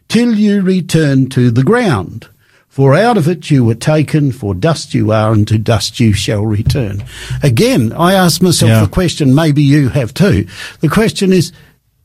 till 0.09 0.35
you 0.35 0.61
return 0.61 1.29
to 1.29 1.49
the 1.49 1.63
ground." 1.63 2.27
For 2.67 2.95
out 2.95 3.17
of 3.17 3.27
it 3.27 3.51
you 3.51 3.63
were 3.63 3.75
taken, 3.75 4.31
for 4.31 4.55
dust 4.55 4.95
you 4.95 5.11
are, 5.11 5.31
and 5.31 5.47
to 5.47 5.59
dust 5.59 5.99
you 5.99 6.11
shall 6.11 6.43
return. 6.43 7.03
Again, 7.43 7.93
I 7.95 8.13
ask 8.15 8.41
myself 8.41 8.69
Yeah. 8.69 8.83
a 8.83 8.87
question, 8.87 9.35
maybe 9.35 9.61
you 9.61 9.89
have 9.89 10.11
too. 10.11 10.47
The 10.79 10.89
question 10.89 11.31
is, 11.31 11.51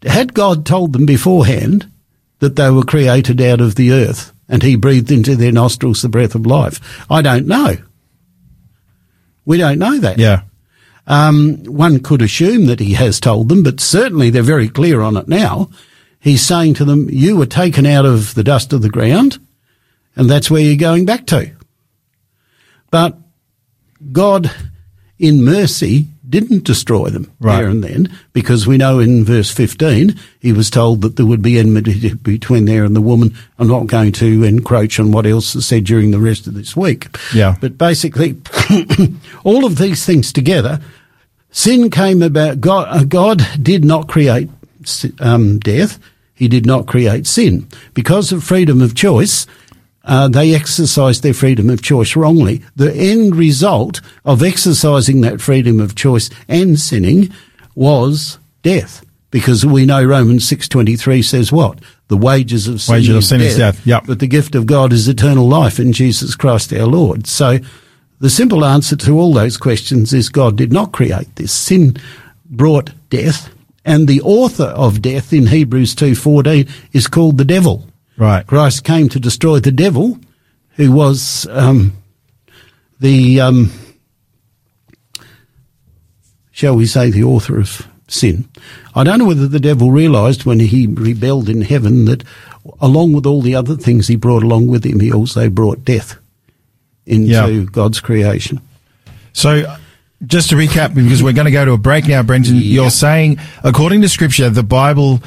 had 0.03 0.35
God 0.35 0.65
told 0.65 0.93
them 0.93 1.07
beforehand 1.07 1.91
that 2.39 2.57
they 2.57 2.71
were 2.71 2.85
created 2.85 3.41
out 3.41 3.61
of 3.61 3.75
the 3.75 3.93
earth 3.93 4.33
and 4.49 4.63
he 4.63 4.77
breathed 4.77 5.11
into 5.11 5.37
their 5.37 5.53
nostrils 5.53 6.03
the 6.03 6.09
breath 6.09 6.35
of 6.35 6.47
life? 6.47 6.81
I 7.11 7.23
don't 7.23 7.47
know. 7.47 7.77
We 9.45 9.59
don't 9.59 9.79
know 9.79 9.99
that. 9.99 10.19
Yeah. 10.19 10.43
Um, 11.07 11.65
one 11.65 12.01
could 12.01 12.21
assume 12.21 12.67
that 12.67 12.81
he 12.81 12.93
has 12.93 13.19
told 13.19 13.49
them, 13.49 13.63
but 13.63 13.81
certainly 13.81 14.31
they're 14.31 14.43
very 14.43 14.69
clear 14.69 15.01
on 15.01 15.17
it 15.17 15.27
now. 15.27 15.71
He's 16.21 16.45
saying 16.45 16.75
to 16.75 16.85
them, 16.85 17.09
you 17.11 17.37
were 17.37 17.47
taken 17.47 17.87
out 17.87 18.05
of 18.05 18.35
the 18.35 18.45
dust 18.45 18.73
of 18.73 18.83
the 18.83 18.91
ground 18.91 19.39
and 20.19 20.29
that's 20.29 20.51
where 20.51 20.61
you're 20.61 20.77
going 20.77 21.07
back 21.07 21.27
to. 21.27 21.53
But 22.91 23.17
God, 24.13 24.51
in 25.19 25.45
mercy, 25.45 26.09
didn't 26.29 26.65
destroy 26.65 27.09
them 27.09 27.31
Right. 27.41 27.57
there 27.59 27.69
and 27.69 27.83
then, 27.83 28.09
because 28.33 28.67
we 28.67 28.77
know 28.77 28.99
in 28.99 29.25
verse 29.25 29.51
15 29.51 30.15
he 30.41 30.53
was 30.53 30.71
told 30.71 31.03
that 31.03 31.17
there 31.17 31.27
would 31.27 31.43
be 31.43 31.59
enmity 31.59 32.15
between 32.23 32.65
there 32.67 32.85
and 32.85 32.95
the 32.95 33.01
woman. 33.01 33.35
I'm 33.59 33.69
not 33.69 33.87
going 33.87 34.13
to 34.13 34.45
encroach 34.45 35.01
on 35.01 35.13
what 35.13 35.27
else 35.27 35.55
is 35.57 35.67
said 35.67 35.85
during 35.85 36.11
the 36.11 36.19
rest 36.19 36.47
of 36.47 36.55
this 36.55 36.77
week. 36.77 37.07
Yeah. 37.35 37.57
But 37.61 37.79
basically, 37.79 38.37
all 39.45 39.65
of 39.65 39.79
these 39.79 40.05
things 40.05 40.33
together 40.33 40.81
Sin 41.51 41.91
came 41.91 42.23
about. 42.23 42.61
God, 42.61 42.89
uh, 42.91 43.05
God 43.05 43.43
did 43.61 43.85
not 43.85 44.07
create 44.07 44.51
um, 45.19 45.59
death. 45.59 45.99
He 46.35 46.47
did 46.47 46.67
not 46.67 46.87
create 46.87 47.27
sin. 47.27 47.67
Because 47.95 48.33
of 48.33 48.45
freedom 48.45 48.83
of 48.83 48.95
choice, 48.95 49.47
uh, 50.09 50.27
they 50.27 50.55
exercised 50.55 51.23
their 51.23 51.35
freedom 51.35 51.69
of 51.69 51.83
choice 51.83 52.17
wrongly. 52.17 52.63
The 52.75 52.93
end 52.95 53.37
result 53.37 54.01
of 54.25 54.43
exercising 54.43 55.21
that 55.21 55.43
freedom 55.43 55.79
of 55.79 55.95
choice 55.95 56.31
and 56.49 56.81
sinning 56.81 57.31
was 57.75 58.39
death. 58.63 59.05
Because 59.31 59.67
we 59.67 59.85
know 59.85 60.03
Romans 60.03 60.49
6.23 60.51 61.23
says 61.23 61.53
what? 61.53 61.81
The 62.09 62.17
wages 62.17 62.67
of 62.67 62.81
sin, 62.81 62.95
Wages 62.95 63.11
of 63.11 63.17
is, 63.19 63.29
sin 63.29 63.41
death, 63.41 63.49
is 63.49 63.57
death, 63.59 63.87
yep. 63.87 64.05
But 64.07 64.21
the 64.21 64.27
gift 64.27 64.55
of 64.55 64.65
God 64.65 64.95
is 64.95 65.07
eternal 65.07 65.47
life 65.47 65.79
in 65.79 65.93
Jesus 65.93 66.35
Christ 66.35 66.73
our 66.73 66.87
Lord. 66.87 67.27
So 67.27 67.59
the 68.19 68.31
simple 68.31 68.65
answer 68.65 68.97
to 68.97 69.19
all 69.19 69.35
those 69.35 69.59
questions 69.59 70.15
is 70.15 70.31
God 70.31 70.57
did 70.57 70.73
not 70.73 70.93
create 70.93 71.37
this. 71.37 71.53
Sin 71.53 71.99
brought 72.47 72.93
death, 73.11 73.55
and 73.85 74.09
the 74.09 74.23
author 74.23 74.65
of 74.65 75.03
death 75.03 75.35
in 75.35 75.49
Hebrews 75.49 75.95
2:14 75.95 76.67
is 76.95 77.07
called 77.07 77.37
the 77.37 77.45
devil. 77.45 77.87
Right. 78.19 78.47
Christ 78.47 78.83
came 78.85 79.09
to 79.11 79.21
destroy 79.21 79.61
the 79.61 79.71
devil, 79.73 80.19
who 80.71 80.91
was 80.93 81.47
um, 81.51 81.93
the, 83.01 83.41
um, 83.41 83.73
shall 86.51 86.75
we 86.77 86.87
say, 86.87 87.11
the 87.11 87.23
author 87.23 87.59
of 87.61 87.87
sin. 88.09 88.49
I 88.95 89.05
don't 89.05 89.19
know 89.19 89.27
whether 89.27 89.47
the 89.47 89.61
devil 89.61 89.91
realised 89.93 90.45
when 90.45 90.61
he 90.61 90.87
rebelled 90.87 91.49
in 91.49 91.63
heaven 91.63 92.07
that, 92.07 92.25
along 92.81 93.13
with 93.13 93.27
all 93.27 93.41
the 93.43 93.55
other 93.55 93.77
things 93.77 94.09
he 94.09 94.17
brought 94.17 94.43
along 94.43 94.67
with 94.67 94.85
him, 94.85 95.01
he 95.01 95.13
also 95.13 95.49
brought 95.49 95.85
death 95.85 96.17
into 97.07 97.31
Yeah. 97.31 97.65
God's 97.71 98.01
creation. 98.01 98.61
So, 99.33 99.77
just 100.27 100.51
to 100.51 100.57
recap, 100.57 100.95
because 100.95 101.23
we're 101.23 101.33
going 101.33 101.45
to 101.45 101.53
go 101.53 101.65
to 101.65 101.73
a 101.73 101.79
break 101.79 102.09
now, 102.09 102.23
Brenton, 102.25 102.57
Yeah. 102.57 102.63
you're 102.63 102.91
saying, 102.91 103.39
according 103.63 104.01
to 104.03 104.09
Scripture, 104.09 104.51
the 104.51 104.65
Bible 104.65 105.23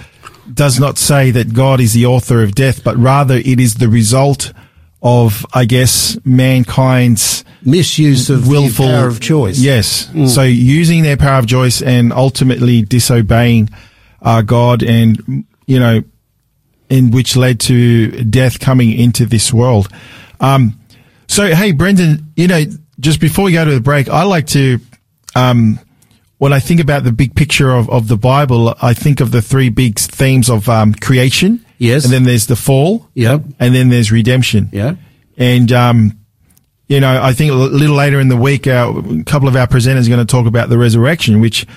does 0.54 0.80
not 0.80 0.98
say 0.98 1.32
that 1.32 1.54
God 1.54 1.80
is 1.80 1.94
the 1.94 2.06
author 2.06 2.44
of 2.44 2.56
death, 2.56 2.84
but 2.84 2.98
rather 2.98 3.36
it 3.36 3.60
is 3.60 3.76
the 3.76 3.90
result 3.90 4.54
of, 5.02 5.46
I 5.54 5.66
guess, 5.66 6.18
mankind's 6.24 7.44
Misuse 7.64 8.30
of 8.30 8.48
willful 8.48 8.88
power 8.88 9.08
of 9.08 9.20
choice. 9.20 9.60
Mm. 9.60 9.64
Yes. 9.64 10.34
So 10.34 10.42
using 10.42 11.04
their 11.04 11.18
power 11.18 11.40
of 11.40 11.48
choice 11.48 11.82
and 11.82 12.12
ultimately 12.12 12.82
disobeying 12.82 13.70
uh, 14.22 14.42
God, 14.42 14.82
and 14.84 15.46
you 15.68 15.80
know, 15.80 16.04
in 16.90 17.12
which 17.12 17.36
led 17.36 17.60
to 17.62 18.24
death 18.24 18.60
coming 18.60 18.92
into 18.92 19.26
this 19.26 19.54
world. 19.54 19.90
Um, 20.40 20.80
so 21.28 21.54
hey, 21.54 21.72
Brenton, 21.72 22.32
you 22.36 22.48
know, 22.48 22.64
just 23.00 23.20
before 23.20 23.46
we 23.46 23.54
go 23.54 23.64
to 23.64 23.72
the 23.72 23.82
break, 23.82 24.10
I 24.10 24.24
like 24.24 24.48
to. 24.48 24.80
Um, 25.36 25.80
when 26.42 26.54
I 26.54 26.60
think 26.60 26.80
about 26.80 27.04
the 27.04 27.12
big 27.12 27.36
picture 27.36 27.70
of, 27.70 27.88
of 27.92 28.08
the 28.08 28.18
Bible, 28.18 28.74
I 28.82 28.96
think 28.96 29.20
of 29.20 29.30
the 29.30 29.44
three 29.44 29.70
big 29.70 30.00
themes 30.00 30.50
of 30.50 30.68
um, 30.70 30.92
creation. 30.96 31.64
Yes. 31.78 32.04
And 32.04 32.12
then 32.12 32.24
there's 32.24 32.48
the 32.48 32.56
fall. 32.56 33.08
Yep. 33.14 33.44
And 33.60 33.76
then 33.76 33.90
there's 33.90 34.12
redemption. 34.12 34.68
Yeah. 34.72 34.96
And, 35.38 35.72
um, 35.72 36.18
you 36.88 37.00
know, 37.00 37.22
I 37.22 37.34
think 37.34 37.52
a 37.52 37.54
little 37.54 37.96
later 37.96 38.20
in 38.20 38.28
the 38.28 38.36
week, 38.36 38.66
our, 38.66 38.90
a 38.90 39.24
couple 39.24 39.50
of 39.50 39.56
our 39.56 39.68
presenters 39.68 40.08
are 40.08 40.10
going 40.10 40.26
to 40.26 40.26
talk 40.26 40.48
about 40.48 40.70
the 40.70 40.80
resurrection, 40.80 41.42
which 41.42 41.68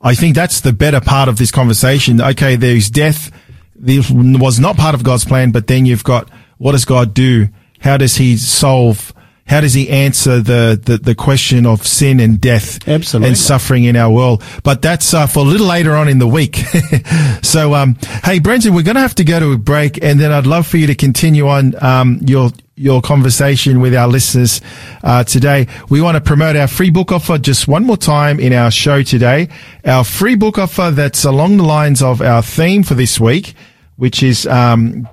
I 0.00 0.14
think 0.14 0.36
that's 0.36 0.60
the 0.60 0.72
better 0.72 1.00
part 1.00 1.28
of 1.28 1.36
this 1.36 1.50
conversation. 1.50 2.20
Okay, 2.20 2.54
there's 2.54 2.90
death. 2.90 3.32
This 3.74 4.08
was 4.08 4.60
not 4.60 4.76
part 4.76 4.94
of 4.94 5.02
God's 5.02 5.24
plan, 5.24 5.50
but 5.50 5.66
then 5.66 5.84
you've 5.84 6.04
got 6.04 6.30
what 6.58 6.72
does 6.72 6.84
God 6.84 7.12
do? 7.12 7.48
How 7.80 7.96
does 7.96 8.18
he 8.18 8.36
solve? 8.36 9.12
How 9.52 9.60
does 9.60 9.74
he 9.74 9.90
answer 9.90 10.40
the, 10.40 10.80
the, 10.82 10.96
the 10.96 11.14
question 11.14 11.66
of 11.66 11.86
sin 11.86 12.20
and 12.20 12.40
death 12.40 12.88
Absolutely. 12.88 13.28
and 13.28 13.36
suffering 13.36 13.84
in 13.84 13.96
our 13.96 14.10
world? 14.10 14.42
But 14.64 14.80
that's 14.80 15.12
uh, 15.12 15.26
for 15.26 15.40
a 15.40 15.42
little 15.42 15.66
later 15.66 15.94
on 15.94 16.08
in 16.08 16.18
the 16.18 16.26
week. 16.26 16.56
so, 17.42 17.74
um, 17.74 17.98
hey, 18.24 18.38
Brenton, 18.38 18.72
we're 18.72 18.82
going 18.82 18.94
to 18.94 19.02
have 19.02 19.14
to 19.16 19.24
go 19.24 19.38
to 19.40 19.52
a 19.52 19.58
break, 19.58 20.02
and 20.02 20.18
then 20.18 20.32
I'd 20.32 20.46
love 20.46 20.66
for 20.66 20.78
you 20.78 20.86
to 20.86 20.94
continue 20.94 21.48
on 21.48 21.74
um, 21.84 22.20
your 22.24 22.50
your 22.76 23.02
conversation 23.02 23.82
with 23.82 23.94
our 23.94 24.08
listeners 24.08 24.62
uh, 25.04 25.22
today. 25.22 25.66
We 25.90 26.00
want 26.00 26.14
to 26.14 26.22
promote 26.22 26.56
our 26.56 26.66
free 26.66 26.88
book 26.88 27.12
offer 27.12 27.36
just 27.36 27.68
one 27.68 27.84
more 27.84 27.98
time 27.98 28.40
in 28.40 28.54
our 28.54 28.70
show 28.70 29.02
today. 29.02 29.50
Our 29.84 30.02
free 30.02 30.34
book 30.34 30.56
offer 30.56 30.90
that's 30.90 31.26
along 31.26 31.58
the 31.58 31.64
lines 31.64 32.00
of 32.00 32.22
our 32.22 32.40
theme 32.40 32.84
for 32.84 32.94
this 32.94 33.20
week, 33.20 33.52
which 33.96 34.22
is 34.22 34.46
um, 34.46 35.06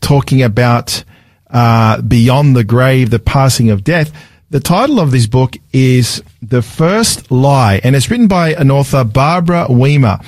talking 0.00 0.42
about 0.42 1.04
uh, 1.50 2.00
beyond 2.02 2.56
the 2.56 2.64
grave, 2.64 3.10
the 3.10 3.18
passing 3.18 3.70
of 3.70 3.84
death. 3.84 4.12
The 4.50 4.60
title 4.60 5.00
of 5.00 5.10
this 5.10 5.26
book 5.26 5.56
is 5.72 6.22
The 6.40 6.62
First 6.62 7.30
Lie, 7.30 7.80
and 7.82 7.96
it's 7.96 8.10
written 8.10 8.28
by 8.28 8.54
an 8.54 8.70
author, 8.70 9.04
Barbara 9.04 9.66
Weimer. 9.68 10.20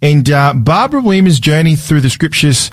And 0.00 0.30
uh, 0.30 0.54
Barbara 0.54 1.02
Weimer's 1.02 1.38
journey 1.38 1.76
through 1.76 2.00
the 2.00 2.10
scriptures 2.10 2.70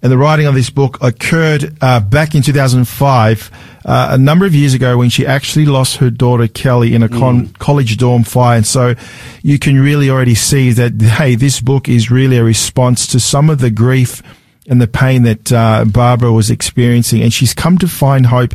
and 0.00 0.12
the 0.12 0.18
writing 0.18 0.46
of 0.46 0.54
this 0.54 0.70
book 0.70 0.98
occurred 1.00 1.76
uh, 1.80 1.98
back 1.98 2.34
in 2.34 2.42
2005, 2.42 3.50
uh, 3.84 4.08
a 4.12 4.18
number 4.18 4.46
of 4.46 4.54
years 4.54 4.74
ago 4.74 4.96
when 4.96 5.10
she 5.10 5.26
actually 5.26 5.66
lost 5.66 5.96
her 5.96 6.08
daughter 6.08 6.46
Kelly 6.46 6.94
in 6.94 7.02
a 7.02 7.08
con- 7.08 7.48
college 7.58 7.96
dorm 7.96 8.22
fire. 8.22 8.58
And 8.58 8.66
so 8.66 8.94
you 9.42 9.58
can 9.58 9.80
really 9.80 10.08
already 10.08 10.36
see 10.36 10.70
that, 10.70 11.00
hey, 11.00 11.34
this 11.34 11.60
book 11.60 11.88
is 11.88 12.10
really 12.12 12.36
a 12.36 12.44
response 12.44 13.08
to 13.08 13.18
some 13.18 13.50
of 13.50 13.58
the 13.58 13.70
grief 13.70 14.22
and 14.68 14.80
the 14.80 14.86
pain 14.86 15.22
that 15.22 15.52
uh, 15.52 15.84
Barbara 15.84 16.32
was 16.32 16.50
experiencing. 16.50 17.22
And 17.22 17.32
she's 17.32 17.54
come 17.54 17.78
to 17.78 17.88
find 17.88 18.26
hope 18.26 18.54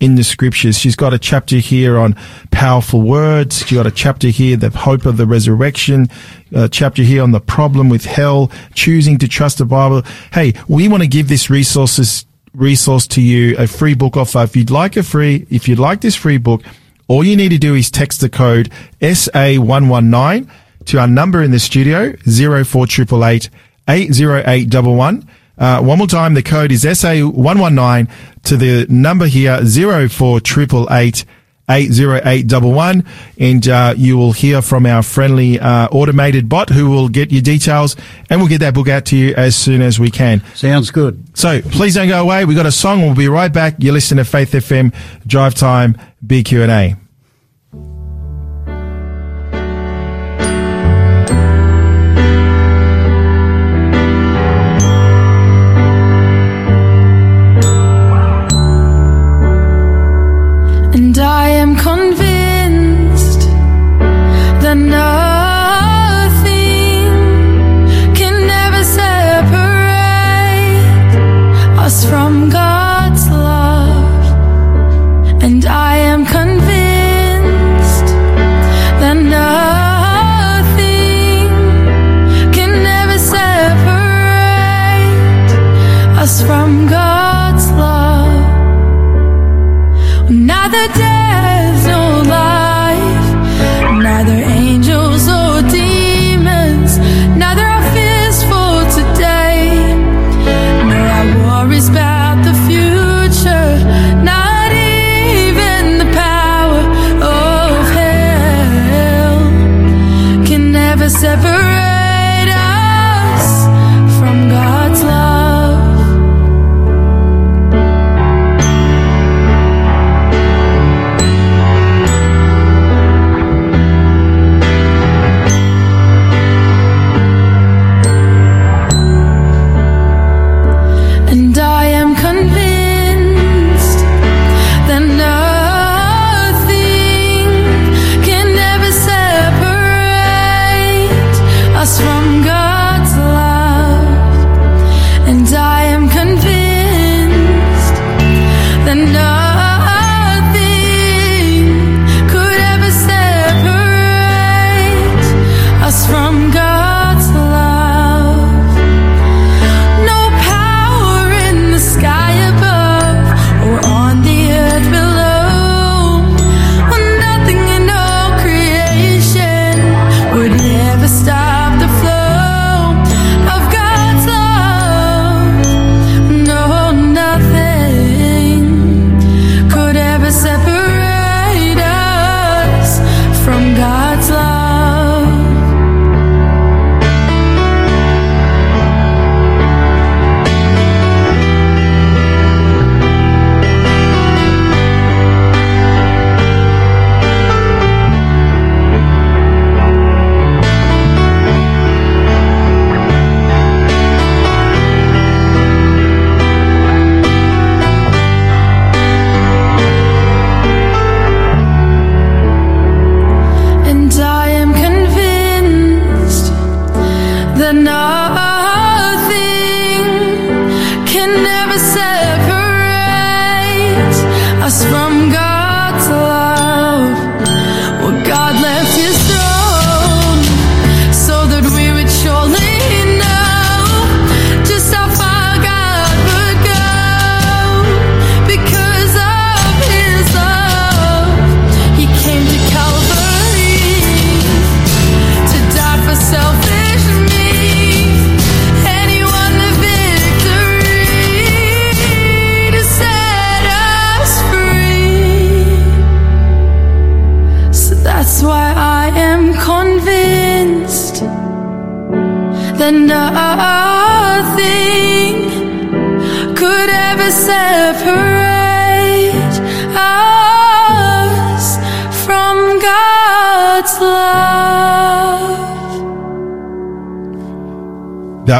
in 0.00 0.16
the 0.16 0.24
scriptures. 0.24 0.76
She's 0.76 0.96
got 0.96 1.14
a 1.14 1.18
chapter 1.18 1.58
here 1.58 1.96
on 1.96 2.16
powerful 2.50 3.02
words. 3.02 3.58
She's 3.58 3.78
got 3.78 3.86
a 3.86 3.92
chapter 3.92 4.28
here, 4.28 4.56
the 4.56 4.70
hope 4.70 5.06
of 5.06 5.16
the 5.16 5.26
resurrection, 5.26 6.08
a 6.52 6.68
chapter 6.68 7.02
here 7.02 7.22
on 7.22 7.30
the 7.30 7.40
problem 7.40 7.88
with 7.88 8.04
hell, 8.04 8.50
choosing 8.74 9.16
to 9.18 9.28
trust 9.28 9.58
the 9.58 9.64
Bible. 9.64 10.02
Hey, 10.32 10.54
we 10.66 10.88
want 10.88 11.04
to 11.04 11.08
give 11.08 11.28
this 11.28 11.48
resources 11.48 12.26
resource 12.52 13.06
to 13.06 13.22
you, 13.22 13.56
a 13.58 13.66
free 13.66 13.94
book 13.94 14.16
offer. 14.16 14.42
If 14.42 14.56
you'd 14.56 14.70
like 14.70 14.96
a 14.96 15.02
free, 15.02 15.46
if 15.50 15.68
you'd 15.68 15.78
like 15.78 16.00
this 16.00 16.16
free 16.16 16.38
book, 16.38 16.62
all 17.08 17.24
you 17.24 17.36
need 17.36 17.50
to 17.50 17.58
do 17.58 17.74
is 17.74 17.90
text 17.90 18.20
the 18.20 18.28
code 18.28 18.70
SA119 19.00 20.50
to 20.86 20.98
our 20.98 21.06
number 21.06 21.42
in 21.42 21.50
the 21.50 21.60
studio, 21.60 22.12
04888 22.24 23.50
80811. 23.88 25.28
Uh, 25.62 25.80
one 25.80 25.96
more 25.96 26.08
time, 26.08 26.34
the 26.34 26.42
code 26.42 26.72
is 26.72 26.82
SA119 26.82 28.10
to 28.42 28.56
the 28.56 28.84
number 28.88 29.26
here, 29.26 29.58
04888 29.64 31.24
80811 31.70 33.06
and 33.38 33.68
uh, 33.68 33.94
you 33.96 34.16
will 34.18 34.32
hear 34.32 34.60
from 34.60 34.84
our 34.84 35.02
friendly 35.02 35.60
uh, 35.60 35.86
automated 35.88 36.48
bot 36.48 36.68
who 36.68 36.90
will 36.90 37.08
get 37.08 37.30
your 37.30 37.40
details 37.40 37.94
and 38.28 38.40
we'll 38.40 38.48
get 38.48 38.58
that 38.58 38.74
book 38.74 38.88
out 38.88 39.06
to 39.06 39.16
you 39.16 39.32
as 39.36 39.54
soon 39.54 39.80
as 39.80 40.00
we 40.00 40.10
can. 40.10 40.42
Sounds 40.54 40.90
good. 40.90 41.24
So 41.38 41.62
please 41.62 41.94
don't 41.94 42.08
go 42.08 42.20
away. 42.20 42.44
We've 42.44 42.56
got 42.56 42.66
a 42.66 42.72
song. 42.72 43.02
We'll 43.02 43.14
be 43.14 43.28
right 43.28 43.52
back. 43.52 43.76
You're 43.78 43.94
listening 43.94 44.24
to 44.24 44.30
Faith 44.30 44.50
FM 44.50 44.92
Drive 45.26 45.54
Time 45.54 45.96
BQ&A. 46.26 46.96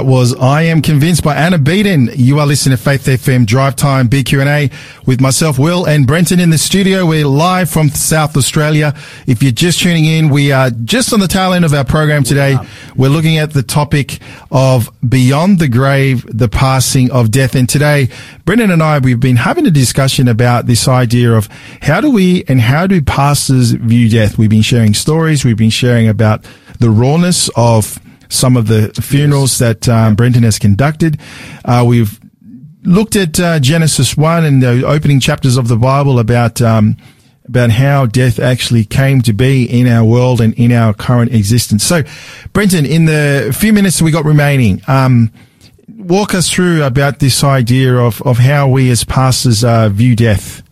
That 0.03 0.09
was 0.09 0.34
I 0.34 0.62
Am 0.62 0.82
Convinced 0.82 1.22
by 1.22 1.36
Anna 1.36 1.59
Beaton. 1.59 2.11
You 2.16 2.40
are 2.40 2.46
listening 2.46 2.76
to 2.76 2.82
Faith 2.82 3.05
FM 3.05 3.46
Drive 3.46 3.76
Time 3.76 4.09
BQ&A 4.09 4.68
with 5.07 5.20
myself, 5.20 5.61
Will, 5.61 5.84
and 5.84 6.09
Brenton 6.09 6.40
in 6.40 6.50
the 6.50 6.59
studio. 6.59 7.07
We're 7.07 7.24
live 7.24 7.70
from 7.70 7.88
South 7.88 8.36
Australia. 8.36 8.96
If 9.28 9.44
you're 9.44 9.53
just 9.53 9.78
tuning 9.78 10.05
in, 10.05 10.28
we 10.28 10.50
are 10.50 10.70
just 10.70 11.12
on 11.12 11.20
the 11.20 11.28
tail 11.28 11.53
end 11.53 11.64
of 11.64 11.72
our 11.72 11.84
program 11.84 12.24
today. 12.24 12.57
We're 12.96 13.11
looking 13.11 13.38
at 13.38 13.53
the 13.53 13.62
topic 13.62 14.18
of 14.50 14.90
Beyond 15.09 15.61
the 15.61 15.68
Grave, 15.68 16.26
the 16.36 16.48
Passing 16.48 17.12
of 17.12 17.30
Death. 17.30 17.55
And 17.55 17.68
today, 17.68 18.09
Brenton 18.44 18.72
and 18.72 18.82
I, 18.82 18.98
we've 18.98 19.20
been 19.20 19.36
having 19.36 19.68
a 19.68 19.70
discussion 19.70 20.26
about 20.26 20.66
this 20.66 20.88
idea 20.88 21.32
of 21.32 21.48
how 21.80 22.00
do 22.00 22.11
we 22.11 22.42
and 22.48 22.61
how 22.61 22.88
do 22.88 23.00
pastors 23.03 23.70
view 23.70 24.09
death? 24.09 24.36
We've 24.36 24.50
been 24.50 24.62
sharing 24.62 24.94
stories. 24.94 25.44
We've 25.44 25.57
been 25.57 25.70
sharing 25.70 26.09
about 26.09 26.44
the 26.80 26.90
rawness 26.90 27.48
of 27.55 28.00
some 28.33 28.57
of 28.57 28.66
the 28.66 28.93
funerals 29.01 29.59
that 29.59 29.89
um, 29.89 30.14
Brenton 30.14 30.43
has 30.43 30.59
conducted. 30.59 31.20
Uh, 31.64 31.85
we've 31.87 32.18
looked 32.83 33.16
at 33.16 33.39
uh, 33.39 33.61
Genesis 33.61 34.16
one 34.16 34.45
and 34.45 34.62
the 34.62 34.87
opening 34.87 35.20
chapters 35.20 35.57
of 35.57 35.68
the 35.68 35.76
Bible 35.76 36.18
about 36.18 36.61
um, 36.61 36.97
about 37.47 37.70
how 37.70 38.07
death 38.07 38.39
actually 38.39 38.85
came 38.85 39.20
to 39.22 39.33
be 39.33 39.64
in 39.64 39.87
our 39.87 40.05
world 40.05 40.41
and 40.41 40.55
in 40.55 40.72
our 40.72 40.95
current 40.95 41.33
existence. 41.33 41.85
So, 41.85 42.03
Brenton, 42.53 42.87
in 42.87 43.05
the 43.05 43.55
few 43.57 43.72
minutes 43.72 44.01
we 44.01 44.11
got 44.11 44.24
remaining, 44.24 44.80
um, 44.87 45.33
walk 45.97 46.35
us 46.35 46.51
through 46.51 46.83
about 46.85 47.18
this 47.18 47.45
idea 47.45 47.95
of 47.97 48.22
of 48.22 48.39
how 48.39 48.68
we 48.68 48.91
as 48.91 49.05
pastors 49.05 49.64
uh, 49.64 49.89
view 49.89 50.16
death. 50.16 50.62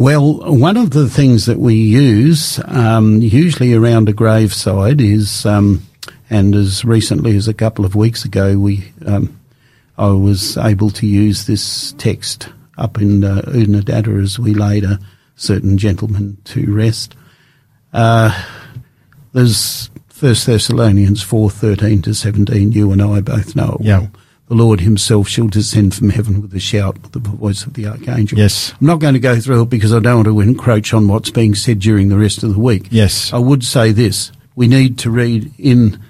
Well, 0.00 0.38
one 0.58 0.78
of 0.78 0.92
the 0.92 1.10
things 1.10 1.44
that 1.44 1.58
we 1.58 1.74
use, 1.74 2.58
um, 2.64 3.20
usually 3.20 3.74
around 3.74 4.08
a 4.08 4.14
graveside, 4.14 4.98
is, 4.98 5.44
um, 5.44 5.86
and 6.30 6.54
as 6.54 6.86
recently 6.86 7.36
as 7.36 7.48
a 7.48 7.52
couple 7.52 7.84
of 7.84 7.94
weeks 7.94 8.24
ago, 8.24 8.56
we, 8.58 8.94
um, 9.04 9.38
I 9.98 10.06
was 10.12 10.56
able 10.56 10.88
to 10.92 11.06
use 11.06 11.44
this 11.44 11.92
text 11.98 12.48
up 12.78 12.96
in 12.98 13.24
uh, 13.24 13.42
as 13.52 14.38
we 14.38 14.54
laid 14.54 14.84
a 14.84 14.98
certain 15.36 15.76
gentleman 15.76 16.38
to 16.44 16.74
rest. 16.74 17.14
Uh, 17.92 18.32
there's 19.34 19.90
First 20.08 20.46
Thessalonians 20.46 21.22
four 21.22 21.50
thirteen 21.50 22.00
to 22.02 22.14
seventeen. 22.14 22.72
You 22.72 22.90
and 22.92 23.02
I 23.02 23.20
both 23.20 23.54
know 23.54 23.76
it 23.78 23.84
Yeah. 23.84 23.98
well. 23.98 24.10
The 24.50 24.56
Lord 24.56 24.80
Himself 24.80 25.28
shall 25.28 25.46
descend 25.46 25.94
from 25.94 26.10
heaven 26.10 26.42
with 26.42 26.52
a 26.54 26.58
shout, 26.58 27.00
with 27.00 27.12
the 27.12 27.20
voice 27.20 27.64
of 27.64 27.74
the 27.74 27.86
archangel. 27.86 28.36
Yes. 28.36 28.74
I'm 28.80 28.88
not 28.88 28.98
going 28.98 29.14
to 29.14 29.20
go 29.20 29.38
through 29.38 29.62
it 29.62 29.70
because 29.70 29.94
I 29.94 30.00
don't 30.00 30.16
want 30.16 30.26
to 30.26 30.40
encroach 30.40 30.92
on 30.92 31.06
what's 31.06 31.30
being 31.30 31.54
said 31.54 31.78
during 31.78 32.08
the 32.08 32.18
rest 32.18 32.42
of 32.42 32.52
the 32.52 32.58
week. 32.58 32.88
Yes. 32.90 33.32
I 33.32 33.38
would 33.38 33.62
say 33.62 33.92
this: 33.92 34.32
we 34.56 34.66
need 34.66 34.98
to 34.98 35.10
read 35.10 35.52
in 35.56 36.02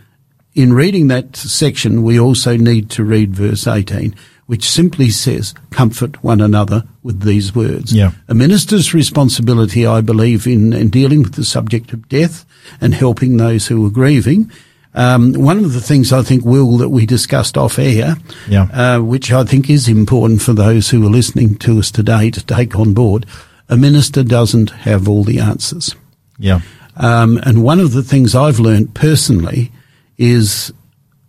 in 0.54 0.72
reading 0.72 1.08
that 1.08 1.36
section. 1.36 2.02
We 2.02 2.18
also 2.18 2.56
need 2.56 2.88
to 2.92 3.04
read 3.04 3.36
verse 3.36 3.66
18, 3.66 4.16
which 4.46 4.66
simply 4.66 5.10
says, 5.10 5.52
"Comfort 5.68 6.24
one 6.24 6.40
another 6.40 6.84
with 7.02 7.20
these 7.20 7.54
words." 7.54 7.92
Yeah. 7.92 8.12
A 8.26 8.32
minister's 8.32 8.94
responsibility, 8.94 9.86
I 9.86 10.00
believe, 10.00 10.46
in, 10.46 10.72
in 10.72 10.88
dealing 10.88 11.22
with 11.22 11.34
the 11.34 11.44
subject 11.44 11.92
of 11.92 12.08
death 12.08 12.46
and 12.80 12.94
helping 12.94 13.36
those 13.36 13.66
who 13.66 13.84
are 13.84 13.90
grieving. 13.90 14.50
Um, 14.94 15.34
one 15.34 15.58
of 15.64 15.72
the 15.72 15.80
things 15.80 16.12
I 16.12 16.22
think, 16.22 16.44
Will, 16.44 16.76
that 16.78 16.88
we 16.88 17.06
discussed 17.06 17.56
off 17.56 17.78
air, 17.78 18.16
Yeah. 18.48 18.64
uh, 18.72 19.00
which 19.00 19.30
I 19.32 19.44
think 19.44 19.70
is 19.70 19.86
important 19.88 20.42
for 20.42 20.52
those 20.52 20.90
who 20.90 21.06
are 21.06 21.10
listening 21.10 21.56
to 21.58 21.78
us 21.78 21.90
today 21.92 22.30
to 22.32 22.44
take 22.44 22.76
on 22.76 22.92
board, 22.92 23.24
a 23.68 23.76
minister 23.76 24.24
doesn't 24.24 24.70
have 24.70 25.08
all 25.08 25.22
the 25.22 25.38
answers. 25.38 25.94
Yeah. 26.38 26.60
Um, 26.96 27.38
and 27.44 27.62
one 27.62 27.78
of 27.78 27.92
the 27.92 28.02
things 28.02 28.34
I've 28.34 28.58
learned 28.58 28.94
personally 28.94 29.70
is 30.18 30.72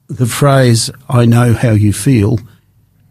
the 0.08 0.26
phrase, 0.26 0.90
I 1.08 1.26
know 1.26 1.54
how 1.54 1.72
you 1.72 1.94
feel, 1.94 2.40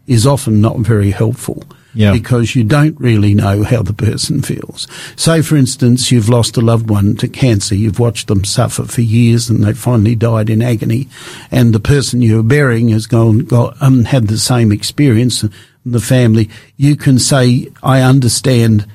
is 0.05 0.27
often 0.27 0.59
not 0.59 0.79
very 0.79 1.11
helpful. 1.11 1.63
Yeah. 1.93 2.13
Because 2.13 2.55
you 2.55 2.63
don't 2.63 2.99
really 2.99 3.33
know 3.33 3.63
how 3.63 3.81
the 3.81 3.93
person 3.93 4.41
feels. 4.41 4.87
Say, 5.17 5.41
for 5.41 5.57
instance, 5.57 6.11
you've 6.11 6.29
lost 6.29 6.55
a 6.55 6.61
loved 6.61 6.89
one 6.89 7.17
to 7.17 7.27
cancer. 7.27 7.75
You've 7.75 7.99
watched 7.99 8.27
them 8.27 8.45
suffer 8.45 8.85
for 8.85 9.01
years 9.01 9.49
and 9.49 9.63
they 9.63 9.73
finally 9.73 10.15
died 10.15 10.49
in 10.49 10.61
agony. 10.61 11.09
And 11.51 11.73
the 11.73 11.81
person 11.81 12.21
you're 12.21 12.43
burying 12.43 12.89
has 12.89 13.07
gone, 13.07 13.39
got, 13.39 13.81
um, 13.81 14.05
had 14.05 14.27
the 14.27 14.37
same 14.37 14.71
experience. 14.71 15.43
The 15.85 15.99
family, 15.99 16.49
you 16.77 16.95
can 16.95 17.19
say, 17.19 17.67
I 17.83 18.01
understand, 18.01 18.87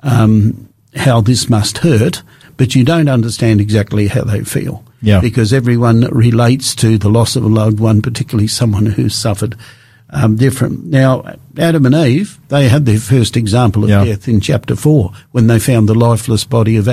um, 0.00 0.68
how 0.94 1.20
this 1.20 1.50
must 1.50 1.78
hurt, 1.78 2.22
but 2.56 2.74
you 2.74 2.84
don't 2.84 3.08
understand 3.08 3.60
exactly 3.60 4.08
how 4.08 4.24
they 4.24 4.42
feel. 4.42 4.84
Yeah. 5.00 5.20
Because 5.20 5.52
everyone 5.52 6.00
relates 6.10 6.74
to 6.76 6.98
the 6.98 7.08
loss 7.08 7.36
of 7.36 7.44
a 7.44 7.48
loved 7.48 7.78
one, 7.78 8.02
particularly 8.02 8.48
someone 8.48 8.86
who's 8.86 9.14
suffered 9.14 9.56
um, 10.10 10.36
different. 10.36 10.86
Now, 10.86 11.36
Adam 11.58 11.86
and 11.86 11.94
Eve, 11.94 12.38
they 12.48 12.68
had 12.68 12.86
their 12.86 12.98
first 12.98 13.36
example 13.36 13.84
of 13.84 13.90
Yeah. 13.90 14.04
death 14.04 14.28
in 14.28 14.40
chapter 14.40 14.76
four 14.76 15.12
when 15.32 15.46
they 15.48 15.58
found 15.58 15.88
the 15.88 15.94
lifeless 15.94 16.44
body 16.44 16.76
of 16.76 16.88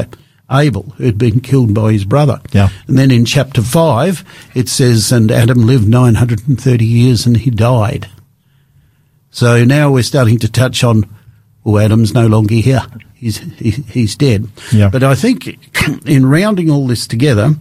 Abel, 0.52 0.94
who'd 0.98 1.18
been 1.18 1.40
killed 1.40 1.74
by 1.74 1.92
his 1.94 2.06
brother. 2.06 2.40
Yeah. 2.52 2.70
And 2.88 2.98
then 2.98 3.12
in 3.12 3.26
chapter 3.26 3.62
five, 3.62 4.24
it 4.54 4.68
says, 4.70 5.12
and 5.12 5.32
Adam 5.32 5.66
lived 5.66 5.88
930 5.88 6.86
years 6.86 7.26
and 7.26 7.38
he 7.38 7.50
died. 7.52 8.08
So 9.32 9.64
now 9.66 9.92
we're 9.92 10.04
starting 10.04 10.40
to 10.40 10.52
touch 10.52 10.84
on, 10.84 11.04
well, 11.64 11.84
Adam's 11.84 12.14
no 12.14 12.28
longer 12.28 12.56
here. 12.56 12.82
He's, 13.14 13.38
he, 13.38 13.72
he's 13.72 14.16
dead. 14.16 14.48
Yeah. 14.72 14.90
But 14.90 15.04
I 15.04 15.16
think 15.16 15.58
in 16.06 16.26
rounding 16.26 16.70
all 16.70 16.88
this 16.88 17.08
together, 17.08 17.56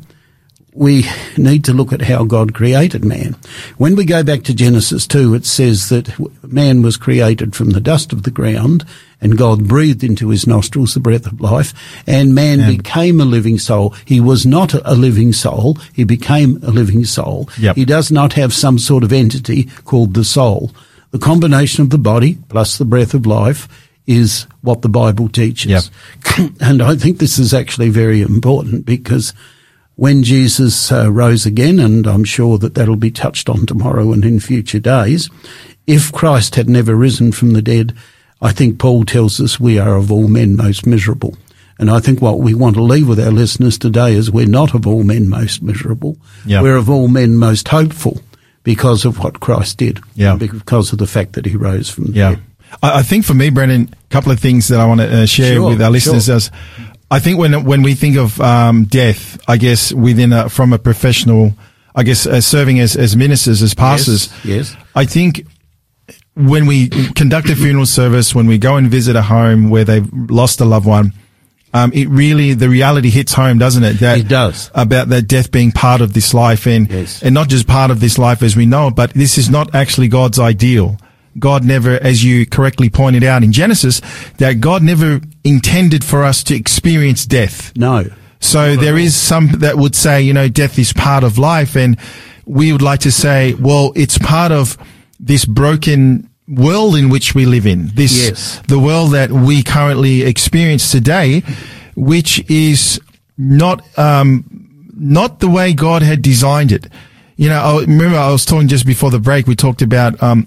we 0.74 1.06
need 1.36 1.64
to 1.64 1.72
look 1.72 1.92
at 1.92 2.02
how 2.02 2.24
God 2.24 2.52
created 2.52 3.04
man. 3.04 3.36
When 3.78 3.94
we 3.94 4.04
go 4.04 4.24
back 4.24 4.42
to 4.42 4.54
Genesis 4.54 5.06
2, 5.06 5.32
it 5.34 5.46
says 5.46 5.88
that 5.88 6.12
man 6.42 6.82
was 6.82 6.96
created 6.96 7.54
from 7.54 7.70
the 7.70 7.80
dust 7.80 8.12
of 8.12 8.24
the 8.24 8.32
ground 8.32 8.84
and 9.20 9.38
God 9.38 9.68
breathed 9.68 10.02
into 10.02 10.30
his 10.30 10.48
nostrils 10.48 10.92
the 10.92 11.00
breath 11.00 11.26
of 11.26 11.40
life 11.40 11.72
and 12.08 12.34
man 12.34 12.76
became 12.76 13.20
a 13.20 13.24
living 13.24 13.56
soul. 13.56 13.94
He 14.04 14.20
was 14.20 14.44
not 14.44 14.74
a 14.74 14.94
living 14.94 15.32
soul. 15.32 15.78
He 15.92 16.02
became 16.02 16.58
a 16.64 16.70
living 16.70 17.04
soul. 17.04 17.48
Yep. 17.56 17.76
He 17.76 17.84
does 17.84 18.10
not 18.10 18.32
have 18.32 18.52
some 18.52 18.80
sort 18.80 19.04
of 19.04 19.12
entity 19.12 19.64
called 19.84 20.14
the 20.14 20.24
soul. 20.24 20.72
The 21.12 21.20
combination 21.20 21.84
of 21.84 21.90
the 21.90 21.98
body 21.98 22.38
plus 22.48 22.78
the 22.78 22.84
breath 22.84 23.14
of 23.14 23.26
life 23.26 23.68
is 24.08 24.48
what 24.62 24.82
the 24.82 24.88
Bible 24.88 25.28
teaches. 25.28 25.90
and 26.60 26.82
I 26.82 26.96
think 26.96 27.18
this 27.18 27.38
is 27.38 27.54
actually 27.54 27.90
very 27.90 28.20
important 28.20 28.84
because 28.84 29.32
when 29.96 30.22
Jesus 30.22 30.90
uh, 30.90 31.10
rose 31.12 31.46
again, 31.46 31.78
and 31.78 32.06
I'm 32.06 32.24
sure 32.24 32.58
that 32.58 32.74
that'll 32.74 32.96
be 32.96 33.10
touched 33.10 33.48
on 33.48 33.66
tomorrow 33.66 34.12
and 34.12 34.24
in 34.24 34.40
future 34.40 34.80
days, 34.80 35.30
if 35.86 36.10
Christ 36.12 36.56
had 36.56 36.68
never 36.68 36.94
risen 36.96 37.30
from 37.32 37.52
the 37.52 37.62
dead, 37.62 37.94
I 38.42 38.52
think 38.52 38.78
Paul 38.78 39.04
tells 39.04 39.40
us 39.40 39.60
we 39.60 39.78
are 39.78 39.96
of 39.96 40.10
all 40.10 40.28
men 40.28 40.56
most 40.56 40.86
miserable. 40.86 41.36
And 41.78 41.90
I 41.90 41.98
think 42.00 42.20
what 42.20 42.38
we 42.40 42.54
want 42.54 42.76
to 42.76 42.82
leave 42.82 43.08
with 43.08 43.18
our 43.20 43.32
listeners 43.32 43.78
today 43.78 44.14
is 44.14 44.30
we're 44.30 44.46
not 44.46 44.74
of 44.74 44.86
all 44.86 45.02
men 45.02 45.28
most 45.28 45.62
miserable. 45.62 46.16
Yeah. 46.46 46.62
We're 46.62 46.76
of 46.76 46.88
all 46.88 47.08
men 47.08 47.36
most 47.36 47.66
hopeful 47.68 48.20
because 48.62 49.04
of 49.04 49.18
what 49.18 49.40
Christ 49.40 49.78
did. 49.78 50.00
Yeah. 50.14 50.36
Because 50.36 50.92
of 50.92 50.98
the 50.98 51.06
fact 51.06 51.32
that 51.34 51.46
he 51.46 51.56
rose 51.56 51.90
from 51.90 52.06
the 52.06 52.12
Yeah. 52.12 52.30
dead. 52.30 52.42
I, 52.82 53.02
think 53.02 53.24
for 53.24 53.34
me, 53.34 53.50
Brenton, 53.50 53.92
a 53.92 54.12
couple 54.12 54.32
of 54.32 54.40
things 54.40 54.68
that 54.68 54.80
I 54.80 54.86
want 54.86 55.00
to 55.00 55.22
uh, 55.22 55.26
share 55.26 55.54
Sure, 55.54 55.68
with 55.70 55.82
our 55.82 55.90
listeners 55.90 56.26
sure. 56.26 56.36
is, 56.36 56.50
I 57.10 57.20
think 57.20 57.38
when 57.38 57.64
when 57.64 57.82
we 57.82 57.94
think 57.94 58.16
of 58.16 58.40
um, 58.40 58.84
death, 58.84 59.38
I 59.48 59.56
guess 59.56 59.92
within 59.92 60.32
a, 60.32 60.48
from 60.48 60.72
a 60.72 60.78
professional, 60.78 61.54
I 61.94 62.02
guess 62.02 62.26
uh, 62.26 62.40
serving 62.40 62.80
as 62.80 62.96
as 62.96 63.16
ministers, 63.16 63.62
as 63.62 63.74
pastors, 63.74 64.32
yes. 64.44 64.74
I 64.94 65.04
think 65.04 65.46
when 66.34 66.66
we 66.66 66.88
conduct 66.88 67.48
a 67.50 67.56
funeral 67.56 67.86
service, 67.86 68.34
when 68.34 68.46
we 68.46 68.58
go 68.58 68.76
and 68.76 68.90
visit 68.90 69.14
a 69.16 69.22
home 69.22 69.70
where 69.70 69.84
they've 69.84 70.08
lost 70.12 70.60
a 70.60 70.64
loved 70.64 70.86
one, 70.86 71.12
um, 71.72 71.92
it 71.92 72.08
really 72.08 72.54
the 72.54 72.68
reality 72.68 73.10
hits 73.10 73.32
home, 73.32 73.58
doesn't 73.58 73.84
it? 73.84 74.00
That 74.00 74.18
It 74.18 74.28
does. 74.28 74.70
about 74.74 75.08
that 75.10 75.28
death 75.28 75.52
being 75.52 75.70
part 75.72 76.00
of 76.00 76.12
this 76.14 76.34
life, 76.34 76.66
and 76.66 76.90
Yes. 76.90 77.22
and 77.22 77.34
not 77.34 77.48
just 77.48 77.66
part 77.68 77.90
of 77.90 78.00
this 78.00 78.18
life 78.18 78.42
as 78.42 78.56
we 78.56 78.66
know 78.66 78.88
it, 78.88 78.94
but 78.96 79.12
this 79.14 79.38
is 79.38 79.48
not 79.50 79.74
actually 79.74 80.08
God's 80.08 80.38
ideal. 80.40 80.98
God 81.38 81.64
never, 81.64 81.90
as 82.02 82.22
you 82.24 82.46
correctly 82.46 82.88
pointed 82.90 83.24
out 83.24 83.42
in 83.42 83.52
Genesis, 83.52 84.00
that 84.38 84.60
God 84.60 84.82
never 84.82 85.20
intended 85.42 86.04
for 86.04 86.22
us 86.24 86.42
to 86.44 86.54
experience 86.54 87.26
death. 87.26 87.76
No. 87.76 88.04
So 88.40 88.76
there 88.76 88.98
is 88.98 89.16
some 89.16 89.48
that 89.60 89.76
would 89.78 89.94
say, 89.96 90.20
you 90.22 90.32
know, 90.34 90.48
death 90.48 90.78
is 90.78 90.92
part 90.92 91.24
of 91.24 91.38
life. 91.38 91.76
And 91.76 91.98
we 92.44 92.72
would 92.72 92.82
like 92.82 93.00
to 93.00 93.10
say, 93.10 93.54
well, 93.54 93.92
it's 93.96 94.18
part 94.18 94.52
of 94.52 94.76
this 95.18 95.44
broken 95.46 96.28
world 96.46 96.94
in 96.96 97.08
which 97.08 97.34
we 97.34 97.46
live 97.46 97.66
in. 97.66 97.88
This, 97.94 98.12
Yes. 98.28 98.60
the 98.68 98.78
world 98.78 99.12
that 99.12 99.30
we 99.32 99.62
currently 99.62 100.22
experience 100.22 100.90
today, 100.92 101.42
which 101.96 102.44
is 102.50 103.00
not, 103.38 103.82
um, 103.98 104.44
not 104.94 105.40
the 105.40 105.48
way 105.48 105.72
God 105.72 106.02
had 106.02 106.20
designed 106.20 106.70
it. 106.70 106.86
You 107.36 107.48
know, 107.48 107.60
I 107.60 107.80
remember 107.80 108.18
I 108.18 108.30
was 108.30 108.44
talking 108.44 108.68
just 108.68 108.86
before 108.86 109.10
the 109.10 109.18
break, 109.18 109.46
we 109.46 109.56
talked 109.56 109.80
about, 109.82 110.22
um, 110.22 110.46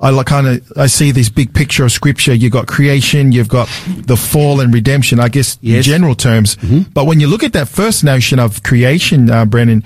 I 0.00 0.10
like 0.10 0.26
kind 0.26 0.46
of, 0.46 0.72
I 0.76 0.86
see 0.86 1.10
this 1.10 1.28
big 1.28 1.52
picture 1.52 1.84
of 1.84 1.90
scripture. 1.90 2.32
You've 2.32 2.52
got 2.52 2.68
creation, 2.68 3.32
you've 3.32 3.48
got 3.48 3.68
the 3.86 4.16
fall 4.16 4.60
and 4.60 4.72
redemption, 4.72 5.18
I 5.18 5.28
guess, 5.28 5.58
in 5.62 5.82
general 5.82 6.14
terms. 6.14 6.56
But 6.94 7.06
when 7.06 7.18
you 7.18 7.26
look 7.26 7.42
at 7.42 7.52
that 7.54 7.68
first 7.68 8.04
notion 8.04 8.38
of 8.38 8.62
creation, 8.62 9.28
uh, 9.28 9.44
Brenton, 9.44 9.82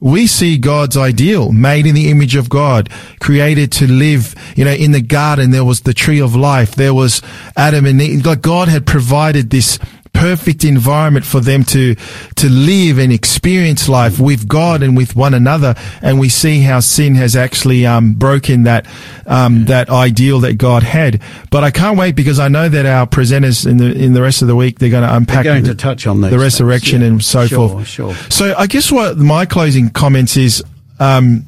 we 0.00 0.26
see 0.26 0.58
God's 0.58 0.96
ideal, 0.96 1.52
made 1.52 1.86
in 1.86 1.94
the 1.94 2.10
image 2.10 2.34
of 2.34 2.48
God, 2.48 2.90
created 3.20 3.70
to 3.72 3.86
live, 3.86 4.34
you 4.56 4.64
know, 4.64 4.72
in 4.72 4.90
the 4.90 5.00
garden. 5.00 5.52
There 5.52 5.64
was 5.64 5.82
the 5.82 5.94
tree 5.94 6.20
of 6.20 6.34
life. 6.34 6.74
There 6.74 6.92
was 6.92 7.22
Adam 7.56 7.86
and 7.86 8.02
Eve. 8.02 8.26
Like 8.26 8.42
God 8.42 8.66
had 8.66 8.84
provided 8.84 9.50
this 9.50 9.78
perfect 10.12 10.64
environment 10.64 11.24
for 11.24 11.40
them 11.40 11.64
to 11.64 11.94
to 12.36 12.48
live 12.48 12.98
and 12.98 13.12
experience 13.12 13.88
life 13.88 14.20
with 14.20 14.46
God 14.46 14.82
and 14.82 14.96
with 14.96 15.16
one 15.16 15.34
another. 15.34 15.74
And 16.00 16.20
we 16.20 16.28
see 16.28 16.60
how 16.60 16.80
sin 16.80 17.14
has 17.16 17.34
actually 17.34 17.86
um, 17.86 18.14
broken 18.14 18.64
that 18.64 18.86
um, 19.26 19.64
that 19.66 19.90
ideal 19.90 20.40
that 20.40 20.54
God 20.58 20.82
had. 20.82 21.20
But 21.50 21.64
I 21.64 21.70
can't 21.70 21.98
wait 21.98 22.14
because 22.14 22.38
I 22.38 22.48
know 22.48 22.68
that 22.68 22.86
our 22.86 23.06
presenters 23.06 23.66
in 23.66 23.78
the 23.78 23.92
in 23.92 24.12
the 24.12 24.22
rest 24.22 24.42
of 24.42 24.48
the 24.48 24.56
week 24.56 24.78
they're 24.78 24.90
going 24.90 25.08
to 25.08 25.14
unpack 25.14 25.44
going 25.44 25.64
the, 25.64 25.70
to 25.70 25.74
touch 25.74 26.06
on 26.06 26.20
the 26.20 26.38
resurrection 26.38 27.00
yeah. 27.00 27.08
and 27.08 27.24
so 27.24 27.46
Sure, 27.46 27.68
forth. 27.68 27.86
sure. 27.86 28.14
So 28.30 28.54
I 28.56 28.66
guess 28.66 28.92
what 28.92 29.16
my 29.18 29.46
closing 29.46 29.90
comments 29.90 30.36
is. 30.36 30.62
Um, 31.00 31.46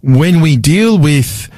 when 0.00 0.40
we 0.40 0.56
deal 0.56 0.98
with 0.98 1.50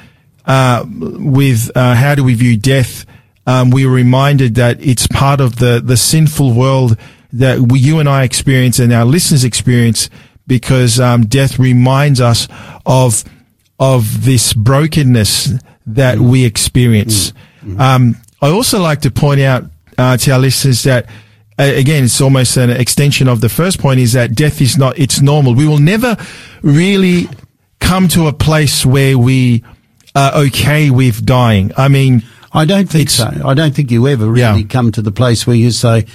uh, 0.45 0.83
with 0.87 1.71
uh, 1.75 1.93
how 1.95 2.15
do 2.15 2.23
we 2.23 2.33
view 2.33 2.57
death, 2.57 3.05
um, 3.47 3.69
we 3.71 3.85
are 3.85 3.89
reminded 3.91 4.55
that 4.55 4.81
it's 4.81 5.07
part 5.07 5.41
of 5.41 5.57
the 5.57 5.81
the 5.83 5.97
sinful 5.97 6.53
world 6.53 6.97
that 7.33 7.59
we, 7.59 7.79
you 7.79 7.99
and 7.99 8.09
I 8.09 8.23
experience 8.23 8.79
and 8.79 8.91
our 8.93 9.05
listeners 9.05 9.43
experience 9.43 10.09
because 10.47 10.99
um, 10.99 11.25
death 11.25 11.59
reminds 11.59 12.19
us 12.21 12.47
of 12.85 13.23
of 13.79 14.25
this 14.25 14.53
brokenness 14.53 15.53
that 15.87 16.19
we 16.19 16.45
experience. 16.45 17.33
Um, 17.79 18.15
I 18.41 18.49
also 18.49 18.79
like 18.79 19.01
to 19.01 19.11
point 19.11 19.41
out 19.41 19.65
uh, 19.97 20.17
to 20.17 20.31
our 20.31 20.39
listeners 20.39 20.83
that 20.83 21.07
uh, 21.59 21.63
again, 21.75 22.05
it's 22.05 22.19
almost 22.21 22.57
an 22.57 22.69
extension 22.71 23.27
of 23.27 23.39
the 23.39 23.49
first 23.49 23.79
point 23.79 23.99
is 23.99 24.13
that 24.13 24.33
death 24.33 24.61
is 24.61 24.77
not, 24.77 24.97
it's 24.97 25.21
normal. 25.21 25.53
We 25.53 25.67
will 25.67 25.77
never 25.77 26.17
really 26.63 27.27
come 27.79 28.07
to 28.09 28.27
a 28.27 28.33
place 28.33 28.83
where 28.83 29.17
we 29.17 29.63
are 30.15 30.33
okay 30.45 30.89
with 30.89 31.23
dying. 31.23 31.71
I 31.77 31.87
mean, 31.87 32.23
I 32.53 32.65
don't 32.65 32.89
think 32.89 33.09
so. 33.09 33.29
I 33.45 33.53
don't 33.53 33.73
think 33.73 33.91
you 33.91 34.07
ever 34.07 34.25
really 34.25 34.61
Yeah. 34.61 34.67
come 34.67 34.91
to 34.93 35.01
the 35.01 35.11
place 35.11 35.47
where 35.47 35.55
you 35.55 35.71
say, 35.71 36.05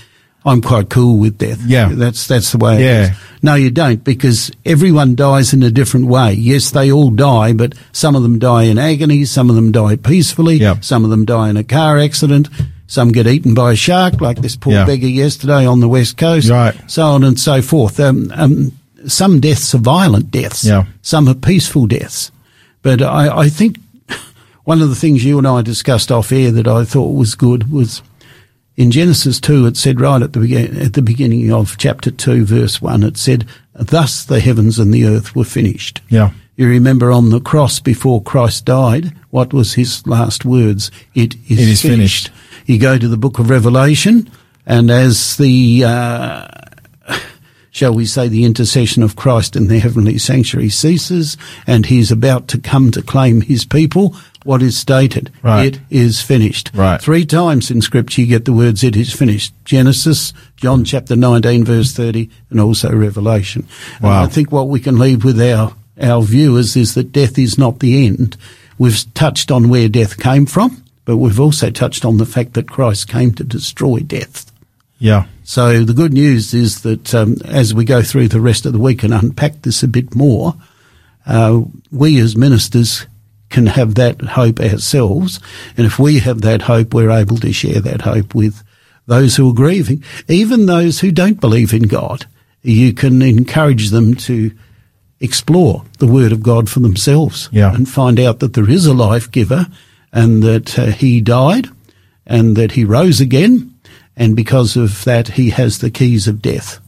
I'm 0.45 0.61
quite 0.61 0.91
cool 0.91 1.19
with 1.19 1.39
death. 1.39 1.61
Yeah. 1.67 1.89
That's, 1.93 2.27
that's 2.27 2.53
the 2.53 2.59
way 2.59 2.85
Yeah. 2.85 3.03
is. 3.05 3.11
No, 3.43 3.55
you 3.55 3.71
don't 3.71 4.05
because 4.05 4.51
everyone 4.65 5.15
dies 5.17 5.53
in 5.53 5.63
a 5.63 5.71
different 5.71 6.07
way. 6.07 6.35
Yes, 6.35 6.71
they 6.71 6.93
all 6.93 7.11
die, 7.11 7.53
but 7.53 7.75
some 7.93 8.15
of 8.15 8.23
them 8.23 8.39
die 8.39 8.65
in 8.65 8.79
agony. 8.79 9.25
Some 9.25 9.51
of 9.51 9.57
them 9.57 9.73
die 9.73 9.97
peacefully. 9.97 10.57
Yeah. 10.59 10.77
Some 10.81 11.05
of 11.05 11.11
them 11.11 11.25
die 11.25 11.49
in 11.51 11.57
a 11.57 11.65
car 11.65 11.99
accident. 11.99 12.49
Some 12.87 13.11
get 13.11 13.27
eaten 13.27 13.55
by 13.55 13.73
a 13.73 13.77
shark, 13.77 14.21
like 14.21 14.41
this 14.41 14.55
poor 14.57 14.75
Yeah. 14.75 14.85
beggar 14.85 15.09
yesterday 15.09 15.67
on 15.67 15.81
the 15.81 15.89
west 15.89 16.17
coast. 16.17 16.49
Right. 16.49 16.77
So 16.87 17.05
on 17.07 17.25
and 17.25 17.39
so 17.41 17.61
forth. 17.63 17.99
Um, 17.99 18.31
um, 18.37 18.73
some 19.09 19.41
deaths 19.41 19.75
are 19.75 19.79
violent 19.79 20.31
deaths. 20.31 20.65
Yeah. 20.65 20.85
Some 21.03 21.29
are 21.29 21.35
peaceful 21.35 21.87
deaths. 21.89 22.31
But 22.83 23.03
I, 23.03 23.39
I 23.39 23.49
think 23.49 23.79
one 24.67 24.83
of 24.83 24.89
the 24.89 24.97
things 24.97 25.25
you 25.25 25.39
and 25.39 25.47
I 25.47 25.63
discussed 25.63 26.11
off 26.11 26.33
air 26.33 26.51
that 26.51 26.67
I 26.67 26.85
thought 26.85 27.15
was 27.15 27.37
good 27.37 27.71
was 27.71 28.03
in 28.77 28.91
Genesis 28.91 29.39
2, 29.39 29.65
it 29.67 29.77
said 29.77 30.01
right 30.01 30.21
at 30.21 30.33
the, 30.33 30.41
begin- 30.41 30.77
at 30.77 30.95
the 30.95 31.03
beginning 31.03 31.53
of 31.53 31.79
chapter 31.79 32.11
2, 32.11 32.45
verse 32.45 32.83
1, 32.83 33.05
it 33.05 33.17
said, 33.17 33.47
Thus 33.75 34.25
the 34.25 34.41
heavens 34.41 34.81
and 34.81 34.93
the 34.93 35.07
earth 35.07 35.37
were 35.37 35.45
finished. 35.45 36.01
Yeah. 36.09 36.33
You 36.57 36.69
remember 36.69 37.13
on 37.13 37.31
the 37.31 37.41
cross 37.41 37.79
before 37.79 38.23
Christ 38.23 38.65
died, 38.65 39.15
what 39.31 39.55
was 39.55 39.75
his 39.75 40.05
last 40.05 40.45
words? 40.45 40.91
It 41.15 41.37
is, 41.49 41.61
It 41.61 41.69
is 41.69 41.83
finished. 41.83 42.31
You 42.67 42.81
go 42.81 42.99
to 42.99 43.07
the 43.07 43.17
book 43.17 43.39
of 43.39 43.51
Revelation, 43.51 44.29
and 44.67 44.91
as 44.91 45.37
the, 45.37 45.85
uh, 45.87 46.49
shall 47.71 47.95
we 47.95 48.05
say, 48.05 48.27
the 48.27 48.45
intercession 48.45 49.05
of 49.05 49.15
Christ 49.15 49.55
in 49.55 49.69
the 49.69 49.79
heavenly 49.79 50.19
sanctuary 50.19 50.71
ceases, 50.71 51.37
and 51.69 51.87
he's 51.87 52.11
about 52.11 52.49
to 52.49 52.59
come 52.59 52.91
to 52.91 53.01
claim 53.01 53.43
his 53.43 53.65
people, 53.65 54.17
what 54.47 54.63
is 54.63 54.79
stated? 54.79 55.31
Right. 55.43 55.75
It 55.75 55.81
is 55.91 56.23
finished. 56.23 56.71
Right. 56.73 57.01
Three 57.01 57.27
times 57.27 57.71
in 57.71 57.83
scripture 57.83 58.23
you 58.23 58.29
get 58.29 58.45
the 58.45 58.53
words, 58.53 58.83
it 58.85 58.97
is 58.97 59.13
finished. 59.13 59.53
Genesis, 59.65 60.33
John 60.57 60.85
chapter 60.85 61.17
19 61.17 61.65
verse 61.65 61.93
30, 61.93 62.31
and 62.51 62.61
also 62.61 62.95
Revelation. 62.95 63.67
And 64.01 64.09
I 64.09 64.27
think 64.27 64.53
what 64.53 64.69
we 64.69 64.81
can 64.81 64.99
leave 64.99 65.25
with 65.25 65.41
our, 65.41 65.75
our 66.01 66.23
viewers 66.23 66.77
is 66.77 66.95
that 66.95 67.13
death 67.13 67.39
is 67.39 67.59
not 67.59 67.81
the 67.81 68.07
end. 68.07 68.37
We've 68.79 69.15
touched 69.15 69.51
on 69.51 69.69
where 69.69 69.89
death 69.89 70.19
came 70.19 70.47
from, 70.47 70.83
but 71.05 71.17
we've 71.17 71.41
also 71.41 71.71
touched 71.71 72.05
on 72.05 72.19
the 72.19 72.27
fact 72.27 72.55
that 72.55 72.69
Christ 72.69 73.09
came 73.09 73.33
to 73.35 73.45
destroy 73.45 74.01
death. 74.01 74.51
yeah, 74.99 75.27
So 75.45 75.85
the 75.85 75.95
good 75.95 76.13
news 76.13 76.55
is 76.55 76.83
that 76.83 77.15
um, 77.15 77.37
as 77.45 77.75
we 77.75 77.85
go 77.85 78.03
through 78.03 78.29
the 78.29 78.41
rest 78.41 78.67
of 78.67 78.73
the 78.73 78.79
week 78.79 79.03
and 79.03 79.13
unpack 79.13 79.63
this 79.63 79.83
a 79.83 79.89
bit 79.89 80.15
more, 80.15 80.55
uh, 81.27 81.63
we 81.91 82.19
as 82.21 82.37
ministers 82.37 83.07
can 83.51 83.67
have 83.67 83.95
that 83.95 84.21
hope 84.21 84.61
ourselves. 84.61 85.41
And 85.77 85.87
if 85.87 85.99
we 85.99 86.19
have 86.21 86.41
that 86.43 86.63
hope, 86.63 86.93
we're 86.95 87.11
able 87.11 87.37
to 87.39 87.53
share 87.53 87.81
that 87.81 88.03
hope 88.03 88.35
with 88.35 88.63
those 89.07 89.37
who 89.37 89.49
are 89.51 89.55
grieving, 89.55 90.03
even 90.29 90.67
those 90.67 91.01
who 91.01 91.13
don't 91.13 91.41
believe 91.41 91.73
in 91.73 91.85
God. 91.85 92.27
You 92.63 92.93
can 92.93 93.23
encourage 93.23 93.91
them 93.91 94.15
to 94.15 94.51
explore 95.21 95.85
the 95.99 96.07
Word 96.07 96.33
of 96.33 96.43
God 96.43 96.69
for 96.69 96.81
themselves 96.81 97.49
Yeah. 97.53 97.73
and 97.75 97.89
find 97.89 98.19
out 98.21 98.41
that 98.41 98.55
there 98.55 98.69
is 98.69 98.87
a 98.87 98.93
life 98.95 99.31
giver 99.31 99.67
and 100.13 100.43
that 100.43 100.79
uh, 100.79 100.87
He 100.87 101.21
died 101.21 101.69
and 102.27 102.57
that 102.57 102.73
He 102.73 102.85
rose 102.85 103.21
again. 103.21 103.73
And 104.17 104.35
because 104.35 104.77
of 104.77 105.05
that, 105.05 105.29
He 105.29 105.51
has 105.51 105.79
the 105.79 105.91
keys 105.91 106.27
of 106.27 106.43
death 106.43 106.81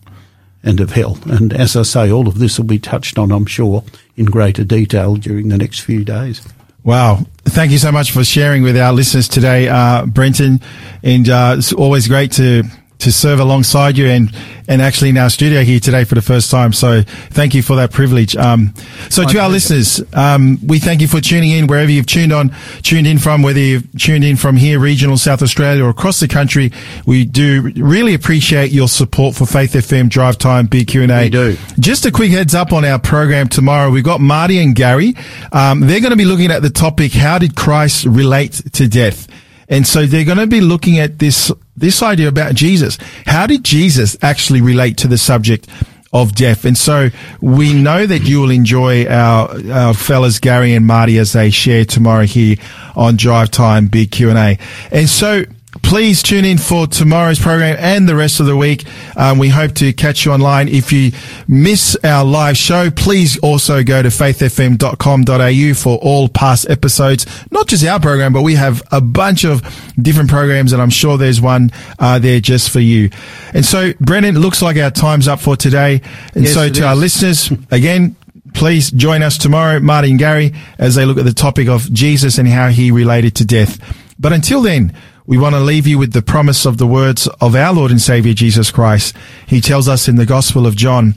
and 0.62 0.80
of 0.80 0.92
hell. 0.92 1.18
And 1.26 1.52
as 1.52 1.76
I 1.76 1.82
say, 1.82 2.11
all 2.11 2.28
of 2.28 2.38
this 2.38 2.59
will 2.59 2.66
be 2.66 2.78
touched 2.78 3.18
on, 3.18 3.30
I'm 3.30 3.46
sure, 3.46 3.84
in 4.16 4.26
greater 4.26 4.64
detail 4.64 5.16
during 5.16 5.48
the 5.48 5.59
next 5.59 5.80
few 5.80 6.04
days. 6.04 6.46
Wow. 6.84 7.26
Thank 7.44 7.72
you 7.72 7.78
so 7.78 7.92
much 7.92 8.12
for 8.12 8.24
sharing 8.24 8.62
with 8.62 8.76
our 8.76 8.92
listeners 8.92 9.28
today, 9.28 9.68
uh, 9.68 10.06
Brenton. 10.06 10.61
And 11.02 11.28
uh, 11.28 11.56
it's 11.59 11.72
always 11.72 12.09
great 12.09 12.32
to 12.32 12.64
to 12.99 13.12
serve 13.12 13.40
alongside 13.40 13.96
you 13.96 14.07
and 14.07 14.34
and 14.66 14.82
actually 14.82 15.09
in 15.09 15.16
our 15.16 15.30
studio 15.30 15.62
here 15.62 15.80
today 15.80 16.05
for 16.05 16.14
the 16.14 16.22
first 16.22 16.51
time. 16.51 16.72
So 16.74 17.03
thank 17.03 17.55
you 17.55 17.62
for 17.62 17.76
that 17.76 17.90
privilege. 17.90 18.36
Um, 18.36 18.74
so 19.09 19.22
My 19.22 19.32
to 19.32 19.38
our 19.40 19.49
listeners, 19.49 20.03
um, 20.12 20.59
we 20.66 20.78
thank 20.78 21.01
you 21.01 21.09
for 21.09 21.22
tuning 21.22 21.53
in 21.53 21.66
wherever 21.68 21.90
you've 21.90 22.07
tuned 22.07 22.32
on, 22.32 22.55
tuned 22.82 23.07
in 23.07 23.18
from, 23.18 23.42
whether 23.42 23.59
you've 23.59 23.90
tuned 23.99 24.24
in 24.24 24.36
from 24.36 24.57
here, 24.57 24.78
regional 24.78 25.16
South 25.16 25.40
Australia 25.42 25.84
or 25.84 25.88
across 25.88 26.20
the 26.20 26.28
country. 26.28 26.70
We 27.07 27.24
do 27.24 27.72
really 27.76 28.12
appreciate 28.12 28.70
your 28.72 28.88
support 28.88 29.34
for 29.36 29.46
Faith 29.46 29.72
FM 29.72 30.11
Drive 30.11 30.36
Time 30.36 30.66
Big 30.66 30.88
Q 30.88 31.03
and 31.03 31.12
A. 31.12 31.22
We 31.22 31.30
do. 31.30 31.57
Just 31.78 32.05
a 32.05 32.12
quick 32.12 32.30
heads 32.30 32.55
up 32.55 32.72
on 32.72 32.84
our 32.84 32.99
program 32.99 33.49
tomorrow. 33.49 33.90
We've 33.90 34.05
got 34.05 34.20
Marty 34.20 34.59
and 34.59 34.74
Gary. 34.74 35.14
Um, 35.51 35.80
they're 35.80 36.01
going 36.01 36.11
to 36.11 36.16
be 36.16 36.26
looking 36.26 36.51
at 36.51 36.61
the 36.61 36.70
topic, 36.70 37.12
how 37.12 37.38
did 37.38 37.57
Christ 37.57 38.05
relate 38.05 38.53
to 38.74 38.86
death? 38.86 39.28
And 39.69 39.87
so 39.87 40.07
they're 40.07 40.25
going 40.25 40.39
to 40.39 40.47
be 40.47 40.61
looking 40.61 40.99
at 40.99 41.19
this, 41.19 41.53
this 41.77 42.03
idea 42.03 42.29
about 42.29 42.55
Jesus. 42.55 42.99
How 43.27 43.47
did 43.47 43.64
Jesus 43.64 44.16
actually 44.23 44.61
relate 44.61 44.97
to 44.99 45.09
the 45.09 45.19
subject 45.19 45.69
of 46.12 46.35
death? 46.35 46.64
And 46.64 46.77
so 46.77 47.11
we 47.41 47.75
know 47.75 48.07
that 48.07 48.21
you 48.21 48.41
will 48.41 48.51
enjoy 48.51 49.07
our, 49.07 49.51
our 49.71 49.95
fellas, 49.95 50.39
Gary 50.39 50.75
and 50.75 50.87
Marty, 50.87 51.19
as 51.19 51.35
they 51.35 51.51
share 51.51 51.85
tomorrow 51.85 52.25
here 52.25 52.57
on 52.97 53.16
Drive 53.16 53.51
Time 53.51 53.89
Big 53.89 54.11
Q&A. 54.11 54.59
And 54.91 55.09
so 55.09 55.45
please 55.83 56.22
tune 56.22 56.45
in 56.45 56.59
for 56.59 56.87
tomorrow's 56.87 57.39
program 57.39 57.76
and 57.79 58.09
the 58.09 58.14
rest 58.14 58.41
of 58.41 58.47
the 58.47 58.57
week. 58.57 58.85
Um, 59.16 59.39
we 59.39 59.49
hope 59.49 59.74
to 59.76 59.93
catch 59.93 60.24
you 60.24 60.33
online. 60.33 60.68
If 60.68 60.93
you 60.93 61.12
miss 61.47 61.97
our 62.05 62.24
live 62.24 62.57
show, 62.57 62.91
please 62.91 63.39
also 63.39 63.83
go 63.83 64.03
to 64.03 64.09
faithfm.com.au 64.09 65.74
for 65.74 65.99
all 65.99 66.29
past 66.29 66.68
episodes. 66.68 67.26
Not 67.51 67.66
just 67.66 67.85
our 67.85 68.01
program, 68.01 68.33
but 68.33 68.43
we 68.43 68.55
have 68.55 68.83
a 68.91 69.01
bunch 69.01 69.45
of 69.45 69.62
different 70.01 70.31
programs 70.31 70.72
and 70.72 70.81
I'm 70.83 70.91
sure 70.91 71.16
there's 71.18 71.41
one 71.41 71.70
uh, 71.99 72.18
there 72.18 72.41
just 72.41 72.70
for 72.70 72.81
you. 72.81 73.11
And 73.55 73.64
so, 73.64 73.93
Brenton, 74.01 74.37
it 74.37 74.41
looks 74.41 74.62
like 74.62 74.76
our 74.76 74.91
time's 74.91 75.29
up 75.29 75.41
for 75.41 75.57
today. 75.57 76.03
And 76.35 76.45
Yes, 76.45 76.55
so 76.55 76.68
to 76.68 76.87
our 76.87 76.97
listeners, 76.97 77.51
again, 77.70 78.16
please 78.55 78.91
join 78.91 79.22
us 79.22 79.39
tomorrow, 79.39 79.81
Marty 79.81 80.11
and 80.11 80.18
Gary, 80.18 80.53
as 80.79 80.95
they 80.95 81.05
look 81.05 81.18
at 81.18 81.24
the 81.24 81.33
topic 81.35 81.68
of 81.68 81.93
Jesus 81.93 82.39
and 82.39 82.49
how 82.49 82.68
he 82.68 82.91
related 82.91 83.37
to 83.37 83.45
death. 83.45 83.79
But 84.18 84.33
until 84.33 84.62
then, 84.62 84.95
we 85.29 85.37
want 85.37 85.55
to 85.55 85.61
leave 85.61 85.87
you 85.87 85.99
with 85.99 86.14
the 86.14 86.22
promise 86.22 86.64
of 86.64 86.79
the 86.79 86.87
words 86.87 87.29
of 87.39 87.55
our 87.55 87.74
Lord 87.74 87.91
and 87.91 88.01
Savior 88.01 88.33
Jesus 88.33 88.70
Christ. 88.70 89.14
He 89.47 89.61
tells 89.61 89.87
us 89.87 90.09
in 90.09 90.16
the 90.16 90.24
Gospel 90.24 90.66
of 90.66 90.74
John, 90.74 91.14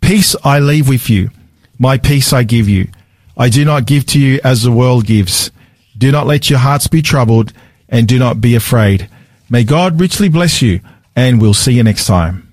Peace 0.00 0.34
I 0.42 0.58
leave 0.58 0.88
with 0.88 1.08
you, 1.08 1.30
my 1.78 1.96
peace 1.96 2.32
I 2.32 2.42
give 2.42 2.68
you. 2.68 2.88
I 3.36 3.48
do 3.50 3.64
not 3.64 3.86
give 3.86 4.04
to 4.06 4.18
you 4.18 4.40
as 4.42 4.62
the 4.64 4.72
world 4.72 5.06
gives. 5.06 5.52
Do 5.96 6.10
not 6.10 6.26
let 6.26 6.50
your 6.50 6.58
hearts 6.58 6.88
be 6.88 7.02
troubled 7.02 7.52
and 7.88 8.08
do 8.08 8.18
not 8.18 8.40
be 8.40 8.56
afraid. 8.56 9.08
May 9.48 9.62
God 9.62 10.00
richly 10.00 10.28
bless 10.28 10.60
you 10.60 10.80
and 11.14 11.40
we'll 11.40 11.54
see 11.54 11.74
you 11.74 11.84
next 11.84 12.06
time. 12.06 12.48